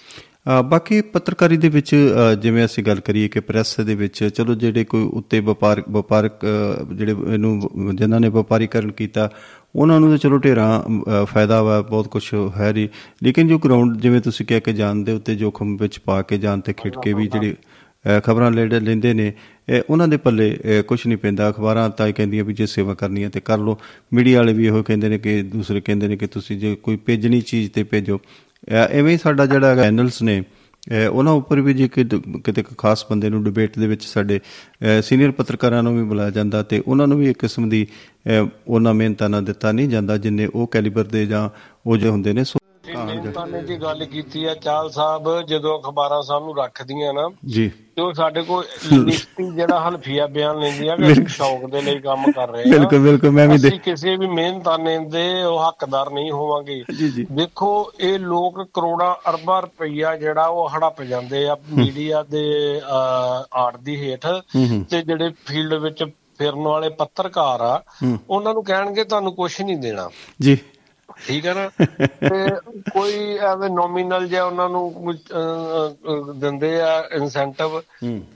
ਬਾਕੀ 0.69 1.01
ਪੱਤਰਕਾਰੀ 1.01 1.57
ਦੇ 1.57 1.69
ਵਿੱਚ 1.69 1.93
ਅ, 1.95 2.33
ਜਿਵੇਂ 2.35 2.65
ਅਸੀਂ 2.65 2.83
ਗੱਲ 2.83 2.99
ਕਰੀਏ 2.99 3.27
ਕਿ 3.27 3.39
ਪ੍ਰੈਸ 3.39 3.79
ਦੇ 3.79 3.95
ਵਿੱਚ 3.95 4.23
ਚਲੋ 4.23 4.53
ਜਿਹੜੇ 4.55 4.83
ਕੋਈ 4.83 5.03
ਉੱਤੇ 5.13 5.39
ਵਪਾਰ 5.39 5.83
ਵਪਾਰਕ 5.91 6.45
ਅ, 6.45 6.93
ਜਿਹੜੇ 6.93 7.11
ਇਹਨੂੰ 7.33 7.95
ਜਿਨ੍ਹਾਂ 7.95 8.19
ਨੇ 8.19 8.29
ਵਪਾਰੀਕਰਨ 8.29 8.91
ਕੀਤਾ 8.91 9.29
ਉਹਨਾਂ 9.75 9.99
ਨੂੰ 9.99 10.09
ਤਾਂ 10.09 10.17
ਚਲੋ 10.17 10.37
ਢੇਰਾਂ 10.37 10.81
ਅ, 10.81 11.25
ਫਾਇਦਾ 11.25 11.61
ਵਾ 11.63 11.81
ਬਹੁਤ 11.81 12.07
ਕੁਝ 12.07 12.23
ਹੈ 12.59 12.71
ਨਹੀਂ 12.73 12.87
ਲੇਕਿਨ 13.23 13.47
ਜੋ 13.47 13.57
ਗਰਾਊਂਡ 13.59 13.97
ਜਿਵੇਂ 13.97 14.21
ਤੁਸੀਂ 14.21 14.45
ਕਿਹਾ 14.45 14.59
ਕਿ 14.59 14.73
ਜਾਨ 14.73 15.03
ਦੇ 15.03 15.11
ਉੱਤੇ 15.11 15.35
ਜੋਖਮ 15.35 15.75
ਵਿੱਚ 15.77 15.99
ਪਾ 15.99 16.21
ਕੇ 16.21 16.37
ਜਾਨ 16.37 16.61
ਤੇ 16.61 16.73
ਖਿੱਟ 16.73 16.95
ਕੇ 17.03 17.13
ਵੀ 17.13 17.27
ਜਿਹੜੀ 17.27 17.55
ਖਬਰਾਂ 18.25 18.51
ਲੈਂਦੇ 18.51 18.79
ਲੈਂਦੇ 18.79 19.13
ਨੇ 19.13 19.31
ਇਹ 19.69 19.81
ਉਹਨਾਂ 19.89 20.07
ਦੇ 20.07 20.17
ਪੱਲੇ 20.17 20.83
ਕੁਝ 20.87 20.99
ਨਹੀਂ 21.07 21.17
ਪੈਂਦਾ। 21.17 21.49
ਅਖਬਾਰਾਂ 21.49 21.89
ਤਾਂ 21.89 22.07
ਇਹ 22.07 22.13
ਕਹਿੰਦੀਆਂ 22.13 22.43
ਵੀ 22.43 22.53
ਜੇ 22.53 22.65
ਸੇਵਾ 22.65 22.93
ਕਰਨੀ 22.93 23.23
ਹੈ 23.23 23.29
ਤੇ 23.29 23.39
ਕਰ 23.39 23.57
ਲਓ। 23.59 23.77
ਮੀਡੀਆ 24.13 24.37
ਵਾਲੇ 24.39 24.53
ਵੀ 24.53 24.65
ਇਹੋ 24.67 24.83
ਕਹਿੰਦੇ 24.83 25.09
ਨੇ 25.09 25.17
ਕਿ 25.19 25.41
ਦੂਸਰੇ 25.43 25.81
ਕਹਿੰਦੇ 25.81 26.07
ਨੇ 26.07 26.17
ਕਿ 26.17 26.27
ਤੁਸੀਂ 26.27 26.57
ਜੇ 26.59 26.75
ਕੋਈ 26.83 26.97
ਭੇਜਣੀ 27.05 27.41
ਚੀਜ਼ 27.41 27.71
ਤੇ 27.71 27.83
ਭੇਜੋ। 27.83 28.17
ਅ, 28.17 28.19
ਐਵੇਂ 28.69 29.11
ਹੀ 29.13 29.17
ਸਾਡਾ 29.17 29.45
ਜਿਹੜਾ 29.45 29.75
ਚੈਨਲਸ 29.75 30.21
ਨੇ 30.21 30.43
ਅ, 31.03 31.07
ਉਹਨਾਂ 31.07 31.33
ਉੱਪਰ 31.33 31.61
ਵੀ 31.61 31.73
ਜੇ 31.73 31.87
ਕਿਤੇ 31.87 32.19
ਕਿਤੇ 32.43 32.63
ਕੋਈ 32.63 32.75
ਖਾਸ 32.77 33.05
ਬੰਦੇ 33.11 33.29
ਨੂੰ 33.29 33.43
ਡਿਬੇਟ 33.43 33.79
ਦੇ 33.79 33.87
ਵਿੱਚ 33.87 34.03
ਸਾਡੇ 34.03 34.39
ਸੀਨੀਅਰ 35.01 35.31
ਪੱਤਰਕਾਰਾਂ 35.31 35.83
ਨੂੰ 35.83 35.97
ਵੀ 35.97 36.03
ਬੁਲਾਇਆ 36.03 36.29
ਜਾਂਦਾ 36.29 36.63
ਤੇ 36.63 36.83
ਉਹਨਾਂ 36.87 37.07
ਨੂੰ 37.07 37.17
ਵੀ 37.17 37.29
ਇੱਕ 37.29 37.39
ਕਿਸਮ 37.39 37.69
ਦੀ 37.69 37.87
ਅ, 38.27 38.47
ਉਹਨਾਂ 38.67 38.93
ਮਿਹਨਤਾਂ 38.93 39.29
ਨਾਲ 39.29 39.45
ਦਿੱਤਾ 39.45 39.71
ਨਹੀਂ 39.71 39.89
ਜਾਂਦਾ 39.89 40.17
ਜਿੰਨੇ 40.17 40.45
ਉਹ 40.45 40.67
ਕੈਲੀਬਰ 40.67 41.03
ਦੇ 41.03 41.25
ਜਾਂ 41.25 41.49
ਉਹ 41.85 41.97
ਜੋ 41.97 42.11
ਹੁੰਦੇ 42.11 42.33
ਨੇ। 42.33 42.43
ਸੋ 43.33 43.39
ਮਿਹਨਤਾਂ 43.39 43.61
ਨੇ 43.61 43.67
ਜੀ 43.67 43.81
ਗੱਲ 43.81 44.05
ਕੀਤੀ 44.05 44.45
ਆ 44.45 44.55
ਚਾਲ 44.55 44.89
ਸਾਹਿਬ 44.89 45.41
ਜਦੋਂ 45.41 45.79
ਅਖਬਾਰਾਂ 45.79 46.21
ਸਾਨੂੰ 46.21 46.57
ਰੱਖਦੀਆਂ 46.57 47.13
ਨਾ 47.13 47.29
ਜੀ। 47.45 47.71
ਤੇ 47.95 48.01
ਉਹ 48.01 48.13
ਸਾਡੇ 48.13 48.41
ਕੋਲ 48.41 48.65
ਲਿਖਤੀ 48.93 49.51
ਜਿਹੜਾ 49.55 49.89
ਹਲਫੀਆ 49.89 50.27
ਬਿਆਨ 50.27 50.59
ਲੈਂਦੀਆਂ 50.59 50.97
ਕਿ 50.97 51.11
ਅਸੀਂ 51.11 51.25
ਸ਼ੌਕ 51.27 51.71
ਦੇ 51.71 51.81
ਲਈ 51.81 51.99
ਕੰਮ 51.99 52.31
ਕਰ 52.31 52.49
ਰਹੇ 52.49 52.63
ਹਾਂ। 52.63 52.71
ਬਿਲਕੁਲ 52.71 52.99
ਬਿਲਕੁਲ 52.99 53.31
ਮੈਂ 53.31 53.47
ਵੀ 53.47 53.55
ਅਸੀਂ 53.55 53.79
ਕਿਸੇ 53.79 54.15
ਵੀ 54.15 54.27
ਮਿਹਨਤਾਨੇ 54.27 54.99
ਦੇ 54.99 55.43
ਉਹ 55.43 55.67
ਹੱਕਦਾਰ 55.67 56.09
ਨਹੀਂ 56.09 56.31
ਹੋਵਾਂਗੇ। 56.31 56.83
ਜੀ 56.99 57.09
ਜੀ। 57.09 57.27
ਦੇਖੋ 57.31 57.91
ਇਹ 57.99 58.19
ਲੋਕ 58.19 58.63
ਕਰੋੜਾਂ 58.73 59.29
ਅਰਬਾਂ 59.29 59.61
ਰੁਪਈਆ 59.61 60.17
ਜਿਹੜਾ 60.17 60.45
ਉਹ 60.45 60.69
ਹੜਪ 60.69 61.01
ਜਾਂਦੇ 61.01 61.47
ਆ 61.47 61.57
ਮੀਡੀਆ 61.69 62.23
ਦੇ 62.23 62.45
ਆੜ 63.53 63.77
ਦੀ 63.77 63.95
ਹੇਠ। 64.01 64.27
ਤੇ 64.89 65.01
ਜਿਹੜੇ 65.01 65.31
ਫੀਲਡ 65.45 65.73
ਵਿੱਚ 65.73 66.03
ਫਿਰਨ 66.37 66.59
ਵਾਲੇ 66.59 66.89
ਪੱਤਰਕਾਰ 66.89 67.61
ਆ। 67.61 67.81
ਉਹਨਾਂ 68.29 68.53
ਨੂੰ 68.53 68.63
ਕਹਿਣਗੇ 68.63 69.03
ਤੁਹਾਨੂੰ 69.03 69.35
ਕੁਝ 69.35 69.61
ਨਹੀਂ 69.61 69.77
ਦੇਣਾ। 69.77 70.09
ਜੀ। 70.41 70.57
ਠੀਕ 71.25 71.45
ਹੈ 71.45 71.53
ਨਾ? 71.53 71.69
ਤੇ 72.29 72.49
ਕੋਈ 72.91 73.37
ਐਵੇਂ 73.37 73.69
ਨੋਮੀਨਲ 73.69 74.27
ਜਿਹਾ 74.27 74.43
ਉਹਨਾਂ 74.43 74.69
ਨੂੰ 74.69 75.15
ਦਿੰਦੇ 76.39 76.81
ਆ 76.81 76.99
ਇਨਸੈਂਟਿਵ 77.11 77.79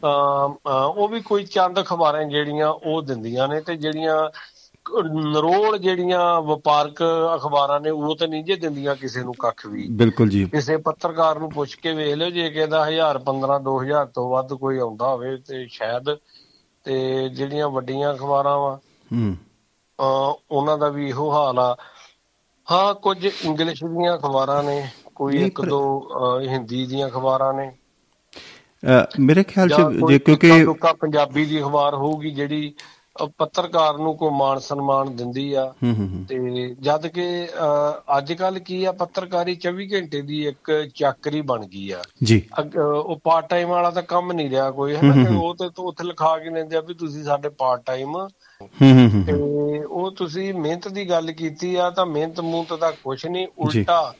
ਉਹ 0.03 1.07
ਵੀ 1.07 1.21
ਕੋਈ 1.21 1.43
ਚੰਦ 1.45 1.83
ਖਬਰਾਂ 1.85 2.23
ਜਿਹੜੀਆਂ 2.23 2.69
ਉਹ 2.69 3.01
ਦਿੰਦੀਆਂ 3.01 3.47
ਨੇ 3.47 3.61
ਤੇ 3.61 3.75
ਜਿਹੜੀਆਂ 3.75 4.29
ਨਰੋਲ 5.05 5.77
ਜਿਹੜੀਆਂ 5.77 6.41
ਵਪਾਰਕ 6.41 7.01
ਅਖਬਾਰਾਂ 7.35 7.79
ਨੇ 7.79 7.89
ਉਹ 7.89 8.15
ਤਾਂ 8.15 8.27
ਨਹੀਂ 8.27 8.43
ਜੇ 8.43 8.55
ਦਿੰਦੀਆਂ 8.55 8.95
ਕਿਸੇ 8.95 9.21
ਨੂੰ 9.23 9.33
ਕੱਖ 9.39 9.65
ਵੀ। 9.65 9.87
ਬਿਲਕੁਲ 9.91 10.29
ਜੀ। 10.29 10.43
ਕਿਸੇ 10.45 10.77
ਪੱਤਰਕਾਰ 10.77 11.39
ਨੂੰ 11.39 11.49
ਪੁੱਛ 11.51 11.75
ਕੇ 11.75 11.91
ਵੇਖ 11.93 12.15
ਲਿਓ 12.15 12.29
ਜੇ 12.29 12.49
ਕਿਹਦਾ 12.49 12.85
1000 12.89 13.19
15 13.25 13.59
2000 13.63 14.05
ਤੋਂ 14.13 14.29
ਵੱਧ 14.29 14.53
ਕੋਈ 14.53 14.79
ਆਉਂਦਾ 14.79 15.07
ਹੋਵੇ 15.07 15.35
ਤੇ 15.37 15.65
ਸ਼ਾਇਦ 15.69 16.15
ਤੇ 16.85 17.29
ਜਿਹੜੀਆਂ 17.29 17.69
ਵੱਡੀਆਂ 17.69 18.13
ਅਖਬਾਰਾਂ 18.13 18.57
ਵਾ 18.57 18.79
ਹੂੰ। 19.11 19.35
ਉਹਨਾਂ 20.51 20.77
ਦਾ 20.77 20.89
ਵੀ 20.89 21.09
ਇਹੋ 21.09 21.31
ਹਾਲ 21.31 21.59
ਆ। 21.59 21.75
ਹਾਂ 22.71 22.93
ਕੁਝ 22.97 23.25
ਇੰਗਲਿਸ਼ 23.25 23.83
ਦੀਆਂ 23.85 24.15
ਅਖਬਾਰਾਂ 24.17 24.61
ਨੇ 24.63 24.81
ਕੋਈ 25.15 25.43
ਇੱਕ 25.43 25.61
ਦੋ 25.63 25.79
ਹਿੰਦੀ 26.43 26.85
ਦੀਆਂ 26.85 27.07
ਅਖਬਾਰਾਂ 27.07 27.53
ਨੇ। 27.53 27.71
ਮੇਰੇ 29.21 29.43
ਖਿਆਲ 29.43 29.69
ਚ 29.69 29.81
ਜੇ 30.03 30.17
ਕਿਉਂਕਿ 30.19 30.53
ਟੁੱਕਾ 30.65 30.91
ਪੰਜਾਬੀ 30.95 31.45
ਦੀ 31.45 31.59
ਅਖਬਾਰ 31.61 31.95
ਹੋਊਗੀ 31.95 32.31
ਜਿਹੜੀ 32.31 32.73
ਪੱਤਰਕਾਰ 33.37 33.97
ਨੂੰ 33.97 34.17
ਕੋਈ 34.17 34.29
ਮਾਣ 34.29 34.59
ਸਨਮਾਨ 34.59 35.15
ਦਿੰਦੀ 35.15 35.53
ਆ। 35.53 35.73
ਤੇ 36.29 36.67
ਜਦ 36.81 37.07
ਕਿ 37.07 37.47
ਅੱਜ 38.17 38.33
ਕੱਲ 38.33 38.59
ਕੀ 38.59 38.83
ਆ 38.85 38.91
ਪੱਤਰਕਾਰੀ 38.91 39.55
24 39.55 39.87
ਘੰਟੇ 39.93 40.21
ਦੀ 40.21 40.45
ਇੱਕ 40.47 40.71
ਚਾਕਰੀ 40.95 41.41
ਬਣ 41.41 41.65
ਗਈ 41.65 41.91
ਆ। 41.91 42.01
ਜੀ। 42.23 42.41
ਉਹ 42.85 43.19
ਪਾਰਟ 43.23 43.49
ਟਾਈਮ 43.49 43.69
ਵਾਲਾ 43.69 43.91
ਤਾਂ 43.91 44.03
ਕੰਮ 44.03 44.31
ਨਹੀਂ 44.31 44.49
ਰਿਹਾ 44.49 44.71
ਕੋਈ 44.71 44.95
ਹੈ 44.95 45.01
ਨਾ 45.01 45.37
ਉਹ 45.39 45.55
ਤੇ 45.55 45.69
ਉੱਥੇ 45.79 46.03
ਲਿਖਾ 46.03 46.37
ਕੇ 46.37 46.49
ਲੈਂਦੇ 46.49 46.77
ਆ 46.77 46.81
ਵੀ 46.81 46.93
ਤੁਸੀਂ 46.93 47.23
ਸਾਡੇ 47.23 47.49
ਪਾਰਟ 47.49 47.81
ਟਾਈਮ 47.85 48.15
ਹੂੰ 48.15 48.29
ਹੂੰ 48.81 49.09
ਹੂੰ। 49.09 49.23
ਤੇ 49.25 49.33
ਉਹ 49.83 50.11
ਤੁਸੀਂ 50.11 50.53
ਮਿਹਨਤ 50.53 50.87
ਦੀ 50.87 51.09
ਗੱਲ 51.09 51.31
ਕੀਤੀ 51.31 51.75
ਆ 51.75 51.89
ਤਾਂ 51.89 52.05
ਮਿਹਨਤ 52.05 52.39
ਮੂਹਨਤ 52.39 52.79
ਦਾ 52.79 52.91
ਕੁਝ 52.91 53.25
ਨਹੀਂ 53.27 53.47
ਉਲਟਾ 53.57 54.13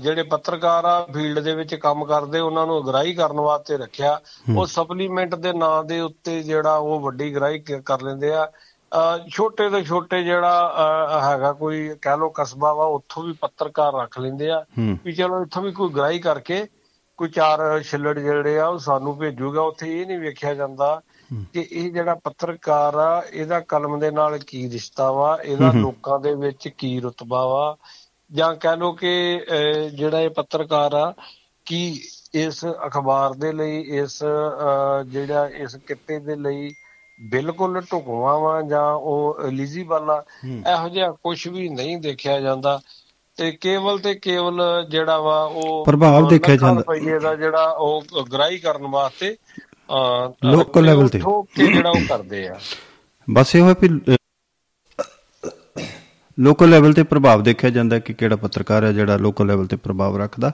ਜਿਹੜੇ 0.00 0.22
ਪੱਤਰਕਾਰ 0.22 0.84
ਆ 0.84 1.00
ਫੀਲਡ 1.14 1.38
ਦੇ 1.38 1.54
ਵਿੱਚ 1.54 1.74
ਕੰਮ 1.74 2.04
ਕਰਦੇ 2.04 2.40
ਉਹਨਾਂ 2.40 2.66
ਨੂੰ 2.66 2.78
ਅਗਰਾਈ 2.80 3.12
ਕਰਨ 3.14 3.40
ਵਾਸਤੇ 3.40 3.76
ਰੱਖਿਆ। 3.76 4.20
ਉਹ 4.56 4.66
ਸਪਲੀਮੈਂਟ 4.66 5.34
ਦੇ 5.34 5.52
ਨਾਂ 5.52 5.82
ਦੇ 5.84 6.00
ਉੱਤੇ 6.00 6.42
ਜਿਹੜਾ 6.42 6.76
ਉਹ 6.76 7.00
ਵੱਡੀ 7.00 7.30
ਅਗਰਾਈ 7.32 7.58
ਕਰ 7.58 8.02
ਲੈਂਦੇ 8.02 8.32
ਆ। 8.34 8.46
ਛੋਟੇ 9.28 9.68
ਤੋਂ 9.70 9.82
ਛੋਟੇ 9.82 10.22
ਜਿਹੜਾ 10.24 11.20
ਹੈਗਾ 11.22 11.52
ਕੋਈ 11.52 11.88
ਕਹਿ 12.02 12.16
ਲੋ 12.16 12.28
ਕਸਬਾ 12.36 12.72
ਵਾ 12.74 12.84
ਉੱਥੋਂ 12.86 13.22
ਵੀ 13.22 13.32
ਪੱਤਰਕਾਰ 13.40 13.92
ਰੱਖ 13.94 14.18
ਲੈਂਦੇ 14.18 14.50
ਆ। 14.50 14.64
ਵੀ 15.04 15.12
ਚਲੋ 15.12 15.42
ਇੱਥੋਂ 15.42 15.62
ਵੀ 15.62 15.72
ਕੋਈ 15.72 15.90
ਗ੍ਰਾਈ 15.90 16.18
ਕਰਕੇ 16.18 16.66
ਕੋਈ 17.18 17.28
ਚਾਰ 17.28 17.82
ਛਿੱਲੜ 17.82 18.18
ਜਿਹੜੇ 18.18 18.58
ਆ 18.58 18.66
ਉਹ 18.66 18.78
ਸਾਨੂੰ 18.78 19.16
ਭੇਜੂਗਾ। 19.18 19.62
ਉੱਥੇ 19.62 20.00
ਇਹ 20.00 20.06
ਨਹੀਂ 20.06 20.18
ਵੇਖਿਆ 20.18 20.54
ਜਾਂਦਾ 20.54 21.00
ਕਿ 21.52 21.66
ਇਹ 21.70 21.90
ਜਿਹੜਾ 21.92 22.14
ਪੱਤਰਕਾਰ 22.14 22.94
ਆ 22.94 23.22
ਇਹਦਾ 23.32 23.60
ਕਲਮ 23.60 23.98
ਦੇ 23.98 24.10
ਨਾਲ 24.10 24.38
ਕੀ 24.38 24.68
ਰਿਸ਼ਤਾ 24.70 25.10
ਵਾ 25.12 25.36
ਇਹਦਾ 25.44 25.72
ਲੋਕਾਂ 25.72 26.18
ਦੇ 26.20 26.34
ਵਿੱਚ 26.34 26.68
ਕੀ 26.68 26.98
ਰੁਤਬਾ 27.00 27.46
ਵਾ। 27.46 27.76
ਜਾਂ 28.32 28.54
ਕਹਿ 28.54 28.76
ਲੋ 28.76 28.92
ਕਿ 28.92 29.40
ਜਿਹੜਾ 29.94 30.20
ਇਹ 30.20 30.30
ਪੱਤਰਕਾਰ 30.30 30.94
ਆ 30.94 31.14
ਕੀ 31.64 32.00
ਇਸ 32.34 32.64
ਅਖਬਾਰ 32.64 33.32
ਦੇ 33.32 33.52
ਲਈ 33.52 33.80
ਇਸ 33.80 34.22
ਜਿਹੜਾ 35.06 35.48
ਇਸ 35.48 35.76
ਕਿੱਤੇ 35.76 36.18
ਦੇ 36.18 36.36
ਲਈ 36.36 36.70
ਬਿਲਕੁਲ 37.20 37.80
ਢੁਕਵਾਂ 37.92 38.38
ਵਾ 38.38 38.62
ਜਾਂ 38.62 38.92
ਉਹ 38.92 39.38
ਐਲੀਜੀਬਲ 39.46 40.10
ਆ 40.10 40.24
ਇਹੋ 40.44 40.88
ਜਿਹਾ 40.88 41.10
ਕੁਝ 41.10 41.48
ਵੀ 41.48 41.68
ਨਹੀਂ 41.68 41.96
ਦੇਖਿਆ 41.98 42.40
ਜਾਂਦਾ 42.40 42.80
ਤੇ 43.36 43.52
ਕੇਵਲ 43.52 43.98
ਤੇ 43.98 44.14
ਕੇਵਲ 44.14 44.86
ਜਿਹੜਾ 44.90 45.18
ਵਾ 45.18 45.42
ਉਹ 45.42 45.84
ਪ੍ਰਭਾਵ 45.84 46.28
ਦੇਖਿਆ 46.28 46.56
ਜਾਂਦਾ। 46.56 46.80
ਰੁਪਈਏ 46.80 47.18
ਦਾ 47.18 47.34
ਜਿਹੜਾ 47.34 47.64
ਉਹ 47.78 48.04
ਗ੍ਰਾਈ 48.32 48.58
ਕਰਨ 48.58 48.86
ਵਾਸਤੇ 48.86 49.36
Local 50.46 50.86
level 50.86 51.08
ਤੇ। 51.08 51.18
ਜਿਹੜਾ 51.66 51.90
ਉਹ 51.90 52.00
ਕਰਦੇ 52.08 52.48
ਆ 52.48 52.58
ਬਸ 53.28 53.56
ਇਹ 53.56 53.62
ਹੋਇਆ 53.62 53.74
ਵੀ 53.82 54.16
ਲੋਕਲ 56.38 56.70
ਲੈਵਲ 56.70 56.92
ਤੇ 56.92 57.02
ਪ੍ਰਭਾਵ 57.02 57.42
ਦੇਖਿਆ 57.42 57.70
ਜਾਂਦਾ 57.70 57.98
ਕਿ 57.98 58.14
ਕਿਹੜਾ 58.14 58.36
ਪੱਤਰਕਾਰ 58.36 58.84
ਹੈ 58.84 58.92
ਜਿਹੜਾ 58.92 59.16
ਲੋਕਲ 59.16 59.46
ਲੈਵਲ 59.46 59.66
ਤੇ 59.66 59.76
ਪ੍ਰਭਾਵ 59.76 60.16
ਰੱਖਦਾ। 60.16 60.52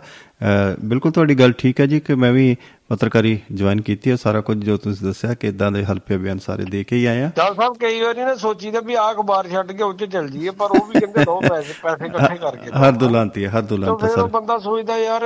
ਬਿਲਕੁਲ 0.84 1.12
ਤੁਹਾਡੀ 1.12 1.34
ਗੱਲ 1.34 1.52
ਠੀਕ 1.52 1.80
ਹੈ 1.80 1.86
ਜੀ 1.86 2.00
ਕਿ 2.00 2.14
ਮੈਂ 2.14 2.32
ਵੀ 2.32 2.56
ਪੱਤਰਕਾਰੀ 2.88 3.38
ਜੁਆਇਨ 3.52 3.80
ਕੀਤੀ 3.80 4.10
ਹੈ। 4.10 4.16
ਸਾਰਾ 4.16 4.40
ਕੁਝ 4.40 4.56
ਜੋ 4.64 4.76
ਤੁਸੀਂ 4.76 5.06
ਦੱਸਿਆ 5.06 5.34
ਕਿ 5.34 5.48
ਇਦਾਂ 5.48 5.70
ਦੇ 5.72 5.84
ਹਲਪੇ 5.84 6.16
ਬਿਆਨ 6.16 6.38
ਸਾਰੇ 6.38 6.64
ਦੇ 6.70 6.82
ਕੇ 6.84 6.96
ਹੀ 6.96 7.04
ਆਏ 7.06 7.22
ਆ। 7.22 7.30
ਜਲ 7.36 7.54
ਸਾਹਿਬ 7.54 7.76
ਕਈ 7.80 8.00
ਵਾਰੀ 8.00 8.20
ਨਾ 8.20 8.34
ਸੋਚੀਦਾ 8.36 8.80
ਵੀ 8.80 8.94
ਆਹ 8.94 9.12
ਅਖਬਾਰ 9.12 9.48
ਛੱਡ 9.48 9.72
ਕੇ 9.72 9.84
ਉੱਚ 9.84 10.04
ਚੱਲ 10.04 10.28
ਜਾਈਏ 10.30 10.50
ਪਰ 10.50 10.70
ਉਹ 10.70 10.86
ਵੀ 10.86 11.00
ਕਹਿੰਦੇ 11.00 11.24
ਲੋ 11.24 11.40
ਪੈਸੇ 11.40 11.74
ਪੈਸੇ 11.82 12.06
ਇਕੱਠੇ 12.06 12.36
ਕਰਕੇ 12.36 12.70
ਹਰ 12.80 12.92
ਦੁਲਾਂਤੀ 12.94 13.44
ਹੈ 13.44 13.50
ਹਰ 13.50 13.62
ਦੁਲਾਂਤੀ 13.64 14.08
ਸਰ। 14.14 14.26
ਬੰਦਾ 14.28 14.58
ਸੋਚਦਾ 14.58 14.98
ਯਾਰ 14.98 15.22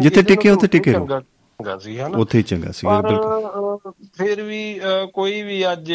ਜਿੱਥੇ 0.00 0.22
ਟਿਕੇ 0.22 0.50
ਉੱਥੇ 0.50 0.66
ਟਿਕੇ 0.66 0.92
ਰਹੋ। 0.92 1.20
ਚੰਗਾ- 1.64 1.78
ਸੀ 1.78 2.00
ਹਨਾ? 2.00 2.18
ਉੱਥੇ 2.18 2.38
ਹੀ 2.38 2.42
ਚੰਗਾ 2.42 2.72
ਸੀ 2.72 2.86
ਬਿਲਕੁਲ। 2.86 3.92
ਫਿਰ 4.14 4.42
ਵੀ 4.42 4.80
ਕੋਈ 5.12 5.42
ਵੀ 5.42 5.72
ਅੱਜ 5.72 5.92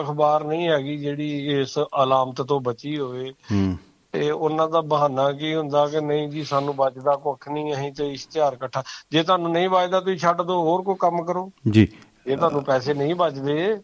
ਅਖਬਾਰ 0.00 0.44
ਨਹੀਂ 0.44 0.68
ਹੈਗੀ 0.68 0.96
ਜਿਹੜੀ 0.96 1.60
ਇਸ 1.60 1.78
ਅਲਾਮਤ 2.02 2.42
ਤੋਂ 2.42 2.60
ਬਚੀ 2.60 2.98
ਹੋਵੇ 2.98 3.30
ਹੂੰ। 3.30 3.78
ਤੇ 4.12 4.30
ਉਹਨਾਂ 4.30 4.68
ਦਾ 4.68 4.80
ਬਹਾਨਾ 4.80 5.32
ਕੀ 5.32 5.54
ਹੁੰਦਾ 5.54 5.86
ਕਿ 5.86 6.00
ਨਹੀਂ 6.00 6.28
ਜੀ 6.28 6.44
ਸਾਨੂੰ 6.44 6.76
ਬਚਦਾ 6.76 7.16
ਕੁੱਖ 7.16 7.48
ਨਹੀਂ 7.48 7.74
ਅਸੀਂ 7.74 7.92
ਤੇ 7.92 8.12
ਇਸ਼ਤਿਹਾਰ 8.12 8.52
ਇਕੱਠਾ। 8.52 8.82
ਜੇ 9.10 9.22
ਤੁਹਾਨੂੰ 9.22 9.52
ਨਹੀਂ 9.52 9.68
ਬਚਦਾ 9.68 10.00
ਤੁਸੀਂ 10.00 10.18
ਛੱਡ 10.18 10.42
ਦਿਓ 10.42 10.60
ਹੋਰ 10.60 10.82
ਕੋਈ 10.82 10.94
ਕੰਮ 10.98 11.24
ਕਰੋ। 11.24 11.50
ਜੀ। 11.70 11.88
ਜੇ 12.26 12.36
ਤੁਹਾਨੂੰ 12.36 12.64
ਪੈਸੇ 12.64 12.94
ਨਹੀਂ 12.94 13.14
ਬਚਦੇ 13.14 13.78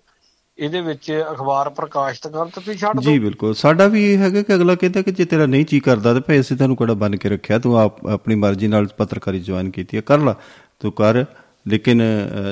ਇਹਦੇ 0.61 0.81
ਵਿੱਚ 0.81 1.11
ਅਖਬਾਰ 1.33 1.69
ਪ੍ਰਕਾਸ਼ਿਤ 1.71 2.23
ਕਰਨ 2.23 2.49
ਤਾਂ 2.49 2.63
ਤੁਸੀਂ 2.63 2.75
ਛੱਡ 2.79 3.01
ਜੀ 3.01 3.13
ਦਿਓ। 3.13 3.23
ਬਿਲਕੁਲ। 3.23 3.55
ਸਾਡਾ 3.55 3.87
ਵੀ 3.89 4.03
ਇਹ 4.13 4.19
ਹੈਗਾ 4.19 4.43
ਕਿ 4.43 4.55
ਅਗਲਾ 4.55 4.75
ਕਹਿੰਦਾ 4.75 5.03
ਕਿ 5.03 5.13
ਜੇ 5.13 5.25
ਤੇਰਾ 5.25 5.47
ਨਹੀਂ 5.47 5.65
ਜੀ 5.69 5.81
ਕਰਦਾ 5.81 6.15
ਤੇ 6.15 6.21
ਭਾਈ 6.21 6.41
ਅਸੀਂ 6.41 6.57
ਤੈਨੂੰ 6.57 6.77
ਕਿਹੜਾ 6.77 6.95
ਬੰਨ 6.95 7.17
ਕੇ 7.17 7.29
ਰੱਖਿਆ 7.29 7.59
ਤੂੰ 7.59 7.79
ਆਪ 7.79 8.07
ਆਪਣੀ 8.07 8.35
ਮਰਜ਼ੀ 8.35 8.69
ਨਾਲ 8.69 8.87
ਪੱਤਰਕਾਰੀ 8.99 9.41
ਜੁਆਇਨ 9.41 9.71
ਕੀਤੀ 9.71 9.97
ਹੈ 9.97 10.03
ਕਰ 10.07 10.19
ਲਾ 10.19 10.35
ਤੂੰ 10.81 10.93
ਕਰ। 10.93 11.25
ਲੇਕਿਨ 11.67 12.03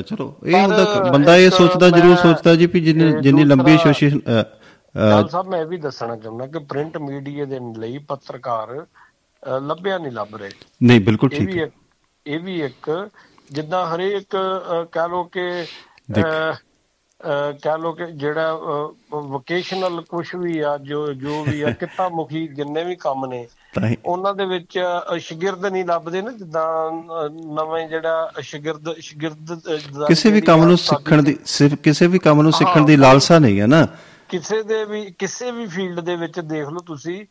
ਚਲੋ 0.07 0.35
ਇਹ 0.47 0.55
ਹੁੰਦਾ 0.55 1.11
ਬੰਦਾ 1.13 1.37
ਇਹ 1.37 1.51
ਸੋਚਦਾ 1.51 1.89
ਜ਼ਰੂਰ 1.91 2.17
ਸੋਚਦਾ 2.17 2.55
ਜੀ 2.55 2.67
ਵੀ 2.67 2.81
ਜਿੰਨੀ 2.81 3.13
ਜਿੰਨੀ 3.23 3.45
ਲੰਬੀ 3.45 3.75
ਐਸੋਸੀਏਸ਼ਨ 3.75 4.21
ਗੱਲ 4.95 5.29
ਸਾਹਿਬ 5.29 5.49
ਮੈਂ 5.49 5.61
ਇਹ 5.61 5.67
ਵੀ 5.67 5.77
ਦੱਸਣਾ 5.77 6.17
ਚਾਹੁੰਦਾ 6.17 6.47
ਕਿ 6.47 6.59
ਪ੍ਰਿੰਟ 6.65 6.99
ਮੀਡੀਆ 6.99 7.45
ਦੇ 7.45 7.59
ਲਈ 7.79 7.99
ਪੱਤਰਕਾਰ 7.99 8.75
ਲੱਭਿਆ 9.63 9.99
ਨਹੀਂ 9.99 10.13
ਲੱਭ 10.13 10.35
ਰਹੇ। 10.35 10.51
ਨਹੀਂ 10.83 11.01
ਬਿਲਕੁਲ 11.01 11.31
ਠੀਕ 11.31 11.57
ਹੈ। 11.57 11.69
ਇਹ 12.27 12.41
ਵੀ 12.41 12.61
ਇੱਕ 12.63 13.09
ਜਿੱਦਾਂ 13.51 13.87
ਹਰੇਕ 13.87 14.37
ਕਹਿ 14.93 15.09
ਲੋ 15.09 15.23
ਕਿ 15.25 15.49
ਕਹਿ 17.63 17.79
ਲੋ 17.79 17.93
ਕਿ 17.93 18.07
ਜਿਹੜਾ 18.07 18.53
ਵੋਕੇਸ਼ਨਲ 19.13 20.01
ਕੁਝ 20.01 20.27
ਵੀ 20.35 20.59
ਆ 20.61 20.79
ਜੋ 20.79 21.13
ਜੋ 21.13 21.45
ਵੀ 21.45 21.63
ਆ 21.63 21.71
ਕਿੱਤਾ 21.81 22.09
ਮੁਖੀ 22.09 22.49
ਜਿੰਨੇ 22.49 22.85
ਵੀ 22.85 22.97
ਕੰਮ 22.97 23.27
ਨੇ 23.27 23.47
ਉਹਨਾਂ 24.07 24.35
ਦੇ 24.35 24.45
ਵਿੱਚ 24.45 24.79
ਸ਼ਾਗਿਰਦ 25.19 25.67
ਨਹੀਂ 25.67 25.85
ਲੱਭਦੇ 25.85 26.23
ਨਾ 26.23 26.31
ਜਿੱਦਾਂ 26.31 26.91
ਨਵੇਂ 27.55 27.89
ਜਿਹੜਾ 27.89 28.33
ਸ਼ਾਗਿਰਦ 28.41 28.95
ਸ਼ਾਗਿਰਦ 28.99 29.61
ਕਿਸੇ 30.09 30.31
ਵੀ 30.31 30.41
ਕੰਮ 30.41 30.65
ਨੂੰ 30.65 30.79
ਸਿੱਖਣ 30.79 31.23
ਦੀ 31.23 31.37
ਸਿਰਫ 31.45 31.79
ਕਿਸੇ 31.79 32.07
ਵੀ 32.07 32.19
ਕੰਮ 32.19 32.43
ਨੂੰ 32.43 32.53
ਸਿੱਖਣ 32.53 32.85
ਦੀ 32.85 32.97
ਲਾਲਸਾ 32.97 33.39
ਨਹੀਂ 33.39 33.61
ਹੈ 33.61 33.67
ਨਾ। 33.67 33.87
ਕਿਸੇ 34.29 34.63
ਦੇ 34.63 34.85
ਵੀ 34.85 35.15
ਕਿਸੇ 35.19 35.51
ਵੀ 35.51 35.67
ਫੀਲਡ 35.67 36.01
ਦੇ 36.01 36.17
ਵਿੱਚ 36.17 36.41
ਦੇਖ 36.41 36.69
ਲਓ 36.69 36.79
ਤੁਸੀਂ 36.79 37.27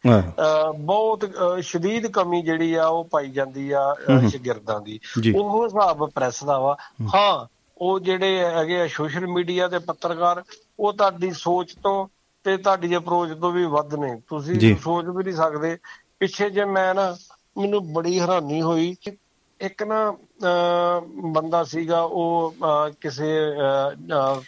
ਬਹੁਤ 0.79 1.29
ਸ਼ਦੀਦ 1.61 2.07
ਕਮੀ 2.07 2.41
ਜਿਹੜੀ 2.41 2.73
ਆ 2.73 2.85
ਉਹ 2.87 3.03
ਪਾਈ 3.05 3.29
ਜਾਂਦੀ 3.31 3.71
ਆ 3.71 3.95
ਸ਼ਾਗਿਰਦਾਂ 4.29 4.79
ਦੀ। 4.81 4.99
ਉਹ 5.35 5.65
ਹਿਸਾਬ 5.65 6.09
ਪ੍ਰੈਸ 6.09 6.43
ਦਾ 6.43 6.59
ਵਾ। 6.59 6.77
ਹਾਂ 7.15 7.45
ਉਹ 7.77 7.99
ਜਿਹੜੇ 7.99 8.39
ਹੈਗੇ 8.47 8.79
ਆ 8.81 8.87
ਸੋਸ਼ਲ 8.89 9.27
ਮੀਡੀਆ 9.29 9.67
ਤੇ 9.67 9.79
ਪੱਤਰਕਾਰ 9.81 10.43
ਉਹ 10.79 10.93
ਤੁਹਾਡੀ 10.93 11.31
ਸੋਚ 11.35 11.73
ਤੋਂ 11.83 12.07
ਤੇ 12.45 12.55
ਤੁਹਾਡੀ 12.57 12.95
ਅਪਰੋਚ 12.97 13.31
ਤੋਂ 13.39 13.51
ਵੀ 13.51 13.65
ਵੱਧ 13.67 13.93
ਨੇ। 13.95 14.15
ਤੁਸੀਂ 14.27 14.59
ਸੋਚ 14.77 15.05
ਵੀ 15.07 15.23
ਨਹੀਂ 15.23 15.33
ਸਕਦੇ। 15.35 15.77
ਪਿੱਛੇ 16.19 16.49
ਜੇ 16.49 16.65
ਮੈਂ 16.67 16.93
ਨਾ 16.95 17.09
ਮੈਨੂੰ 17.57 17.81
ਬੜੀ 17.93 18.19
ਹੈਰਾਨੀ 18.19 18.61
ਹੋਈ। 18.61 18.95
ਇੱਕ 19.59 19.83
ਨਾ 19.83 19.99
ਬੰਦਾ 21.33 21.63
ਸੀਗਾ 21.65 22.01
ਉਹ 22.01 22.55
ਕਿਸੇ 23.01 23.29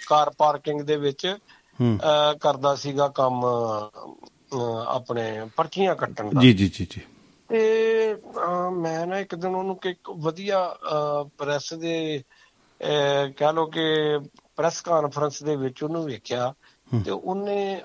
ਕਾਰ 0.07 0.29
ਪਾਰਕਿੰਗ 0.37 0.81
ਦੇ 0.81 0.95
ਵਿੱਚ 0.97 1.27
ਕਰਦਾ 2.41 2.75
ਸੀਗਾ 2.75 3.07
ਕੰਮ 3.15 3.41
ਆਪਣੇ 4.87 5.29
ਪਰਚੀਆਂ 5.57 5.95
ਕੱਟਣ 5.95 6.31
ਦਾ। 6.31 6.35
ਜੀ 6.35 6.53
ਜੀ 6.53 6.67
ਜੀ 6.69 6.85
ਜੀ। 6.85 7.01
ਤੇ 7.49 8.15
ਮੈਂ 8.73 9.05
ਨਾ 9.07 9.17
ਇੱਕ 9.19 9.35
ਦਿਨ 9.35 9.55
ਉਹਨੂੰ 9.55 9.75
ਕਿ 9.77 9.89
ਇੱਕ 9.89 10.09
ਵਧੀਆ 10.19 10.59
ਪ੍ਰੈਸ 11.37 11.73
ਦੇ 11.75 11.95
ਕਹਿ 13.37 13.53
ਲੋ 13.53 13.65
ਕਿ 13.65 13.85
ਪ੍ਰੈਸ 14.55 14.81
ਕਾਨਫਰੰਸ 14.81 15.43
ਦੇ 15.43 15.55
ਵਿੱਚ 15.55 15.83
ਉਹਨੂੰ 15.83 16.05
ਵੇਖਿਆ 16.05 16.53
ਤੇ 17.05 17.11
ਉਹਨੇ 17.11 17.81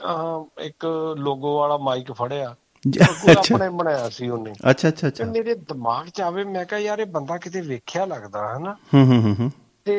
ਇੱਕ 0.58 0.86
ਲੋਗੋ 1.18 1.58
ਵਾਲਾ 1.58 1.76
ਮਾਈਕ 1.76 2.12
ਫੜਿਆ। 2.12 2.54
ਆਪਣੇ 3.38 3.68
ਬਣਾਇਆ 3.68 4.08
ਸੀ 4.08 4.28
ਉਹਨੇ। 4.28 4.52
ਅੱਛਾ 4.70 4.88
ਅੱਛਾ 4.88 5.08
ਅੱਛਾ। 5.08 5.24
ਮੇਰੇ 5.24 5.54
ਦਿਮਾਗ 5.54 6.06
'ਚ 6.08 6.20
ਆਵੇ 6.20 6.44
ਮੈਂ 6.44 6.64
ਕਿਹਾ 6.64 6.80
ਯਾਰ 6.80 6.98
ਇਹ 6.98 7.06
ਬੰਦਾ 7.06 7.36
ਕਿਤੇ 7.38 7.60
ਵੇਖਿਆ 7.60 8.04
ਲੱਗਦਾ 8.04 8.58
ਹੂੰ 8.94 9.04
ਹੂੰ 9.06 9.22
ਹੂੰ 9.22 9.34
ਹੂੰ। 9.40 9.50
ਤੇ 9.84 9.96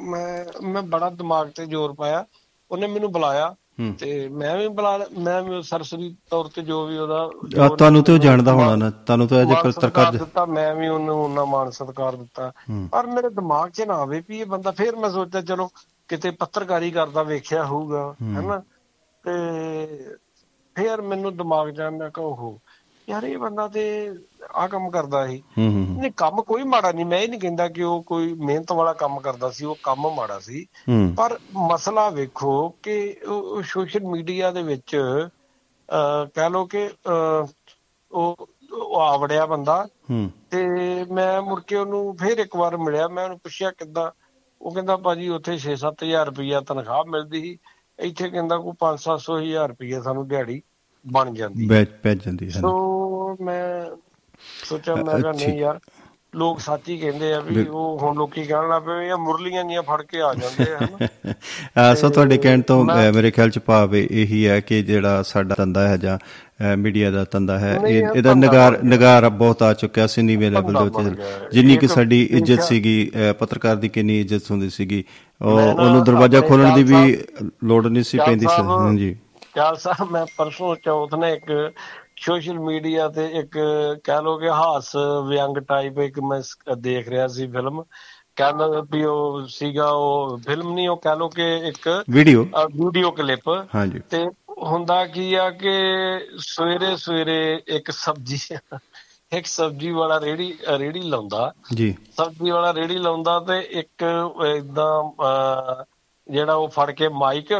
ਮੈਂ 0.00 0.44
ਮੈਂ 0.62 0.82
ਬੜਾ 0.82 1.10
ਦਿਮਾਗ 1.10 1.48
ਤੇ 1.48 1.66
ਜ਼ੋਰ 1.66 1.92
ਪਾਇਆ। 1.92 2.24
ਉਹਨੇ 2.70 2.86
ਮੈਨੂੰ 2.86 3.12
ਬੁਲਾਇਆ। 3.12 3.54
ਤੇ 3.98 4.28
ਮੈਂ 4.30 4.56
ਵੀ 4.56 4.68
ਬੁਲਾ 4.70 4.96
ਮੈਂ 5.18 5.40
ਵੀ 5.42 5.60
ਸਰਸਰੀ 5.64 6.14
ਤੌਰ 6.26 6.48
ਤੇ 6.48 6.62
ਜੋ 6.62 6.84
ਵੀ 6.86 6.98
ਉਹਦਾ 6.98 7.68
ਤੁਹਾਨੂੰ 7.70 8.02
ਤੇ 8.04 8.12
ਉਹ 8.12 8.18
ਜਾਣਦਾ 8.18 8.52
ਹੋਣਾ 8.52 8.74
ਨਾ 8.76 8.90
ਤੁਹਾਨੂੰ 8.90 9.26
ਤਾਂ 9.28 9.42
ਅਜੇ 9.42 9.56
ਸਤਿਕਾਰ 9.70 10.12
ਦਿੱਤਾ 10.14 10.44
ਮੈਂ 10.48 10.74
ਵੀ 10.74 10.88
ਉਹਨੂੰ 10.88 11.16
ਉਹਨਾਂ 11.16 11.46
ਮਾਨ 11.46 11.70
ਸਤਿਕਾਰ 11.72 12.16
ਦਿੱਤਾ। 12.16 12.52
ਪਰ 12.92 13.06
ਮੇਰੇ 13.06 13.28
ਦਿਮਾਗ 13.30 13.70
'ਚ 13.70 13.82
ਨਾ 13.82 13.94
ਆਵੇ 13.96 14.22
ਵੀ 14.28 14.38
ਇਹ 14.40 14.46
ਬੰਦਾ 14.46 14.70
ਫੇਰ 14.72 14.96
ਮੈਂ 14.96 15.10
ਸੋਚਿਆ 15.10 15.40
ਚਲੋ 15.42 15.68
ਕਿਤੇ 16.08 16.30
ਪੱਤਰਕਾਰੀ 16.40 16.90
ਕਰਦਾ 16.90 17.22
ਵੇਖਿਆ 17.24 17.64
ਹੋਊਗਾ 17.64 18.12
ਹੈਨਾ? 18.34 18.62
ਤੇ 19.24 19.34
ਫੇਰ 20.76 21.00
ਮੈਨੂੰ 21.02 21.36
ਦਿਮਾਗ 21.36 21.70
'ਚ 21.70 21.80
ਆਇਆ 21.80 21.90
ਮੈਂ 21.90 22.10
ਕਿਹਾ 22.10 22.26
ਉਹ 22.26 22.58
ਯਾਰ 23.08 23.22
ਇਹ 23.22 23.38
ਬੰਦਾ 23.38 23.68
ਤੇ 23.68 24.14
ਆ 24.54 24.66
ਕੰਮ 24.66 24.90
ਕਰਦਾ 24.90 25.26
ਸੀ 25.26 25.42
ਨਹੀਂ 25.58 26.12
ਕੰਮ 26.16 26.42
ਕੋਈ 26.42 26.62
ਮਾੜਾ 26.62 26.92
ਨਹੀਂ। 26.92 27.06
ਮੈਂ 27.06 27.18
ਇਹ 27.18 27.28
ਨਹੀਂ 27.28 27.40
ਕਹਿੰਦਾ 27.40 27.68
ਕਿ 27.68 27.82
ਉਹ 27.82 28.02
ਕੋਈ 28.02 28.32
ਮਿਹਨਤ 28.32 28.72
ਵਾਲਾ 28.72 28.92
ਕੰਮ 28.92 29.20
ਕਰਦਾ 29.20 29.50
ਸੀ 29.50 29.64
ਉਹ 29.64 29.76
ਕੰਮ 29.82 30.10
ਮਾੜਾ 30.14 30.38
ਸੀ। 30.38 30.66
ਪਰ 31.16 31.38
ਮਸਲਾ 31.52 32.08
ਵੇਖੋ 32.10 32.68
ਕਿ 32.82 33.16
ਸੋਸ਼ਲ 33.64 34.06
ਮੀਡੀਆ 34.06 34.50
ਦੇ 34.50 34.62
ਵਿੱਚ 34.62 34.96
ਕਹਿ 36.34 36.50
ਲੋ 36.50 36.64
ਕਿ 36.66 36.90
ਉਹ 38.12 38.48
ਉਹ 38.72 39.00
ਆਵੜਿਆ 39.00 39.46
ਬੰਦਾ। 39.46 39.86
ਤੇ 40.50 40.66
ਮੈਂ 41.12 41.42
ਮੁੜ 41.42 41.60
ਕੇ 41.62 41.76
ਉਹਨੂੰ 41.76 42.16
ਫੇਰ 42.16 42.38
ਇੱਕ 42.38 42.56
ਵਾਰ 42.56 42.76
ਮਿਲਿਆ। 42.76 43.08
ਮੈਂ 43.08 43.24
ਉਹਨੂੰ 43.24 43.38
ਪੁੱਛਿਆ 43.38 43.70
ਕਿੱਦਾਂ। 43.70 44.10
ਉਹ 44.62 44.74
ਕਹਿੰਦਾ 44.74 44.96
ਭਾਜੀ 44.96 45.28
ਉੱਥੇ 45.28 45.58
6-7000 45.58 46.26
ਰੁਪਈਆ 46.26 46.60
ਤਨਖਾਹ 46.60 47.04
ਮਿਲਦੀ 47.04 47.42
ਸੀ। 47.42 47.58
ਇੱਥੇ 47.98 48.30
ਕਹਿੰਦਾ 48.30 48.58
ਕੋਈ 48.58 48.72
5-700 48.80 49.38
ਹਜ਼ਾਰ 49.38 49.68
ਰੁਪਈਆ 49.68 50.00
ਸਾਨੂੰ 50.00 50.28
ਦਿਹਾੜੀ 50.28 50.62
ਬਣ 51.06 51.32
ਜਾਂਦੀ 51.34 51.66
ਬੈਚ 51.66 51.88
ਪੈ 52.02 52.14
ਜਾਂਦੀ 52.14 52.46
ਹੈ 52.46 52.60
ਸੋ 52.60 53.36
ਮੈਂ 53.40 53.62
ਸੋਚਿਆ 54.64 54.94
ਮੈਂ 54.94 55.18
ਕਿਹਾ। 55.18 55.32
ਨਹੀਂ 55.32 55.58
ਯਾਰ 55.58 55.78
ਲੋਕ 56.34 56.60
ਸੱਚ 56.60 56.82
ਕਹਿੰਦੇ 56.90 57.32
ਆ 57.32 57.40
ਵੀ 57.40 57.64
ਉਹ 57.64 57.98
ਹੁਣ 57.98 58.16
ਲੋਕੀ 58.16 58.42
ਕਹਿਣ 58.44 58.68
ਲੱਗ 58.68 58.82
ਪਏ 58.82 59.06
ਇਹ 59.08 59.14
ਮੁਰਲੀਆਂ 59.16 59.64
ਜੀਆਂ 59.64 59.82
ਫੜ 59.82 60.00
ਕੇ 60.02 60.20
ਆ 60.20 60.32
ਜਾਂਦੇ 60.34 60.72
ਆ 60.74 60.78
ਹਨਾ 60.78 61.94
ਸੋ 61.94 62.08
ਤੁਹਾਡੇ 62.08 62.36
ਕਹਿਣ 62.38 62.60
ਤੋਂ 62.62 62.84
ਮੇਰੇ 63.12 63.30
ਖਿਆਲ 63.30 63.50
ਚ 63.50 63.58
ਭਾਵ 63.58 63.96
ਇਹ- 63.96 64.48
ਹੈ 64.48 64.60
ਕਿ 64.60 64.82
ਜਿਹੜਾ 64.82 65.22
ਸਾਡਾ 65.22 65.54
ਧੰਦਾ 65.54 65.88
ਹੈ 65.88 65.96
ਜਾਂ 65.96 66.18
ਮੀਡੀਆ 66.76 67.10
ਦਾ 67.10 67.24
ਧੰਦਾ 67.30 67.58
ਹੈ 67.58 67.72
ਇਹਦਾ 67.86 68.34
ਨਿਗਾਰ। 68.34 68.78
ਨਿਗਾਰ 68.84 69.28
ਬਹੁਤ 69.28 69.62
ਆ 69.62 69.72
ਚੁੱਕਿਆ 69.74 70.06
ਸੀ 70.06 70.22
ਨੀਵੇਂ 70.22 70.50
ਲੈਵਲ 70.50 70.72
ਦੇ 70.72 70.78
ਉੱਤੇ। 70.80 71.48
ਜਿੰਨੀ 71.52 71.76
ਕਿ 71.76 71.88
ਸਾਡੀ 71.88 72.22
ਇੱਜ਼ਤ 72.32 72.62
ਸੀਗੀ 72.62 73.10
ਪੱਤਰਕਾਰ 73.38 73.76
ਦੀ 73.76 73.88
ਕਿੰਨੀ 73.88 74.20
ਇੱਜ਼ਤ 74.20 74.50
ਹੁੰਦੀ 74.50 74.68
ਸੀਗੀ। 74.70 75.02
ਉਹਨੂੰ 75.40 76.04
ਦਰਵਾਜ਼ਾ 76.04 76.40
ਖੋਲਣ 76.40 76.74
ਦੀ 76.74 76.82
ਵੀ 76.84 77.16
ਲੋੜ 77.64 77.86
ਨਹੀਂ 77.86 78.02
ਸੀ 78.02 78.18
ਪੈਂਦੀ 78.18 78.46
ਸੀ। 78.46 78.62
ਹਾਂਜੀ। 78.62 79.16
ਚਾਲ 79.54 79.76
ਸਾਹਿਬ 79.76 80.10
ਮੈਂ 80.10 80.24
ਪਰਸੋਂ 80.36 80.74
ਚੌਥ 80.76 81.14
ਨੇ 81.14 81.32
ਇੱਕ 81.32 81.50
ਸੋਸ਼ਲ 82.16 82.58
ਮੀਡੀਆ 82.58 83.08
ਤੇ 83.08 83.24
ਇੱਕ 83.34 83.58
ਕਹਿ 84.04 84.22
ਲੋ 84.22 84.36
ਕਿ 84.38 84.48
ਹਾਸ 84.48 84.90
ਵਿਅੰਗ 85.28 85.56
ਟਾਈਪ 85.58 85.98
ਇੱਕ 85.98 86.18
ਮੈਂ 86.20 86.40
ਦੇਖ 86.76 87.08
ਰਿਹਾ 87.08 87.26
ਸੀ 87.26 87.46
ਫਿਲਮ 87.46 87.82
ਕਹਿੰਦਾ 88.36 88.66
ਵੀ 88.92 89.04
ਉਹ 89.04 89.46
ਸੀਗਾ 89.48 89.88
ਉਹ 89.90 90.36
ਫਿਲਮ 90.38 90.72
ਨਹੀਂ 90.72 90.88
ਉਹ 90.88 90.96
ਕਹਿ 90.96 91.16
ਲੋ 91.16 91.28
ਕਿ 91.28 91.56
ਇੱਕ 91.68 91.88
ਵੀਡੀਓ 92.10 92.44
ਵੀਡੀਓ 92.74 93.10
ਕਲਿੱਪ 93.10 93.48
ਹਾਂਜੀ। 93.74 94.00
ਤੇ 94.10 94.24
ਹੁੰਦਾ 94.62 95.04
ਕੀ 95.06 95.32
ਆ 95.34 95.48
ਕਿ 95.50 95.72
ਸਵੇਰੇ 96.38 96.96
ਸਵੇਰੇ 96.96 97.62
ਇੱਕ 97.68 97.90
ਸਬਜ਼ੀ 97.90 98.38
ਇੱਕ 99.32 99.46
ਸਬਜ਼ੀ 99.46 99.90
ਵਾਲਾ 99.90 100.20
ਰੇੜੀ 100.20 100.52
ਰੇੜੀ 100.78 101.00
ਲਾਉਂਦਾ। 101.02 101.52
ਜੀ। 101.74 101.94
ਸਬਜ਼ੀ 102.16 102.50
ਵਾਲਾ 102.50 102.72
ਰੇੜੀ 102.74 102.96
ਲਾਉਂਦਾ 102.96 103.38
ਤੇ 103.40 103.58
ਇੱਕ 103.72 104.04
ਇਦਾਂ 104.56 105.84
ਜਿਹੜਾ 106.28 106.54
ਉਹ 106.54 106.68
ਫੜ 106.68 106.90
ਕੇ 106.90 107.08
ਮਾਈਕ 107.08 107.52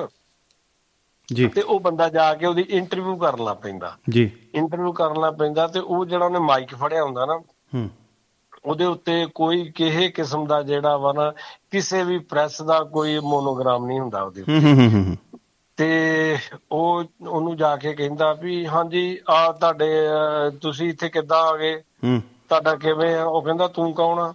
ਜੀ। 1.35 1.49
ਤੇ 1.49 1.63
ਉਹ 1.63 1.81
ਬੰਦਾ 1.81 2.09
ਜਾ 2.09 2.35
ਕੇ 2.35 2.47
ਉਹਦੀ 2.47 2.63
ਇੰਟਰਵਿਊ 2.63 3.17
ਕਰਨ 3.17 3.45
ਲੱਗ 3.45 3.57
ਪੈਂਦਾ। 3.57 3.97
ਜੀ। 4.11 4.31
ਇੰਟਰਵਿਊ 4.55 4.93
ਕਰਨ 4.93 5.21
ਲੱਗ 5.21 5.35
ਪੈਂਦਾ 5.35 5.67
ਤੇ 5.67 5.81
ਉਹ 5.81 6.07
ਜਿਹੜਾ 6.07 6.25
ਉਹਨੇ 6.25 6.39
ਮਾਈਕ 6.39 6.75
ਫੜਿਆ 6.75 7.05
ਹੁੰਦਾ 7.05 7.27
ਨਾ 7.27 7.39
ਹੂੰ। 7.75 7.91
ਉਹਦੇ 8.65 8.85
ਉੱਤੇ 8.85 9.27
ਕੋਈ 9.35 9.71
ਕਿਸੇ 9.71 10.09
ਕਿਸਮ 10.09 10.47
ਦਾ 10.47 10.63
ਜਿਹੜਾ 10.63 10.97
ਵਾ 10.97 11.13
ਨਾ 11.13 11.33
ਕਿਸੇ 11.71 12.05
ਵੀ 12.05 12.19
ਪ੍ਰੈਸ 12.19 12.63
ਦਾ 12.63 12.85
ਕੋਈ 12.85 13.19
ਮੋਨੋਗ੍ਰਾਮ 13.19 13.87
ਨਹੀਂ 13.87 14.01
ਹੁੰਦਾ 14.01 14.23
ਉਹਦੇ 14.23 14.43
ਉੱਤੇ। 14.43 15.17
ਤੇ 15.77 16.37
ਉਹ 16.73 17.05
ਉਹਨੂੰ 17.29 17.57
ਜਾ 17.57 17.77
ਕੇ 17.77 17.93
ਕਹਿੰਦਾ 17.93 18.33
ਵੀ 18.33 18.67
ਹਾਂਜੀ 18.67 19.19
ਆ 19.31 19.53
ਤੁਹਾਡੇ 19.53 19.91
ਤੁਸੀਂ 20.63 20.89
ਇੱਥੇ 20.89 21.09
ਕਿੱਦਾਂ 21.09 21.39
ਆ 21.39 21.57
ਗਏ? 21.57 21.81
ਹੂੰ। 21.81 22.23
ਤੁਹਾਡਾ 22.49 22.75
ਕਿਵੇਂ 22.75 23.17
ਆ? 23.17 23.25
ਉਹ 23.25 23.43
ਕਹਿੰਦਾ 23.43 23.69
ਤੂੰ 23.69 23.93
ਕੌਣ 23.93 24.19
ਆ? 24.19 24.35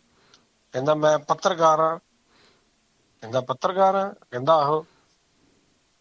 ਕਹਿੰਦਾ 0.74 0.96
ਮੈਂ 0.96 1.20
ਪੱਤਰਕਾਰ 1.20 1.80
ਆ। 1.80 1.98
ਕਹਿੰਦਾ 3.22 3.42
ਪੱਤਰਕਾਰ 3.42 3.96
ਆ? 3.96 4.14
ਕਹਿੰਦਾ 4.32 4.54
ਆਹੋ। 4.54 4.86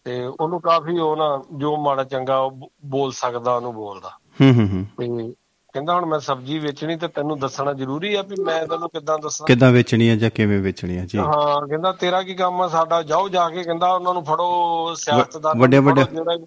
ਤੇ 0.04 0.26
ਉਹਨੂੰ 0.40 0.60
ਕਾਫੀ 0.60 0.98
ਉਹ 0.98 1.16
ਨਾ 1.16 1.42
ਜੋ 1.52 1.76
ਮਾੜਾ 1.76 2.04
ਚੰਗਾ 2.04 2.48
ਬੋਲ 2.84 3.12
ਸਕਦਾ 3.12 3.54
ਉਹਨੂੰ 3.54 3.74
ਬੋਲਦਾ। 3.74 4.08
ਹੂੰ 4.08 4.54
ਹੂੰ 4.54 4.68
ਹੂੰ। 4.68 5.34
ਕਹਿੰਦਾ 5.72 5.94
ਹੁਣ 5.94 6.06
ਮੈਂ 6.06 6.18
ਸਬਜ਼ੀ 6.18 6.58
ਵੇਚਣੀ 6.58 6.96
ਤੇ 6.96 7.08
ਤੈਨੂੰ 7.08 7.38
ਦੱਸਣਾ 7.38 7.72
ਜ਼ਰੂਰੀ 7.72 8.14
ਆ 8.14 8.22
ਵੀ 8.22 8.42
ਮੈਂ 8.42 8.66
ਤੈਨੂੰ 8.66 8.88
ਕਿੱਦਾਂ 8.88 9.18
ਦੱਸਾਂ? 9.18 9.46
ਕਿੱਦਾਂ 9.46 9.70
ਵੇਚਣੀ 9.70 10.08
ਹੈ 10.10 10.16
ਜਾਂ 10.16 10.30
ਕਿਵੇਂ 10.30 10.60
ਵੇਚਣੀ 10.60 10.96
ਹੈ 10.96 11.06
ਜੀ। 11.06 11.18
ਹਾਂ 11.18 11.68
ਕਹਿੰਦਾ 11.68 11.92
ਤੇਰਾ 11.92 12.22
ਕੀ 12.22 12.34
ਕੰਮ 12.34 12.62
ਆ? 12.62 12.68
ਸਾਡਾ 12.68 13.02
ਜਾਓ 13.02 13.28
ਜਾ 13.28 13.50
ਕੇ 13.50 13.62
ਕਹਿੰਦਾ 13.62 13.92
ਉਹਨਾਂ 13.92 14.14
ਨੂੰ 14.14 14.24
ਫੜੋ 14.24 14.94
ਸਿਆਸਤਦਾਨ 14.94 15.58
ਵੱਡੇ- 15.58 15.82
ਵੱਡੇ- 15.82 16.46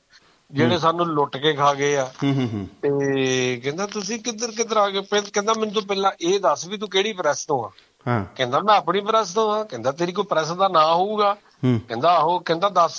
ਜਿਹੜੇ 0.52 0.78
ਸਾਨੂੰ 0.78 1.06
ਲੁੱਟ 1.06 1.38
ਕੇ 1.38 1.54
ਖਾ 1.54 1.74
ਗਏ 1.74 1.96
ਆ। 1.96 2.12
ਹੂੰ 2.24 2.36
ਹੂੰ 2.36 2.50
ਹੂੰ। 2.54 2.68
ਤੇ 2.82 3.62
ਕਹਿੰਦਾ 3.64 3.86
ਤੁਸੀਂ 3.86 4.20
ਕਿੱਧਰ 4.20 4.48
ਕਿੱਧਰ 4.48 4.78
ਆ 4.78 4.90
ਗਏ? 4.90 5.02
ਕਹਿੰਦਾ 5.34 5.54
ਮੈਨੂੰ 5.54 5.74
ਤੂੰ 5.74 5.84
ਪਹਿਲਾਂ 5.84 6.12
ਇਹ 6.22 6.40
ਦੱਸ 6.40 6.68
ਵੀ 6.68 6.78
ਤੂੰ 6.78 6.90
ਕਿਹੜੀ 6.90 7.14
ਪ੍ਰੈਸ 7.14 7.46
ਤੋਂ 7.46 7.64
ਆ? 7.64 7.70
ਹਾਂ। 8.08 8.26
ਕਹਿੰਦਾ 8.36 8.60
ਮੈਂ 8.60 8.76
ਆਪਣੀ 8.76 9.02
ਪ੍ਰੈਸ 9.02 9.34
ਤੋਂ 9.34 9.52
ਆ। 9.52 9.64
ਕਹਿੰਦਾ 9.64 9.92
ਤੇਰੀ 9.92 10.12
ਕੋਈ 10.12 10.26
ਪ੍ਰੈਸ 10.26 10.52
ਦਾ 10.52 10.68
ਨਾਂ 10.68 10.96
ਹੋਊਗਾ? 10.96 11.38
ਕਹਿੰਦਾ 11.64 12.10
ਆਹੋ 12.10 12.40
ਕਹਿੰਦਾ 12.40 12.70
ਦੱਸ 12.70 12.98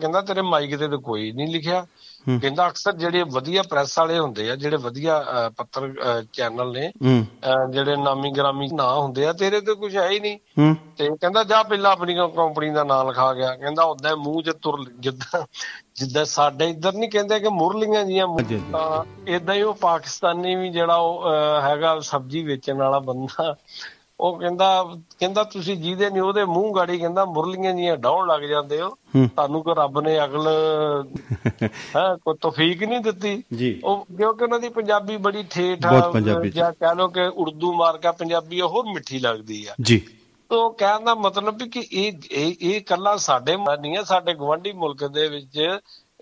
ਕਹਿੰਦਾ 0.00 0.20
ਤੇਰੇ 0.20 0.42
ਮਾਈਕ 0.42 0.76
ਤੇ 0.78 0.88
ਤਾਂ 0.88 0.98
ਕੋਈ 0.98 1.30
ਨਹੀਂ 1.32 1.48
ਲਿਖਿਆ। 1.48 1.86
ਕਹਿੰਦਾ 2.26 2.66
ਅਕਸਰ 2.68 2.92
ਜਿਹੜੇ 2.92 3.22
ਵਧੀਆ 3.22 3.62
ਪ੍ਰੈਸ 3.62 3.98
ਵਾਲੇ 3.98 4.18
ਹੁੰਦੇ 4.18 4.50
ਆ 4.50 4.54
ਜਿਹੜੇ 4.56 4.76
ਵਧੀਆ 4.76 5.22
ਪੱਤਰ 5.56 5.92
ਚੈਨਲ 6.32 6.72
ਨੇ 6.72 6.90
ਜਿਹੜੇ 7.70 7.96
ਨਾਮੀ 7.96 8.30
ਗ੍ਰਾਮੀ 8.30 8.68
ਨਾਂ 8.72 8.94
ਹੁੰਦੇ 8.94 9.26
ਆ 9.26 9.32
ਤੇਰੇ 9.32 9.60
ਤੇ 9.60 9.74
ਕੁਝ 9.74 9.96
ਹੈ 9.96 10.08
ਹੀ 10.08 10.20
ਨਹੀਂ। 10.20 10.74
ਤੇ 10.98 11.08
ਕਹਿੰਦਾ 11.20 11.44
ਜਾ 11.44 11.62
ਪਹਿਲਾਂ 11.62 11.92
ਆਪਣੀ 11.92 12.14
ਕੰਪਨੀ 12.14 12.70
ਦਾ 12.70 12.84
ਨਾਮ 12.84 13.08
ਲਿਖਾ 13.08 13.32
ਗਿਆ। 13.34 13.54
ਕਹਿੰਦਾ 13.56 13.82
ਉਦਾਂ 13.84 14.16
ਮੂੰਹ 14.16 14.42
'ਚ 14.42 14.50
ਤੁਰ 14.62 14.84
ਜਿੱਦਾਂ 14.98 15.42
ਜਿੱਦਾਂ 15.96 16.24
ਸਾਡੇ 16.24 16.68
ਇੱਧਰ 16.70 16.92
ਨਹੀਂ 16.92 17.10
ਕਹਿੰਦੇ 17.10 17.40
ਕਿ 17.40 17.48
ਮੁਰਲੀਆਂ 17.48 18.04
ਜੀਆਂ। 18.04 18.26
ਤਾਂ 18.72 19.04
ਇਦਾਂ 19.26 19.54
ਹੀ 19.54 19.62
ਉਹ 19.62 19.74
ਪਾਕਿਸਤਾਨੀ 19.74 20.54
ਵੀ 20.54 20.68
ਜਿਹੜਾ 20.70 20.96
ਉਹ 20.96 21.30
ਹੈਗਾ 21.62 21.98
ਸਬਜ਼ੀ 22.00 22.42
ਵੇਚਣ 22.42 22.76
ਵਾਲਾ 22.76 22.98
ਬੰਦਾ 22.98 23.54
ਉਹ 24.20 24.38
ਕਹਿੰਦਾ 24.38 24.84
ਕਹਿੰਦਾ 25.20 25.44
ਤੁਸੀਂ 25.44 25.76
ਜਿਹਦੇ 25.76 26.10
ਨਹੀਂ 26.10 26.22
ਉਹਦੇ 26.22 26.44
ਮੂੰਹ 26.44 26.76
ਗਾੜੀ 26.76 26.98
ਕਹਿੰਦਾ 26.98 27.24
ਮੁਰਲੀਆਂ 27.24 27.74
ਜੀਆਂ 27.74 27.96
ਡਾਉਣ 27.96 28.28
ਲੱਗ 28.28 28.40
ਜਾਂਦੇ 28.40 28.80
ਹੋ। 28.80 28.88
ਤੁਹਾਨੂੰ 29.26 29.62
ਕੋਈ 29.62 29.74
ਰੱਬ 29.78 30.00
ਨੇ 30.00 30.24
ਅਕਲ 30.24 30.48
ਹੈ 31.96 32.16
ਕੋਈ 32.16 32.34
ਤੌਫੀਕ 32.40 32.82
ਨਹੀਂ 32.82 33.00
ਦਿੱਤੀ। 33.00 33.42
ਉਹ 33.84 34.06
ਕਿਉਂਕਿ 34.16 34.44
ਉਹਨਾਂ 34.44 34.60
ਦੀ 34.60 34.68
ਪੰਜਾਬੀ 34.68 35.16
ਬੜੀ 35.16 35.42
ਠੇਠ 35.42 35.86
ਆ। 35.86 36.12
ਜਾਂ 36.48 36.72
ਕਹਿ 36.72 36.94
ਲਓ 36.94 37.08
ਕਿ 37.08 37.20
ਉਰਦੂ 37.20 37.72
ਮਾਰਕਾ 37.72 38.12
ਪੰਜਾਬੀ 38.12 38.60
ਆ, 38.60 38.66
ਹੋਰ 38.66 38.84
ਮਿੱਠੀ 38.86 39.18
ਲੱਗਦੀ 39.18 39.66
ਆ। 39.66 39.74
ਜੀ। 39.82 40.02
ਤੋ 40.48 40.70
ਕਹਿਣ 40.70 41.04
ਦਾ 41.04 41.14
ਮਤਲਬ 41.14 41.62
ਵੀ 41.62 41.68
ਕਿ 41.68 41.80
ਇਹ 41.92 42.12
ਇਹ 42.30 42.54
ਇਹ 42.60 42.80
ਕੱਲਾ 42.80 43.16
ਸਾਡੇ 43.16 43.56
ਨਹੀਂ 43.56 43.96
ਹੈ 43.96 44.02
ਸਾਡੇ 44.02 44.34
ਗਵਾਂਢੀ 44.34 44.72
ਮੁਲਕ 44.72 45.06
ਦੇ 45.06 45.28
ਵਿੱਚ 45.28 45.78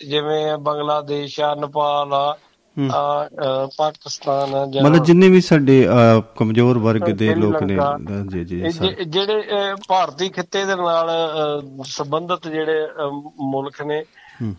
ਜਿਵੇਂ 0.08 0.58
ਬੰਗਲਾਦੇਸ਼ 0.58 1.40
ਆ 1.40 1.54
ਨੇਪਾਲ 1.54 2.14
ਆ। 2.14 2.16
ਆ, 2.16 2.36
ਪਾਕਿਸਤਾਨ 3.76 4.54
ਆ 4.54 4.66
ਜਾਂ 4.66 4.82
ਮਤਲਬ 4.82 5.04
ਜਿੰਨੇ 5.04 5.28
ਵੀ 5.28 5.40
ਸਾਡੇ 5.40 5.86
ਕਮਜ਼ੋਰ 6.38 6.78
ਵਰਗ 6.78 7.10
ਦੇ 7.18 7.34
ਲੋਕ 7.34 7.62
ਨੇ। 7.62 7.76
ਜੀ 8.32 8.44
ਜੀ 8.44 8.62
ਜਿਹੜੇ 9.06 9.42
ਭਾਰਤੀ 9.88 10.28
ਖਿੱਤੇ 10.28 10.64
ਦੇ 10.64 10.76
ਨਾਲ 10.76 11.10
ਸੰਬੰਧਿਤ 11.86 12.48
ਜਿਹੜੇ 12.48 12.86
ਮੁਲਕ 13.42 13.82
ਨੇ। 13.82 14.02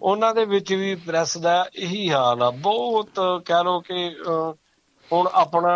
ਉਹਨਾਂ 0.02 0.34
ਦੇ 0.36 0.46
ਵਿੱਚ 0.46 0.74
ਵੀ 0.74 0.96
ਪ੍ਰੈਸ 0.96 1.38
ਦਾ 1.38 1.66
ਇਹੀ 1.76 2.10
ਹਾਲ 2.12 2.44
ਆ। 2.44 2.50
ਬਹੁਤ 2.52 3.10
ਕਹਿ 3.46 3.64
ਲੋ 3.64 3.80
ਕਿ 3.80 4.10
ਹੁਣ 5.12 5.28
ਆਪਣਾ 5.34 5.72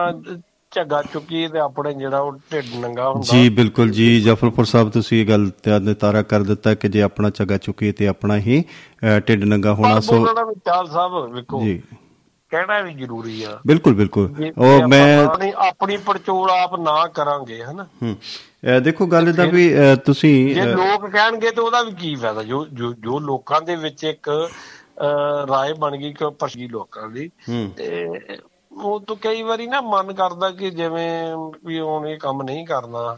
ਝੱਗਾ 0.71 1.01
ਚੁੱਕੀ 1.03 1.47
ਤੇ 1.47 1.59
ਆਪਣੇ 1.59 1.93
ਜਿਹੜਾ 1.93 2.19
ਉਹ 2.19 2.33
ਢਿੱਡ 2.53 2.65
ਨੰਗਾ 2.79 3.09
ਹੁੰਦਾ। 3.09 3.37
ਜੀ 3.37 3.49
ਬਿਲਕੁਲ 3.49 3.89
ਜੀ। 3.91 4.21
ਜਫਰਪੁਰ 4.21 4.65
ਸਾਹਿਬ 4.65 4.89
ਤੁਸੀਂ 4.89 5.21
ਇਹ 5.21 5.27
ਗੱਲ 5.27 5.49
ਤੇ 5.63 5.93
ਤਾਰਾ 5.93 6.21
ਕਰ 6.21 6.43
ਦਿੱਤਾ 6.43 6.73
ਕਿ 6.73 6.89
ਜੇ 6.89 7.01
ਆਪਣਾ 7.01 7.29
ਚਗਾ 7.29 7.57
ਚੁੱਕੀ 7.57 7.91
ਤੇ 7.91 8.07
ਆਪਣਾ 8.07 8.37
ਹੀ 8.37 8.63
ਢਿੱਡ 9.27 9.43
ਨੰਗਾ 9.43 9.73
ਹੋਣਾ 9.73 9.99
ਸੋ 9.99 10.25
ਜੀ। 11.61 11.81
ਕਹਿਣਾ 12.49 12.79
ਵੀ 12.81 12.93
ਜ਼ਰੂਰੀ 12.93 13.43
ਆ। 13.43 13.59
ਬਿਲਕੁਲ 13.67 13.93
ਬਿਲਕੁਲ। 13.93 14.51
ਉਹ 14.57 14.87
ਮੈਂ 14.87 15.27
ਆਪਣੀ 15.57 15.97
ਪੜਚੋਲ 15.97 16.49
ਆਪ 16.49 16.75
ਨਾ 16.75 17.07
ਕਰਾਂਗੇ 17.07 17.63
ਹਨਾ? 17.63 17.83
ਹੂੰ। 18.03 18.15
ਦੇਖੋ 18.83 19.05
ਗੱਲ 19.07 19.27
ਇਹਦਾ 19.29 19.45
ਵੀ 19.45 19.73
ਤੁਸੀਂ 20.05 20.33
ਜੇ 20.55 20.65
ਲੋਕ 20.65 21.05
ਕਹਿਣਗੇ 21.05 21.51
ਤੇ 21.51 21.61
ਉਹਦਾ 21.61 21.81
ਵੀ 21.83 21.91
ਕੀ 21.91 22.15
ਫਾਇਦਾ? 22.15 22.43
ਜੋ 22.43 22.65
ਜੋ 22.99 23.19
ਲੋਕਾਂ 23.19 23.61
ਦੇ 23.61 23.75
ਵਿੱਚ 23.75 24.03
ਇੱਕ 24.03 24.29
ਰਾਏ 25.49 25.73
ਬਣ 25.73 25.97
ਗਈ 25.97 26.13
ਕਿ 26.13 26.29
ਪਛੀ 26.39 26.67
ਲੋਕਾਂ 26.67 27.07
ਦੀ 27.09 27.29
ਤੇ 27.77 28.07
ਉਹ 28.71 28.99
ਤੋਂ 28.99 29.15
ਕਈ 29.15 29.41
ਵਾਰੀ 29.43 29.67
ਨਾ 29.67 29.81
ਮਨ 29.81 30.13
ਕਰਦਾ 30.13 30.49
ਕਿ 30.49 30.69
ਜਿਵੇਂ 30.69 31.35
ਵੀ 31.65 31.79
ਹੁਣ 31.79 32.07
ਇਹ 32.07 32.17
ਕੰਮ 32.17 32.41
ਨਹੀਂ 32.41 32.65
ਕਰਨਾ। 32.65 33.17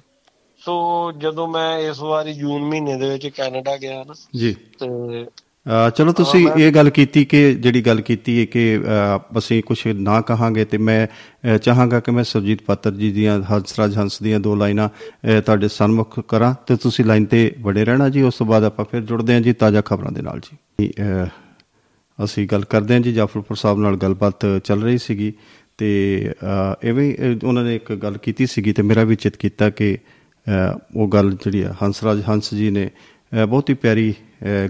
ਸੋ 0.59 1.11
ਜਦੋਂ 1.17 1.47
ਮੈਂ 1.47 1.77
ਇਸ 1.79 1.99
ਵਾਰੀ 1.99 2.33
ਜੂਨ 2.33 2.61
ਮਹੀਨੇ 2.61 2.97
ਦੇ 2.97 3.09
ਵਿੱਚ 3.09 3.27
ਕੈਨੇਡਾ 3.27 3.75
ਗਿਆ 3.77 4.03
ਨਾ 4.03 4.13
ਜੀ। 4.35 4.53
ਤੇ 4.79 4.87
ਚਲੋ 5.95 6.11
ਤੁਸੀਂ 6.11 6.47
ਇਹ 6.57 6.71
ਗੱਲ 6.71 6.89
ਕੀਤੀ 6.89 7.25
ਕਿ 7.25 7.53
ਜਿਹੜੀ 7.55 7.81
ਗੱਲ 7.81 8.01
ਕੀਤੀ 8.01 8.39
ਹੈ 8.39 8.45
ਕਿ 8.45 8.79
ਅਸੀਂ 9.37 9.61
ਕੁਝ 9.63 9.77
ਨਾ 9.87 10.21
ਕਹਾਂਗੇ 10.21 10.65
ਤੇ 10.65 10.77
ਮੈਂ 10.77 11.57
ਚਾਹਾਂਗਾ 11.57 11.99
ਕਿ 11.99 12.11
ਮੈਂ 12.11 12.23
ਸਰਜੀਤ 12.23 12.61
ਪਾਤਰ 12.61 12.91
ਜੀ 12.91 13.11
ਦੀਆਂ 13.11 13.41
ਹੰਸਰਾਜ 13.51 13.97
ਹੰਸ 13.97 14.21
ਦੀਆਂ 14.23 14.39
ਦੋ 14.39 14.55
ਲਾਈਨਾਂ 14.55 14.89
ਤੁਹਾਡੇ 15.41 15.67
ਸਨਮੁਖ 15.67 16.19
ਕਰਾਂ 16.19 16.53
ਤੇ 16.67 16.75
ਤੁਸੀਂ 16.75 17.05
ਲਾਈਨ 17.05 17.25
ਤੇ 17.25 17.53
ਬੜੇ 17.59 17.85
ਰਹਿਣਾ 17.85 18.09
ਜੀ। 18.09 18.21
ਉਸ 18.21 18.35
ਤੋਂ 18.35 18.45
ਬਾਅਦ 18.47 18.63
ਆਪਾਂ 18.63 18.85
ਫਿਰ 18.91 19.01
ਜੁੜਦੇ 19.01 19.33
ਹਾਂ 19.33 19.41
ਜੀ 19.41 19.53
ਤਾਜ਼ਾ 19.53 19.81
ਖਬਰਾਂ 19.81 20.11
ਦੇ 20.11 20.21
ਨਾਲ 20.21 20.39
ਜੀ। 20.39 20.89
ਅਸੀਂ 22.23 22.47
ਗੱਲ 22.47 22.65
ਕਰਦੇ 22.65 22.93
ਹਾਂ 22.93 23.01
ਜੀ 23.01 23.13
ਜਾਫਰਪੁਰ 23.13 23.57
ਸਾਹਿਬ 23.57 23.79
ਨਾਲ 23.79 23.97
ਗੱਲਬਾਤ 23.97 24.45
ਚੱਲ 24.63 24.83
ਰਹੀ 24.83 24.97
ਸੀਗੀ 24.97 25.33
ਤੇ 25.77 25.89
ਐਵੇਂ 26.83 27.35
ਉਹਨਾਂ 27.47 27.63
ਨੇ 27.63 27.75
ਇੱਕ 27.75 27.91
ਗੱਲ 27.93 28.17
ਕੀਤੀ 28.17 28.45
ਸੀਗੀ 28.45 28.73
ਤੇ 28.73 28.81
ਮੇਰਾ 28.81 29.03
ਵੀ 29.03 29.15
ਚਿੱਤ 29.15 29.37
ਕੀਤਾ 29.37 29.69
ਕਿ 29.69 29.97
ਉਹ 30.95 31.07
ਗੱਲ 31.07 31.31
ਜਿਹੜੀ 31.31 31.63
ਹੰਸਰਾਜ 31.83 32.23
ਹੰਸ 32.29 32.53
ਜੀ 32.53 32.69
ਨੇ 32.69 32.89
ਬਹੁਤ 33.49 33.69
ਹੀ 33.69 33.75
ਪਿਆਰੀ 33.75 34.13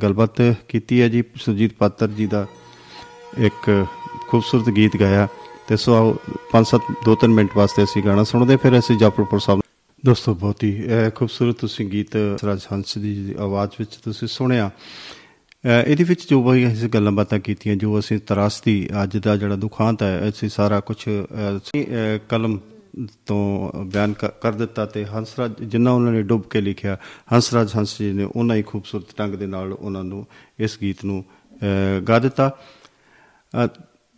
ਗੱਲਬਾਤ 0.04 0.42
ਕੀਤੀ 0.68 1.02
ਹੈ 1.02 1.08
ਜੀ। 1.08 1.24
ਸੁਰਜੀਤ 1.36 1.74
ਪਾਤਰ 1.74 2.08
ਜੀ 2.08 2.26
ਦਾ 2.28 2.46
ਇੱਕ 3.38 3.86
ਖੂਬਸੂਰਤ 4.30 4.70
ਗੀਤ 4.70 4.98
ਗਾਇਆ। 4.98 5.28
ਤੇ 5.68 5.78
ਸੋ 5.78 5.94
ਆਓ 5.96 6.16
5-7 6.52 6.82
2-3 7.06 7.34
ਮਿੰਟ 7.34 7.50
ਵਾਸਤੇ 7.56 7.84
ਅਸੀਂ 7.84 8.04
ਗਾਣਾ 8.04 8.24
ਸੁਣਦੇ 8.24 8.56
ਫਿਰ 8.56 8.80
ਅਸੀਂ 8.80 8.98
ਜਾਫਰਪੁਰ 8.98 9.40
ਸਾਹਿਬ 9.40 9.62
ਦੋਸਤੋ 10.06 10.34
ਬਹੁਤ 10.34 10.64
ਹੀ 10.64 10.84
ਅਹ, 10.86 11.10
ਖੂਬਸੂਰਤ 11.10 11.56
ਤੁਸੀਂ 11.56 11.86
ਗੀਤ 11.86 12.16
ਰਾਜ 12.46 12.60
ਹੰਸ 12.74 12.98
ਦੀ 12.98 13.36
ਆਵਾਜ਼ 13.40 13.72
ਵਿੱਚ 13.80 13.96
ਤੁਸੀਂ 13.96 14.28
ਸੁਣਿਆ। 14.28 14.72
ਅਹ, 15.66 15.90
ਇਹਦੇ 15.90 16.04
ਵਿੱਚ 16.04 16.30
ਜੋ 16.30 16.44
ਵੀ 16.44 16.74
ਅਸੀਂ 16.74 16.90
ਗੱਲਾਂ 16.90 17.12
ਬਾਤਾਂ 17.12 17.40
ਕੀਤੀਆਂ 17.40 17.76
ਜੋ 17.76 18.00
ਅਸੀਂ 18.00 18.20
ਤਰਾਸਦੀ 18.20 18.90
ਅੱਜ 19.04 19.18
ਦਾ 19.18 19.36
ਜਿਹੜਾ 19.38 19.56
ਦੁਖਾਂਤ 19.56 20.04
ਹੈ 20.04 20.30
ਅਸੀਂ 20.30 20.50
ਸਾਰਾ 20.50 20.80
ਕੁਝ 20.80 20.98
ਕਲਮ 22.30 22.60
ਤੋਂ 23.26 23.72
ਬਿਆਨ 23.86 24.14
ਕਰ 24.14 24.28
ਕਰ 24.28 24.52
ਦਿੱਤਾ 24.52 24.86
ਤੇ 24.86 25.06
ਹੰਸਰਾਜ 25.06 25.52
ਜਿੰਨਾ 25.64 25.92
ਉਹਨਾਂ 25.92 26.12
ਨੇ 26.12 26.22
ਡੁੱਬ 26.22 26.44
ਕੇ 26.50 26.62
ਲਿਖਿਆ 26.62 26.98
ਹੰਸਰਾਜ 27.34 27.72
ਹੰਸ 27.78 27.98
ਜੀ 28.00 28.14
ਨੇ 28.14 28.24
ਉਹਨਾਂ 28.24 28.56
ਹੀ 28.56 28.62
ਖੂਬਸੂਰਤ 28.62 29.06
ਢੰਗ 29.20 29.36
ਦੇ 29.36 29.48
ਨਾਲ 29.48 29.74
ਉਹਨਾਂ 29.74 30.04
ਨੂੰ 30.04 30.28
ਇਸ 30.60 30.78
ਗੀਤ 30.82 31.06
ਨੂੰ 31.06 31.26
ਅਹ, 31.54 32.02
ਗਾ 32.02 32.20
ਦਿੱਤਾ। 32.20 32.58
ਅ, 33.54 33.68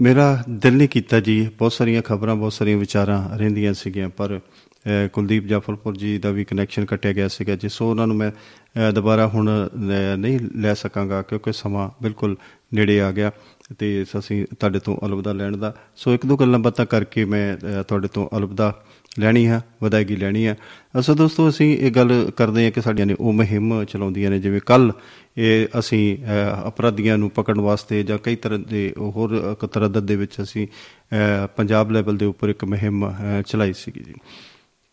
ਮੇਰਾ 0.01 0.43
ਦਿਲ 0.49 0.73
ਨਹੀਂ 0.77 0.89
ਕੀਤਾ 0.89 1.19
ਜੀ 1.19 1.49
ਬਹੁਤ 1.57 1.73
ਸਾਰੀਆਂ 1.73 2.01
ਖਬਰਾਂ 2.01 2.35
ਬਹੁਤ 2.35 2.53
ਸਾਰੀਆਂ 2.53 2.77
ਵਿਚਾਰਾਂ 2.77 3.37
ਰਹਿੰਦੀਆਂ 3.37 3.73
ਸੀਗੀਆਂ 3.73 4.09
ਪਰ 4.09 4.39
ਅ, 4.85 5.07
ਕੁਲਦੀਪ 5.07 5.45
ਜਾਫਰਪੁਰ 5.45 5.97
ਜੀ 5.97 6.17
ਦਾ 6.17 6.31
ਵੀ 6.31 6.43
ਕਨੈਕਸ਼ਨ 6.45 6.85
ਕੱਟਿਆ 6.85 7.13
ਗਿਆ 7.13 7.27
ਸੀਗਾ 7.27 7.55
ਜੀ 7.55 7.69
ਸੋ 7.69 7.89
ਉਹਨਾਂ 7.89 8.07
ਨੂੰ 8.07 8.15
ਮੈਂ 8.15 8.31
ਅ, 8.31 8.91
ਦੁਬਾਰਾ 8.91 9.27
ਹੁਣ 9.27 9.67
ਅ, 9.67 10.15
ਨਹੀਂ 10.17 10.39
ਲੈ 10.55 10.73
ਸਕਾਂਗਾ 10.73 11.21
ਕਿਉਂਕਿ 11.21 11.51
ਸਮਾਂ 11.53 11.89
ਬਿਲਕੁਲ 12.01 12.35
ਨੇੜੇ 12.73 13.01
ਆ 13.01 13.11
ਗਿਆ। 13.11 13.31
ਤੇ 13.79 14.05
ਅਸੀਂ 14.19 14.45
ਤੁਹਾਡੇ 14.59 14.79
ਤੋਂ 14.79 14.97
ਅਲਵਿਦਾ 15.05 15.33
ਲੈਣ 15.33 15.57
ਦਾ। 15.57 15.75
ਸੋ 15.95 16.13
ਇੱਕ 16.13 16.25
ਦੋ 16.25 16.37
ਗੱਲਾਂ 16.37 16.59
ਬਾਤਾਂ 16.59 16.85
ਕਰਕੇ 16.85 17.25
ਮੈਂ 17.25 17.57
ਅ, 17.57 17.83
ਤੁਹਾਡੇ 17.83 18.07
ਤੋਂ 18.07 18.37
ਅਲਵਿਦਾ 18.37 18.83
ਲੈਣੀ 19.19 19.47
ਹੈ 19.47 19.61
ਵਧਾਈਗੀ 19.83 20.15
ਲੈਣੀ 20.15 20.47
ਹੈ। 20.47 20.57
ਅਸੋ 20.99 21.13
ਦੋਸਤੋ 21.15 21.49
ਅਸੀਂ 21.49 21.77
ਇਹ 21.77 21.91
ਗੱਲ 21.91 22.31
ਕਰਦੇ 22.37 22.63
ਹਾਂ 22.65 22.71
ਕਿ 22.71 22.81
ਸਾਡੀਆਂ 22.81 23.07
ਨੇ 23.07 23.15
ਉਹ 23.19 23.33
ਮੁਹਿੰਮ 23.33 23.85
ਚਲਾਉਂਦੀਆਂ 23.85 24.31
ਨੇ 24.31 24.39
ਜਿਵੇਂ 24.39 24.61
ਕੱਲ 24.65 24.91
ਇਹ 25.37 25.67
ਅਸੀਂ 25.79 26.17
ਅ, 26.17 26.67
ਅਪਰਾਧੀਆਂ 26.67 27.17
ਨੂੰ 27.17 27.29
ਪਕੜਨ 27.29 27.61
ਵਾਸਤੇ 27.61 28.03
ਜਾਂ 28.03 28.17
ਕਈ 28.17 28.35
ਤਰ੍ਹਾਂ 28.35 28.59
ਦੇ 28.59 28.93
ਹੋਰ 28.99 29.31
ਇੱਕ 29.51 29.65
ਤਰੱਦਦ 29.65 30.05
ਦੇ 30.05 30.15
ਵਿੱਚ 30.15 30.41
ਅਸੀਂ 30.41 30.67
ਅ, 30.67 31.47
ਪੰਜਾਬ 31.47 31.91
ਲੈਵਲ 31.91 32.17
ਦੇ 32.17 32.25
ਉੱਪਰ 32.25 32.49
ਇੱਕ 32.49 32.63
ਮੁਹਿੰਮ 32.63 33.11
ਅ, 33.11 33.41
ਚਲਾਈ 33.41 33.73
ਸੀਗੀ 33.73 33.99
ਜੀ। 33.99 34.13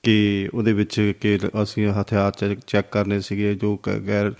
ਕਿ 0.03 0.49
ਉਹਦੇ 0.55 0.73
ਵਿੱਚ 0.73 1.15
ਕਿ 1.21 1.39
ਅਸੀਂ 1.63 1.89
ਹਥਿਆਰ 1.89 2.33
ਚੈੱਕ- 2.33 2.61
ਚੈੱਕ 2.67 2.87
ਕਰਨੇ 2.91 3.21
ਸੀਗੇ 3.21 3.55
ਜੋ 3.55 3.77
ਕ- 3.77 4.01
ਗੈਰ 4.07 4.31
ਅ, 4.31 4.35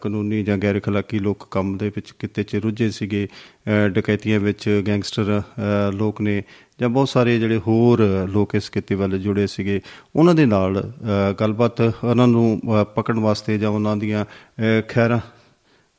ਕਾਨੂੰਨੀ 0.00 0.42
ਜਾਂ 0.42 0.58
ਗੈਰ 0.58 0.78
ਅਖਲਾਕੀ 0.78 1.18
ਲੋਕ 1.18 1.48
ਕੰਮ 1.50 1.76
ਦੇ 1.78 1.88
ਵਿੱਚ 1.88 2.10
ਕਿਤੇ 2.10 2.42
ਚ 2.42 2.56
ਰੁੱਝੇ 2.56 2.90
ਸੀਗੇ 2.90 3.26
ਅ, 3.26 3.88
ਡਕੈਤੀਆਂ 3.88 4.40
ਵਿੱਚ 4.40 4.82
ਗੈਂਗਸਟਰ 4.86 5.40
ਅ, 5.40 5.92
ਲੋਕ 5.92 6.20
ਨੇ 6.20 6.42
ਜਾਂ 6.80 6.88
ਬਹੁਤ 6.88 7.08
ਸਾਰੇ 7.08 7.38
ਜਿਹੜੇ 7.38 7.56
ਹੋਰ 7.58 8.02
ਲੋਕ 8.32 8.54
ਇਸ 8.54 8.70
ਕਿੱਤੇ 8.70 8.94
ਵੱਲ 8.94 9.18
ਜੁੜੇ 9.18 9.46
ਸੀਗੇ 9.46 9.80
ਉਹਨਾਂ 10.16 10.34
ਦੇ 10.34 10.46
ਨਾਲ 10.46 10.80
ਅ, 10.80 11.32
ਗੱਲਬਾਤ 11.32 11.80
ਉਹਨਾਂ 11.80 12.28
ਨੂੰ 12.28 12.60
ਅ, 12.80 12.84
ਪਕੜਨ 12.84 13.18
ਵਾਸਤੇ 13.18 13.58
ਜਾਂ 13.58 13.70
ਉਹਨਾਂ 13.70 13.96
ਦੀਆਂ 13.96 14.24
ਅ, 14.24 14.82
ਖੈਰਾਂ 14.88 15.20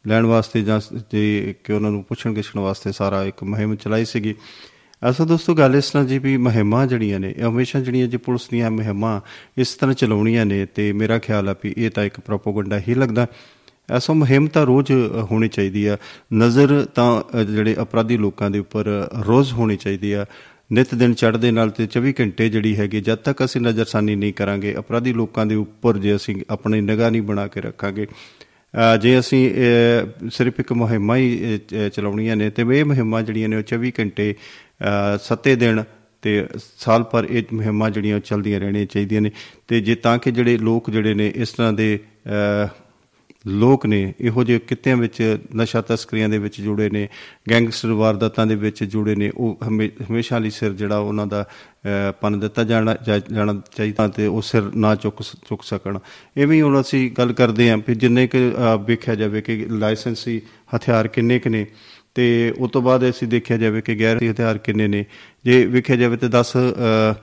ਲੈਣ 0.08 0.26
ਵਾਸਤੇ 0.26 0.62
ਜਾਂ 0.62 0.80
ਜੇ 1.12 1.56
ਕਿ 1.64 1.74
ਉਹਨਾਂ 1.74 1.92
ਨੂੰ 1.92 2.04
ਪੁੱਛਣ 2.04 2.34
ਗਿੱਛਣ 2.34 2.60
ਵਾਸਤੇ 2.60 2.92
ਸਾਰਾ 2.92 3.24
ਇੱਕ 3.24 3.44
ਮੁਹਿੰਮ 3.44 3.76
ਚਲਾਈ 3.76 4.06
ਸੀਗੀ। 4.06 4.36
ਅਸਲ 5.02 5.26
ਦੋਸਤੋ 5.26 5.54
ਗੱਲ 5.56 5.76
ਇਸ 5.76 5.90
ਤਰ੍ਹਾਂ 5.92 6.06
ਜੀ 6.06 6.18
ਵੀ 6.20 6.38
ਮੁਹਿੰਮਾਂ 6.38 6.88
ਜਿਹੜੀਆਂ 6.88 7.20
ਨੇ 7.20 7.34
ਇਹ 7.38 7.44
ਹਮੇਸ਼ਾ 7.44 7.80
ਜਿਹੜੀਆਂ 7.80 8.08
ਜੀ 8.08 8.18
ਪੁਲਿਸ 8.18 8.50
ਦੀਆਂ 8.50 8.72
ਮੁਹਿੰਮਾਂ 8.72 9.22
ਇਸ 9.58 9.74
ਤਰ੍ਹਾਂ 9.76 9.94
ਚਲਾਉਣੀਆਂ 9.96 10.46
ਨੇ 10.46 10.66
ਤੇ 10.66 10.94
ਮੇਰਾ 10.94 11.20
ਖਿਆਲ 11.20 11.50
ਆ 11.50 11.56
ਵੀ 11.64 11.74
ਇਹ 11.78 11.90
ਤਾਂ 11.92 12.04
ਇੱਕ 12.06 12.20
ਪ੍ਰੋਪਗੈਂਡਾ 12.20 12.80
ਹੀ 12.80 12.94
ਲੱਗਦਾ। 12.94 13.28
ਐਸੋ 13.92 14.14
ਮੁਹਿੰਮ 14.14 14.48
ਤਾਂ 14.48 14.66
ਰੋਜ਼ 14.66 14.92
ਅ, 14.92 15.22
ਹੋਣੀ 15.32 15.48
ਚਾਹੀਦੀ 15.48 15.86
ਆ। 15.86 15.98
ਨਜ਼ਰ 16.34 16.86
ਤਾਂ 16.96 17.22
ਅ, 17.22 17.44
ਜਿਹੜੇ 17.44 17.76
ਅਪਰਾਧੀ 17.82 18.18
ਲੋਕਾਂ 18.18 18.50
ਦੇ 18.52 18.60
ਉੱਪਰ 18.60 19.10
ਰੋਜ਼ 19.28 19.54
ਹੋਣੀ 19.54 19.78
ਚਾਹੀਦੀ 19.78 20.12
ਆ। 20.12 20.26
ਨਿਤ 20.72 20.96
ਦਿਨ 20.96 21.14
ਚੜ੍ਹਦੇ 21.14 21.52
ਨਾਲ 21.52 21.70
ਤੇ 21.70 21.88
24 21.88 22.14
ਘੰਟੇ 22.20 22.50
ਜਿਹੜੀ 22.50 22.76
ਹੈਗੀ 22.78 23.02
ਜਦ 23.02 23.16
ਤੱਕ 23.16 23.46
ਅਸੀਂ 23.46 23.62
ਨਜ਼ਰਸਾਨੀ 23.62 24.16
ਨਹੀਂ 24.16 24.34
ਕਰਾਂਗੇ 24.34 24.76
ਅਪਰਾਧੀ 24.80 25.14
ਲੋਕਾਂ 25.14 25.46
ਦੇ 25.46 25.56
ਉੱਪਰ 25.56 25.98
ਜੇ 25.98 26.16
ਅਸੀਂ 26.16 26.36
ਆਪਣੀ 26.50 26.82
ਨਿਗਾਹ 26.82 27.12
ਨਹੀਂ 27.12 27.22
ਬਣਾ 27.22 27.48
ਕੇ 27.48 27.62
ਰੱਖਾਂਗੇ 27.62 28.08
ਅ, 28.74 28.98
ਜੇ 28.98 29.20
ਅਸੀਂ 29.20 29.50
ਅ, 29.52 30.30
ਸਿਰਫ 30.32 30.60
ਇੱਕ 30.60 30.74
ਮੁਹਿੰਮਾਂ 30.74 31.18
ਹੀ 31.18 31.56
ਅ, 31.56 31.58
ਚ- 31.58 31.90
ਚਲਾਉਣੀਆਂ 31.94 32.36
ਨੇ 32.36 32.50
ਤੇ 32.50 32.62
ਇਹ 32.80 32.86
ਮੁਹਿੰਮਾਂ 32.86 33.22
ਜਿਹੜੀਆਂ 33.24 33.50
ਨੇ 33.50 33.56
ਉਹ 33.56 33.62
24 33.62 33.92
ਘੰਟੇ 34.00 34.32
ਅ, 34.32 34.36
ਸੱਤੇ 35.24 35.56
ਦਿਨ 35.56 35.84
ਤੇ 36.22 36.48
ਸਾਲ 36.78 37.04
ਭਰ 37.04 37.28
ਇਹ 37.30 37.44
ਮੁਹਿੰਮਾਂ 37.54 37.90
ਜਿਹੜੀਆਂ 37.90 38.16
ਉਹ 38.16 38.22
ਚੱਲਦੀਆਂ 38.22 38.60
ਰਹਿਣੀਆਂ 38.60 38.86
ਚਾਹੀਦੀਆਂ 38.86 39.22
ਨੇ। 39.22 39.32
ਤੇ 39.68 39.82
ਜੇ 39.82 39.96
ਤਾਂ 39.96 40.18
ਕਿ 40.18 40.32
ਜਿਹੜੇ 40.32 40.58
ਲੋਕ 40.58 40.90
ਜਿਹੜੇ 40.90 41.14
ਨੇ 41.14 41.32
ਇਸ 41.36 41.50
ਤਰ੍ਹਾਂ 41.50 41.74
ਦੇ 41.74 42.00
ਅ, 42.66 42.68
ਲੋਕ 43.48 43.86
ਨੇ 43.86 44.14
ਇਹੋ 44.22 44.44
ਜਿਹੇ 44.44 44.60
ਕਿੱਤਿਆਂ 44.60 44.98
ਵਿੱਚ 44.98 45.38
ਨਸ਼ਾ 45.56 45.82
ਤਸਕਰੀਆਂ 45.82 46.30
ਦੇ 46.30 46.38
ਵਿੱਚ 46.38 46.62
ਜੁੜੇ 46.62 46.90
ਨੇ 46.90 47.08
ਗੈਂਗਸਟਰ 47.50 47.92
ਵਾਰਦਾਤਾਂ 47.92 48.48
ਦੇ 48.48 48.56
ਵਿੱਚ 48.56 48.84
ਜੁੜੇ 48.84 49.16
ਨੇ 49.16 49.32
ਉਹ 49.38 49.58
ਹਮੇ- 49.68 50.04
ਹਮੇਸ਼ਾ 50.04 50.38
ਲਈ 50.38 50.50
ਸਿਰ 50.50 50.74
ਜਿਹੜਾ 50.74 50.98
ਉਹਨਾਂ 50.98 51.28
ਦਾ 51.28 51.42
ਅ, 51.42 52.12
ਪੰਨ 52.12 52.40
ਦਿੱਤਾ 52.40 52.64
ਜਾਣਾ 52.64 52.96
ਜਾ- 53.06 53.34
ਜਾਣਾ 53.34 53.62
ਚਾਹੀਦਾ 53.78 54.08
ਤੇ 54.08 54.28
ਉਹ 54.28 54.42
ਸਿਰ 54.42 54.62
ਨਾ 54.76 54.96
ਚੁੱਕ 54.96 55.22
ਸ- 55.22 55.36
ਚੁੱਕ 55.50 55.64
ਸਕਣ। 55.64 56.00
ਐਵੇਂ 56.38 56.58
ਹੀ 56.58 56.62
ਹੁਣ 56.62 56.82
ਅਸੀਂ 56.82 57.12
ਗੱਲ 57.12 57.34
ਕਰਦੇ 57.34 57.70
ਹਾਂ 57.72 57.78
ਕਿ 57.78 57.96
ਜਿੰਨੇ 57.96 58.28
ਕਿ 58.28 58.52
ਵੇਖਿਆ 58.86 59.16
ਜਾਵੇ 59.16 59.42
ਕਿ 59.42 59.66
ਲਾਇਸੈਂਸੀ 59.70 60.42
ਹਥਿਆਰ 60.76 61.08
ਕਿੰਨੇ 61.08 61.40
ਕੁ 61.40 61.50
ਨੇ 61.50 61.66
ਤੇ 62.16 62.54
ਉਸ 62.60 62.72
ਤੋਂ 62.72 62.82
ਬਾਅਦ 62.82 63.10
ਅਸੀਂ 63.10 63.28
ਦੇਖਿਆ 63.28 63.58
ਜਾਵੇ 63.58 63.82
ਕਿ 63.82 64.00
ਗੈਰ 64.00 64.32
ਹਥਿਆਰ 64.32 64.58
ਕਿੰਨੇ 64.58 64.88
ਨੇ। 64.88 65.06
ਜੇ 65.46 65.66
ਵੇਖਿਆ 65.66 65.96
ਜਾਵੇ 65.96 66.18
ਤੇ 66.18 66.28
10 66.28 66.54
ਅ, 66.58 67.16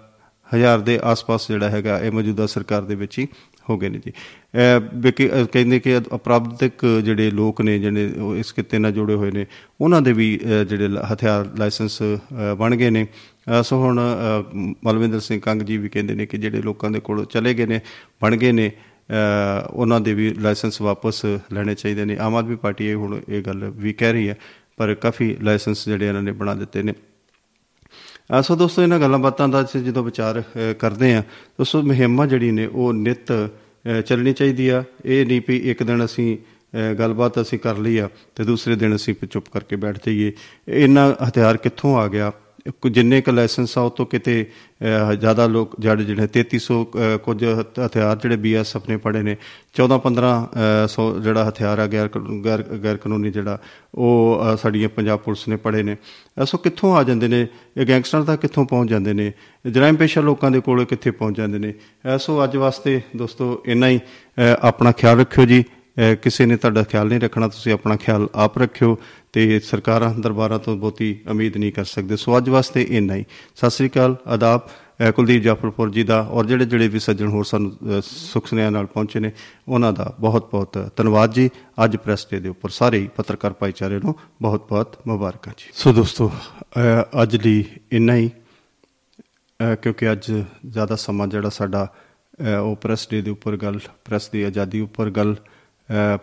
ਹਜ਼ਾਰ 0.54 0.80
ਦੇ 0.80 1.00
ਆਸ-ਪਾਸ 1.02 1.48
ਜਿਹੜਾ 1.48 1.70
ਹੈਗਾ 1.70 1.98
ਇਹ 2.00 2.10
ਮੌਜੂਦਾ 2.12 2.46
ਸਰਕਾਰ 2.46 2.82
ਦੇ 2.82 2.94
ਵਿੱਚ 2.94 3.18
ਹੀ 3.18 3.28
ਹੋ 3.70 3.78
ਗਏ 3.78 3.88
ਨੇ 3.88 3.98
ਜੀ। 4.06 4.10
ਅਹ 4.10 4.80
ਵੀ 4.94 5.12
ਕਿ- 5.12 5.30
ਅਹ 5.30 5.46
ਕਹਿੰਦੇ 5.46 5.80
ਕਿ 5.80 5.98
ਅਪਰਾਧਿਕ 5.98 7.00
ਜਿਹੜੇ 7.04 7.30
ਲੋਕ 7.30 7.60
ਨੇ 7.62 7.78
ਜਿਹੜੇ 7.78 8.12
ਉਹ 8.12 8.36
ਇਸ 8.36 8.52
ਕਿੱਤੇ 8.52 8.78
ਨਾਲ 8.78 8.92
ਜੁੜੇ 8.92 9.14
ਹੋਏ 9.14 9.30
ਨੇ 9.30 9.46
ਉਹਨਾਂ 9.80 10.02
ਦੇ 10.02 10.12
ਵੀ 10.12 10.40
ਅਹ 10.44 10.64
ਜਿਹੜੇ 10.64 10.88
ਲ- 10.88 11.04
ਹਥਿਆਰ 11.12 11.50
ਲਾਇਸੈਂਸ 11.58 12.02
ਅਹ 12.02 12.54
ਬਣ 12.54 12.76
ਗਏ 12.76 12.90
ਨੇ। 12.90 13.04
ਅਹ 13.04 13.62
ਸੋ 13.62 13.78
ਹੁਣ 13.78 14.00
ਅਹ, 14.00 14.58
ਮਲਵਿੰਦਰ 14.84 15.20
ਸਿੰਘ 15.20 15.40
ਕੰਗ 15.40 15.62
ਜੀ 15.62 15.76
ਵੀ 15.76 15.88
ਕਹਿੰਦੇ 15.88 16.14
ਨੇ 16.14 16.26
ਕਿ 16.26 16.38
ਜਿਹੜੇ 16.38 16.62
ਲੋਕਾਂ 16.62 16.90
ਦੇ 16.90 17.00
ਕੋਲ 17.00 17.24
ਚਲੇ 17.24 17.54
ਗਏ 17.54 17.66
ਨੇ 17.66 17.80
ਬਣ 18.22 18.36
ਗਏ 18.36 18.52
ਨੇ 18.52 18.72
ਅਹ, 19.10 19.68
ਉਹਨਾਂ 19.70 20.00
ਦੇ 20.00 20.14
ਵੀ 20.14 20.30
ਲਾਇਸੈਂਸ 20.30 20.80
ਵਾਪਸ 20.80 21.26
ਲੈਣੇ 21.52 21.74
ਚਾਹੀਦੇ 21.74 22.04
ਨੇ। 22.04 22.16
ਆਮ 22.16 22.36
ਆਦਮੀ 22.36 22.56
ਪਾਰਟੀ 22.56 22.86
ਇਹ 22.86 22.94
ਹੁਣ 22.94 23.20
ਇਹ 23.28 23.42
ਗੱਲ 23.42 23.72
ਵੀ 23.76 23.92
ਕਹਿ 23.92 24.12
ਰਹੀ 24.12 24.28
ਹੈ। 24.28 24.36
ਪਰ 24.76 24.94
ਕਾਫੀ 24.94 25.36
ਲਾਇਸੈਂਸ 25.42 25.88
ਜਿਹੜੇ 25.88 26.08
ਇਹਨਾਂ 26.08 26.22
ਨੇ 26.22 26.32
ਬਣਾ 26.32 26.54
ਦਿੱਤੇ 26.54 26.82
ਨੇ। 26.82 26.92
ਅਹ 26.92 28.42
ਸੋ 28.42 28.56
ਦੋਸਤੋ 28.56 28.82
ਇਹਨਾਂ 28.82 28.98
ਗੱਲਾਂ 28.98 29.18
ਬਾਤਾਂ 29.18 29.48
ਦਾ 29.48 29.62
ਅਸੀਂ 29.62 29.80
ਜਦੋਂ 29.80 30.04
ਵਿਚਾਰ 30.04 30.40
ਅਹ, 30.40 30.74
ਕਰਦੇ 30.74 31.14
ਆ 31.14 31.20
ਦੋਸਤੋ 31.58 31.82
ਮੁਹਿੰਮਾਂ 31.82 32.26
ਜਿਹੜੀ 32.26 32.50
ਨੇ 32.50 32.66
ਉਹ 32.66 32.92
ਨਿਤ 32.92 33.32
ਅਹ, 33.32 34.00
ਚੱਲਣੀ 34.00 34.32
ਚਾਹੀਦੀ 34.32 34.68
ਆ। 34.68 34.84
ਇਹ 35.04 35.26
ਨਹੀਂ 35.26 35.40
ਵੀ 35.48 35.56
ਇੱਕ 35.56 35.82
ਦਿਨ 35.82 36.04
ਅਸੀਂ 36.04 36.38
ਅਹ, 36.38 36.94
ਗੱਲਬਾਤ 36.94 37.40
ਅਸੀਂ 37.40 37.58
ਕਰ 37.58 37.76
ਲਈ 37.76 37.98
ਆ 37.98 38.08
ਤੇ 38.34 38.44
ਦੂਸਰੇ 38.44 38.76
ਦਿਨ 38.76 38.96
ਅਸੀਂ 38.96 39.14
ਫਿਰ 39.14 39.28
ਚੁੱਪ 39.28 39.46
ਕਰਕੇ 39.48 39.76
ਬੈਠ 39.76 39.96
ਜਾਈਏ। 39.96 40.32
ਇਹਨਾਂ 40.68 41.28
ਹਥਿਆਰ 41.28 41.56
ਕਿੱਥੋਂ 41.56 41.96
ਆ 41.96 42.08
ਗਿਆ? 42.08 42.30
ਕੁ- 42.30 42.45
ਜਿੰਨੇ 42.90 43.20
ਕ 43.20 43.28
ਲਾਇਸੈਂਸ 43.28 43.78
ਆ 43.78 43.80
ਉਹ 43.80 43.90
ਤੋਂ 43.90 44.06
ਕਿਤੇ 44.06 44.46
ਅਹ, 44.50 45.14
ਜ਼ਿਆਦਾ 45.14 45.46
ਲੋਕ 45.46 45.76
ਜਿਹੜੇ 45.78 46.04
ਜਿਹੜੇ 46.04 46.26
3300 46.26 46.84
ਅਹ, 46.84 47.18
ਕੁਝ 47.18 47.44
ਹਥ- 47.44 47.86
ਹਥਿਆਰ 47.86 48.16
ਜਿਹੜੇ 48.16 48.36
ਬੀਐਸਐਫ 48.36 48.88
ਨੇ 48.88 48.96
ਪੜੇ 48.96 49.22
ਨੇ 49.22 49.36
14 49.74 49.98
15 49.98 50.48
ਅਹ, 50.52 50.86
ਸੌ 50.86 51.20
ਜਿਹੜਾ 51.20 51.48
ਹਥਿਆਰ 51.48 51.78
ਆ 51.78 51.86
ਗੈਰ 51.86 52.08
ਕਾਨੂੰਨ- 52.08 52.44
ਗੈਰ 52.44 52.62
ਗੈਰ 52.62 52.96
ਕਾਨੂੰਨੀ 52.96 53.30
ਜਿਹੜਾ 53.30 53.58
ਉਹ 53.94 54.40
ਅਹ, 54.42 54.56
ਸਾਡੀਆਂ 54.56 54.88
ਪੰਜਾਬ 54.88 55.18
ਪੁਲਿਸ 55.18 55.48
ਨੇ 55.48 55.56
ਪੜੇ 55.56 55.82
ਨੇ। 55.82 55.96
ਐਸੋ 56.38 56.58
ਕਿੱਥੋਂ 56.58 56.96
ਆ 56.96 57.02
ਜਾਂਦੇ 57.02 57.28
ਨੇ? 57.28 57.46
ਇਹ 57.76 57.86
ਗੈਂਗਸਟਰ 57.88 58.22
ਤੱਕ 58.22 58.40
ਕਿੱਥੋਂ 58.40 58.64
ਪਹੁੰਚ 58.64 58.90
ਜਾਂਦੇ 58.90 59.12
ਨੇ? 59.12 59.32
ਜਰਾਇਮ 59.70 59.96
ਪੇਸ਼ਾ 59.96 60.20
ਲੋਕਾਂ 60.20 60.50
ਦੇ 60.50 60.60
ਕੋਲ 60.60 60.84
ਕਿੱਥੇ 60.84 61.10
ਪਹੁੰਚ 61.10 61.36
ਜਾਂਦੇ 61.36 61.58
ਨੇ? 61.58 61.74
ਐਸੋ 62.06 62.44
ਅੱਜ 62.44 62.56
ਵਾਸਤੇ 62.56 63.00
ਦੋਸਤੋ 63.16 63.62
ਇੰਨਾ 63.66 63.88
ਹੀ। 63.88 63.98
ਅਹ, 63.98 64.56
ਆਪਣਾ 64.60 64.92
ਖਿਆਲ 64.92 65.20
ਰੱਖਿਓ 65.20 65.44
ਜੀ। 65.44 65.62
ਅਹ, 65.62 65.85
ਕਿਸੇ 66.22 66.46
ਨੇ 66.46 66.56
ਤੁਹਾਡਾ 66.56 66.82
ਖਿਆਲ 66.82 67.06
ਨਹੀਂ 67.06 67.20
ਰੱਖਣਾ 67.20 67.48
ਤੁਸੀਂ 67.48 67.72
ਆਪਣਾ 67.72 67.96
ਖਿਆਲ 67.96 68.28
ਆਪ 68.34 68.58
ਰੱਖਿਓ 68.58 68.98
ਤੇ 69.32 69.60
ਸਰਕਾਰਾਂ 69.60 70.14
ਦਰਬਾਰਾਂ 70.14 70.58
ਤੋਂ 70.58 70.76
ਬਹੁਤੀ 70.76 71.20
ਉਮੀਦ 71.30 71.56
ਨਹੀਂ 71.56 71.72
ਕਰ 71.72 71.84
ਸਕਦੇ। 71.84 72.16
ਸੋ 72.16 72.38
ਅੱਜ 72.38 72.48
ਵਾਸਤੇ 72.48 72.86
ਇੰਨਾ 72.90 73.14
ਹੀ। 73.14 73.24
ਸਤਿ 73.56 73.70
ਸ੍ਰੀ 73.70 73.88
ਅਕਾਲ 73.88 74.16
ਆਦਾਬ। 74.26 74.60
ਅਹ, 74.60 75.12
ਕੁਲਦੀਪ 75.12 75.42
ਜਾਫਰਪੁਰ 75.42 75.90
ਜੀ 75.90 76.02
ਦਾ 76.02 76.20
ਔਰ 76.22 76.46
ਜਿਹੜੇ 76.46 76.64
ਜਿਹੜੇ 76.64 76.88
ਵੀ 76.88 76.98
ਸੱਜਣ 76.98 77.28
ਹੋਰ 77.28 77.44
ਸਾਨੂੰ 77.44 77.72
ਅਹ, 77.72 78.00
ਸੁੱਖ 78.04 78.46
ਸੁਨੇਹਾ 78.46 78.70
ਨਾਲ 78.70 78.86
ਪਹੁੰਚੇ 78.86 79.20
ਨੇ 79.20 79.32
ਉਹਨਾਂ 79.68 79.92
ਦਾ 79.92 80.16
ਬਹੁਤ 80.20 80.50
ਬਹੁਤ 80.50 80.92
ਧੰਨਵਾਦ 80.96 81.32
ਜੀ। 81.32 81.50
ਅੱਜ 81.84 81.96
ਪ੍ਰੈਸ 81.96 82.26
ਡੇ 82.30 82.40
ਦੇ 82.40 82.48
ਉੱਪਰ 82.48 82.68
ਸਾਰੇ 82.68 82.98
ਹੀ 82.98 83.08
ਪੱਤਰਕਾਰ 83.16 83.52
ਭਾਈਚਾਰੇ 83.52 83.98
ਨੂੰ 83.98 84.14
ਬਹੁਤ 84.42 84.68
ਬਹੁਤ 84.68 84.96
ਮੁਬਾਰਕਾਂ 85.06 85.52
ਜੀ। 85.58 85.70
ਸੋ 85.74 85.92
ਦੋਸਤੋ 85.92 86.30
ਅਹ, 86.30 87.22
ਅੱਜ 87.22 87.46
ਲਈ 87.46 87.64
ਇੰਨਾ 87.92 88.14
ਹੀ। 88.16 88.30
ਅਹ 88.30 89.76
ਕਿਉਂਕਿ 89.76 90.12
ਅੱਜ 90.12 90.44
ਜ਼ਿਆਦਾ 90.66 90.96
ਸਮਾਂ 90.96 91.26
ਜਿਹੜਾ 91.26 91.48
ਸਾਡਾ 91.48 91.94
ਅਹ 92.40 92.60
ਉਹ 92.62 92.76
ਪ੍ਰੈਸ 92.76 93.08
ਡੇ 93.10 93.22
ਦੇ 93.22 93.30
ਉੱਪਰ 93.30 93.56
ਗੱਲ 93.56 93.78
ਪ੍ਰੈਸ 94.04 94.28
ਦੀ 94.28 94.42
ਆਜ਼ਾਦੀ 94.42 94.80
ਉੱਪਰ 94.80 95.10
ਗੱਲ 95.10 95.34
ਅਹ 95.34 95.55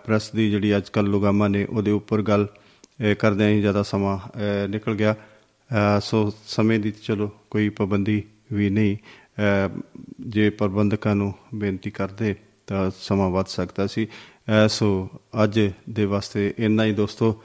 ਪ੍ਰੈਸ 0.06 0.32
ਦੀ 0.32 0.52
ਜਿਹੜੀ 0.52 0.78
ਅੱਜ 0.78 0.90
ਕੱਲ 0.90 1.06
ਲੁਗਾਮਾਂ 1.06 1.50
ਨੇ 1.50 1.66
ਉਹਦੇ 1.66 1.92
ਉੱਪਰ 1.92 2.22
ਗੱਲ, 2.22 2.46
ਅਹ 2.46 3.16
ਕਰਦਿਆਂ 3.16 3.50
ਹੀ 3.50 3.62
ਜ਼ਿਆਦਾ 3.62 3.84
ਸਮਾਂ, 3.84 4.18
ਅਹ 4.18 4.68
ਨਿਕਲ 4.68 4.96
ਗਿਆ। 4.96 5.14
ਅਹ 5.14 6.00
ਸੋ 6.00 6.34
ਸਮੇਂ 6.48 6.80
ਦੀ 6.80 6.92
ਚਲੋ 6.92 7.32
ਕੋਈ 7.50 7.70
ਪਾਬੰਦੀ 7.70 8.24
ਵੀ 8.54 8.70
ਨਹੀਂ। 8.70 8.98
ਅਹ 8.98 9.82
ਜੇ 10.20 10.50
ਪ੍ਰਬੰਧਕਾਂ 10.50 11.16
ਨੂੰ 11.16 11.34
ਬੇਨਤੀ 11.56 11.92
ਕਰਦੇ 11.92 12.36
ਤਾਂ 12.68 12.92
ਸਮਾਂ 13.00 13.30
ਵੱਧ 13.30 13.46
ਸਕਦਾ 13.46 13.88
ਸੀ। 13.88 14.06
ਅਹ 14.06 14.68
ਸੋ 14.68 15.10
ਅੱਜ 15.44 15.60
ਦੇ 15.90 16.06
ਵਾਸਤੇ 16.06 16.54
ਇੰਨਾ 16.58 16.86
ਹੀ 16.86 16.94
ਦੋਸਤੋ, 16.94 17.44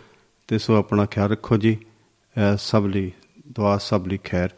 ਤੇ 0.49 0.59
ਸੋ 0.59 0.75
ਆਪਣਾ 0.75 1.07
ਖਿਆਲ 1.07 1.31
ਰੱਖੋ 1.31 1.57
ਜੀ। 1.57 1.79
ਅਹ 2.37 2.57
ਸਭ 2.57 2.87
ਲਈ 2.87 3.13
ਦੁਆ, 3.49 3.79
ਸਭ 3.79 4.05
ਲਈ 4.07 4.19
ਖੈਰ। 4.25 4.49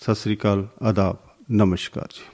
ਸਤਿ 0.00 0.14
ਸ੍ਰੀ 0.14 0.36
ਅਕਾਲ, 0.36 0.68
ਆਦਾਬ, 0.82 1.16
ਨਮਸਕਾਰ 1.50 2.06
ਜੀ। 2.06 2.26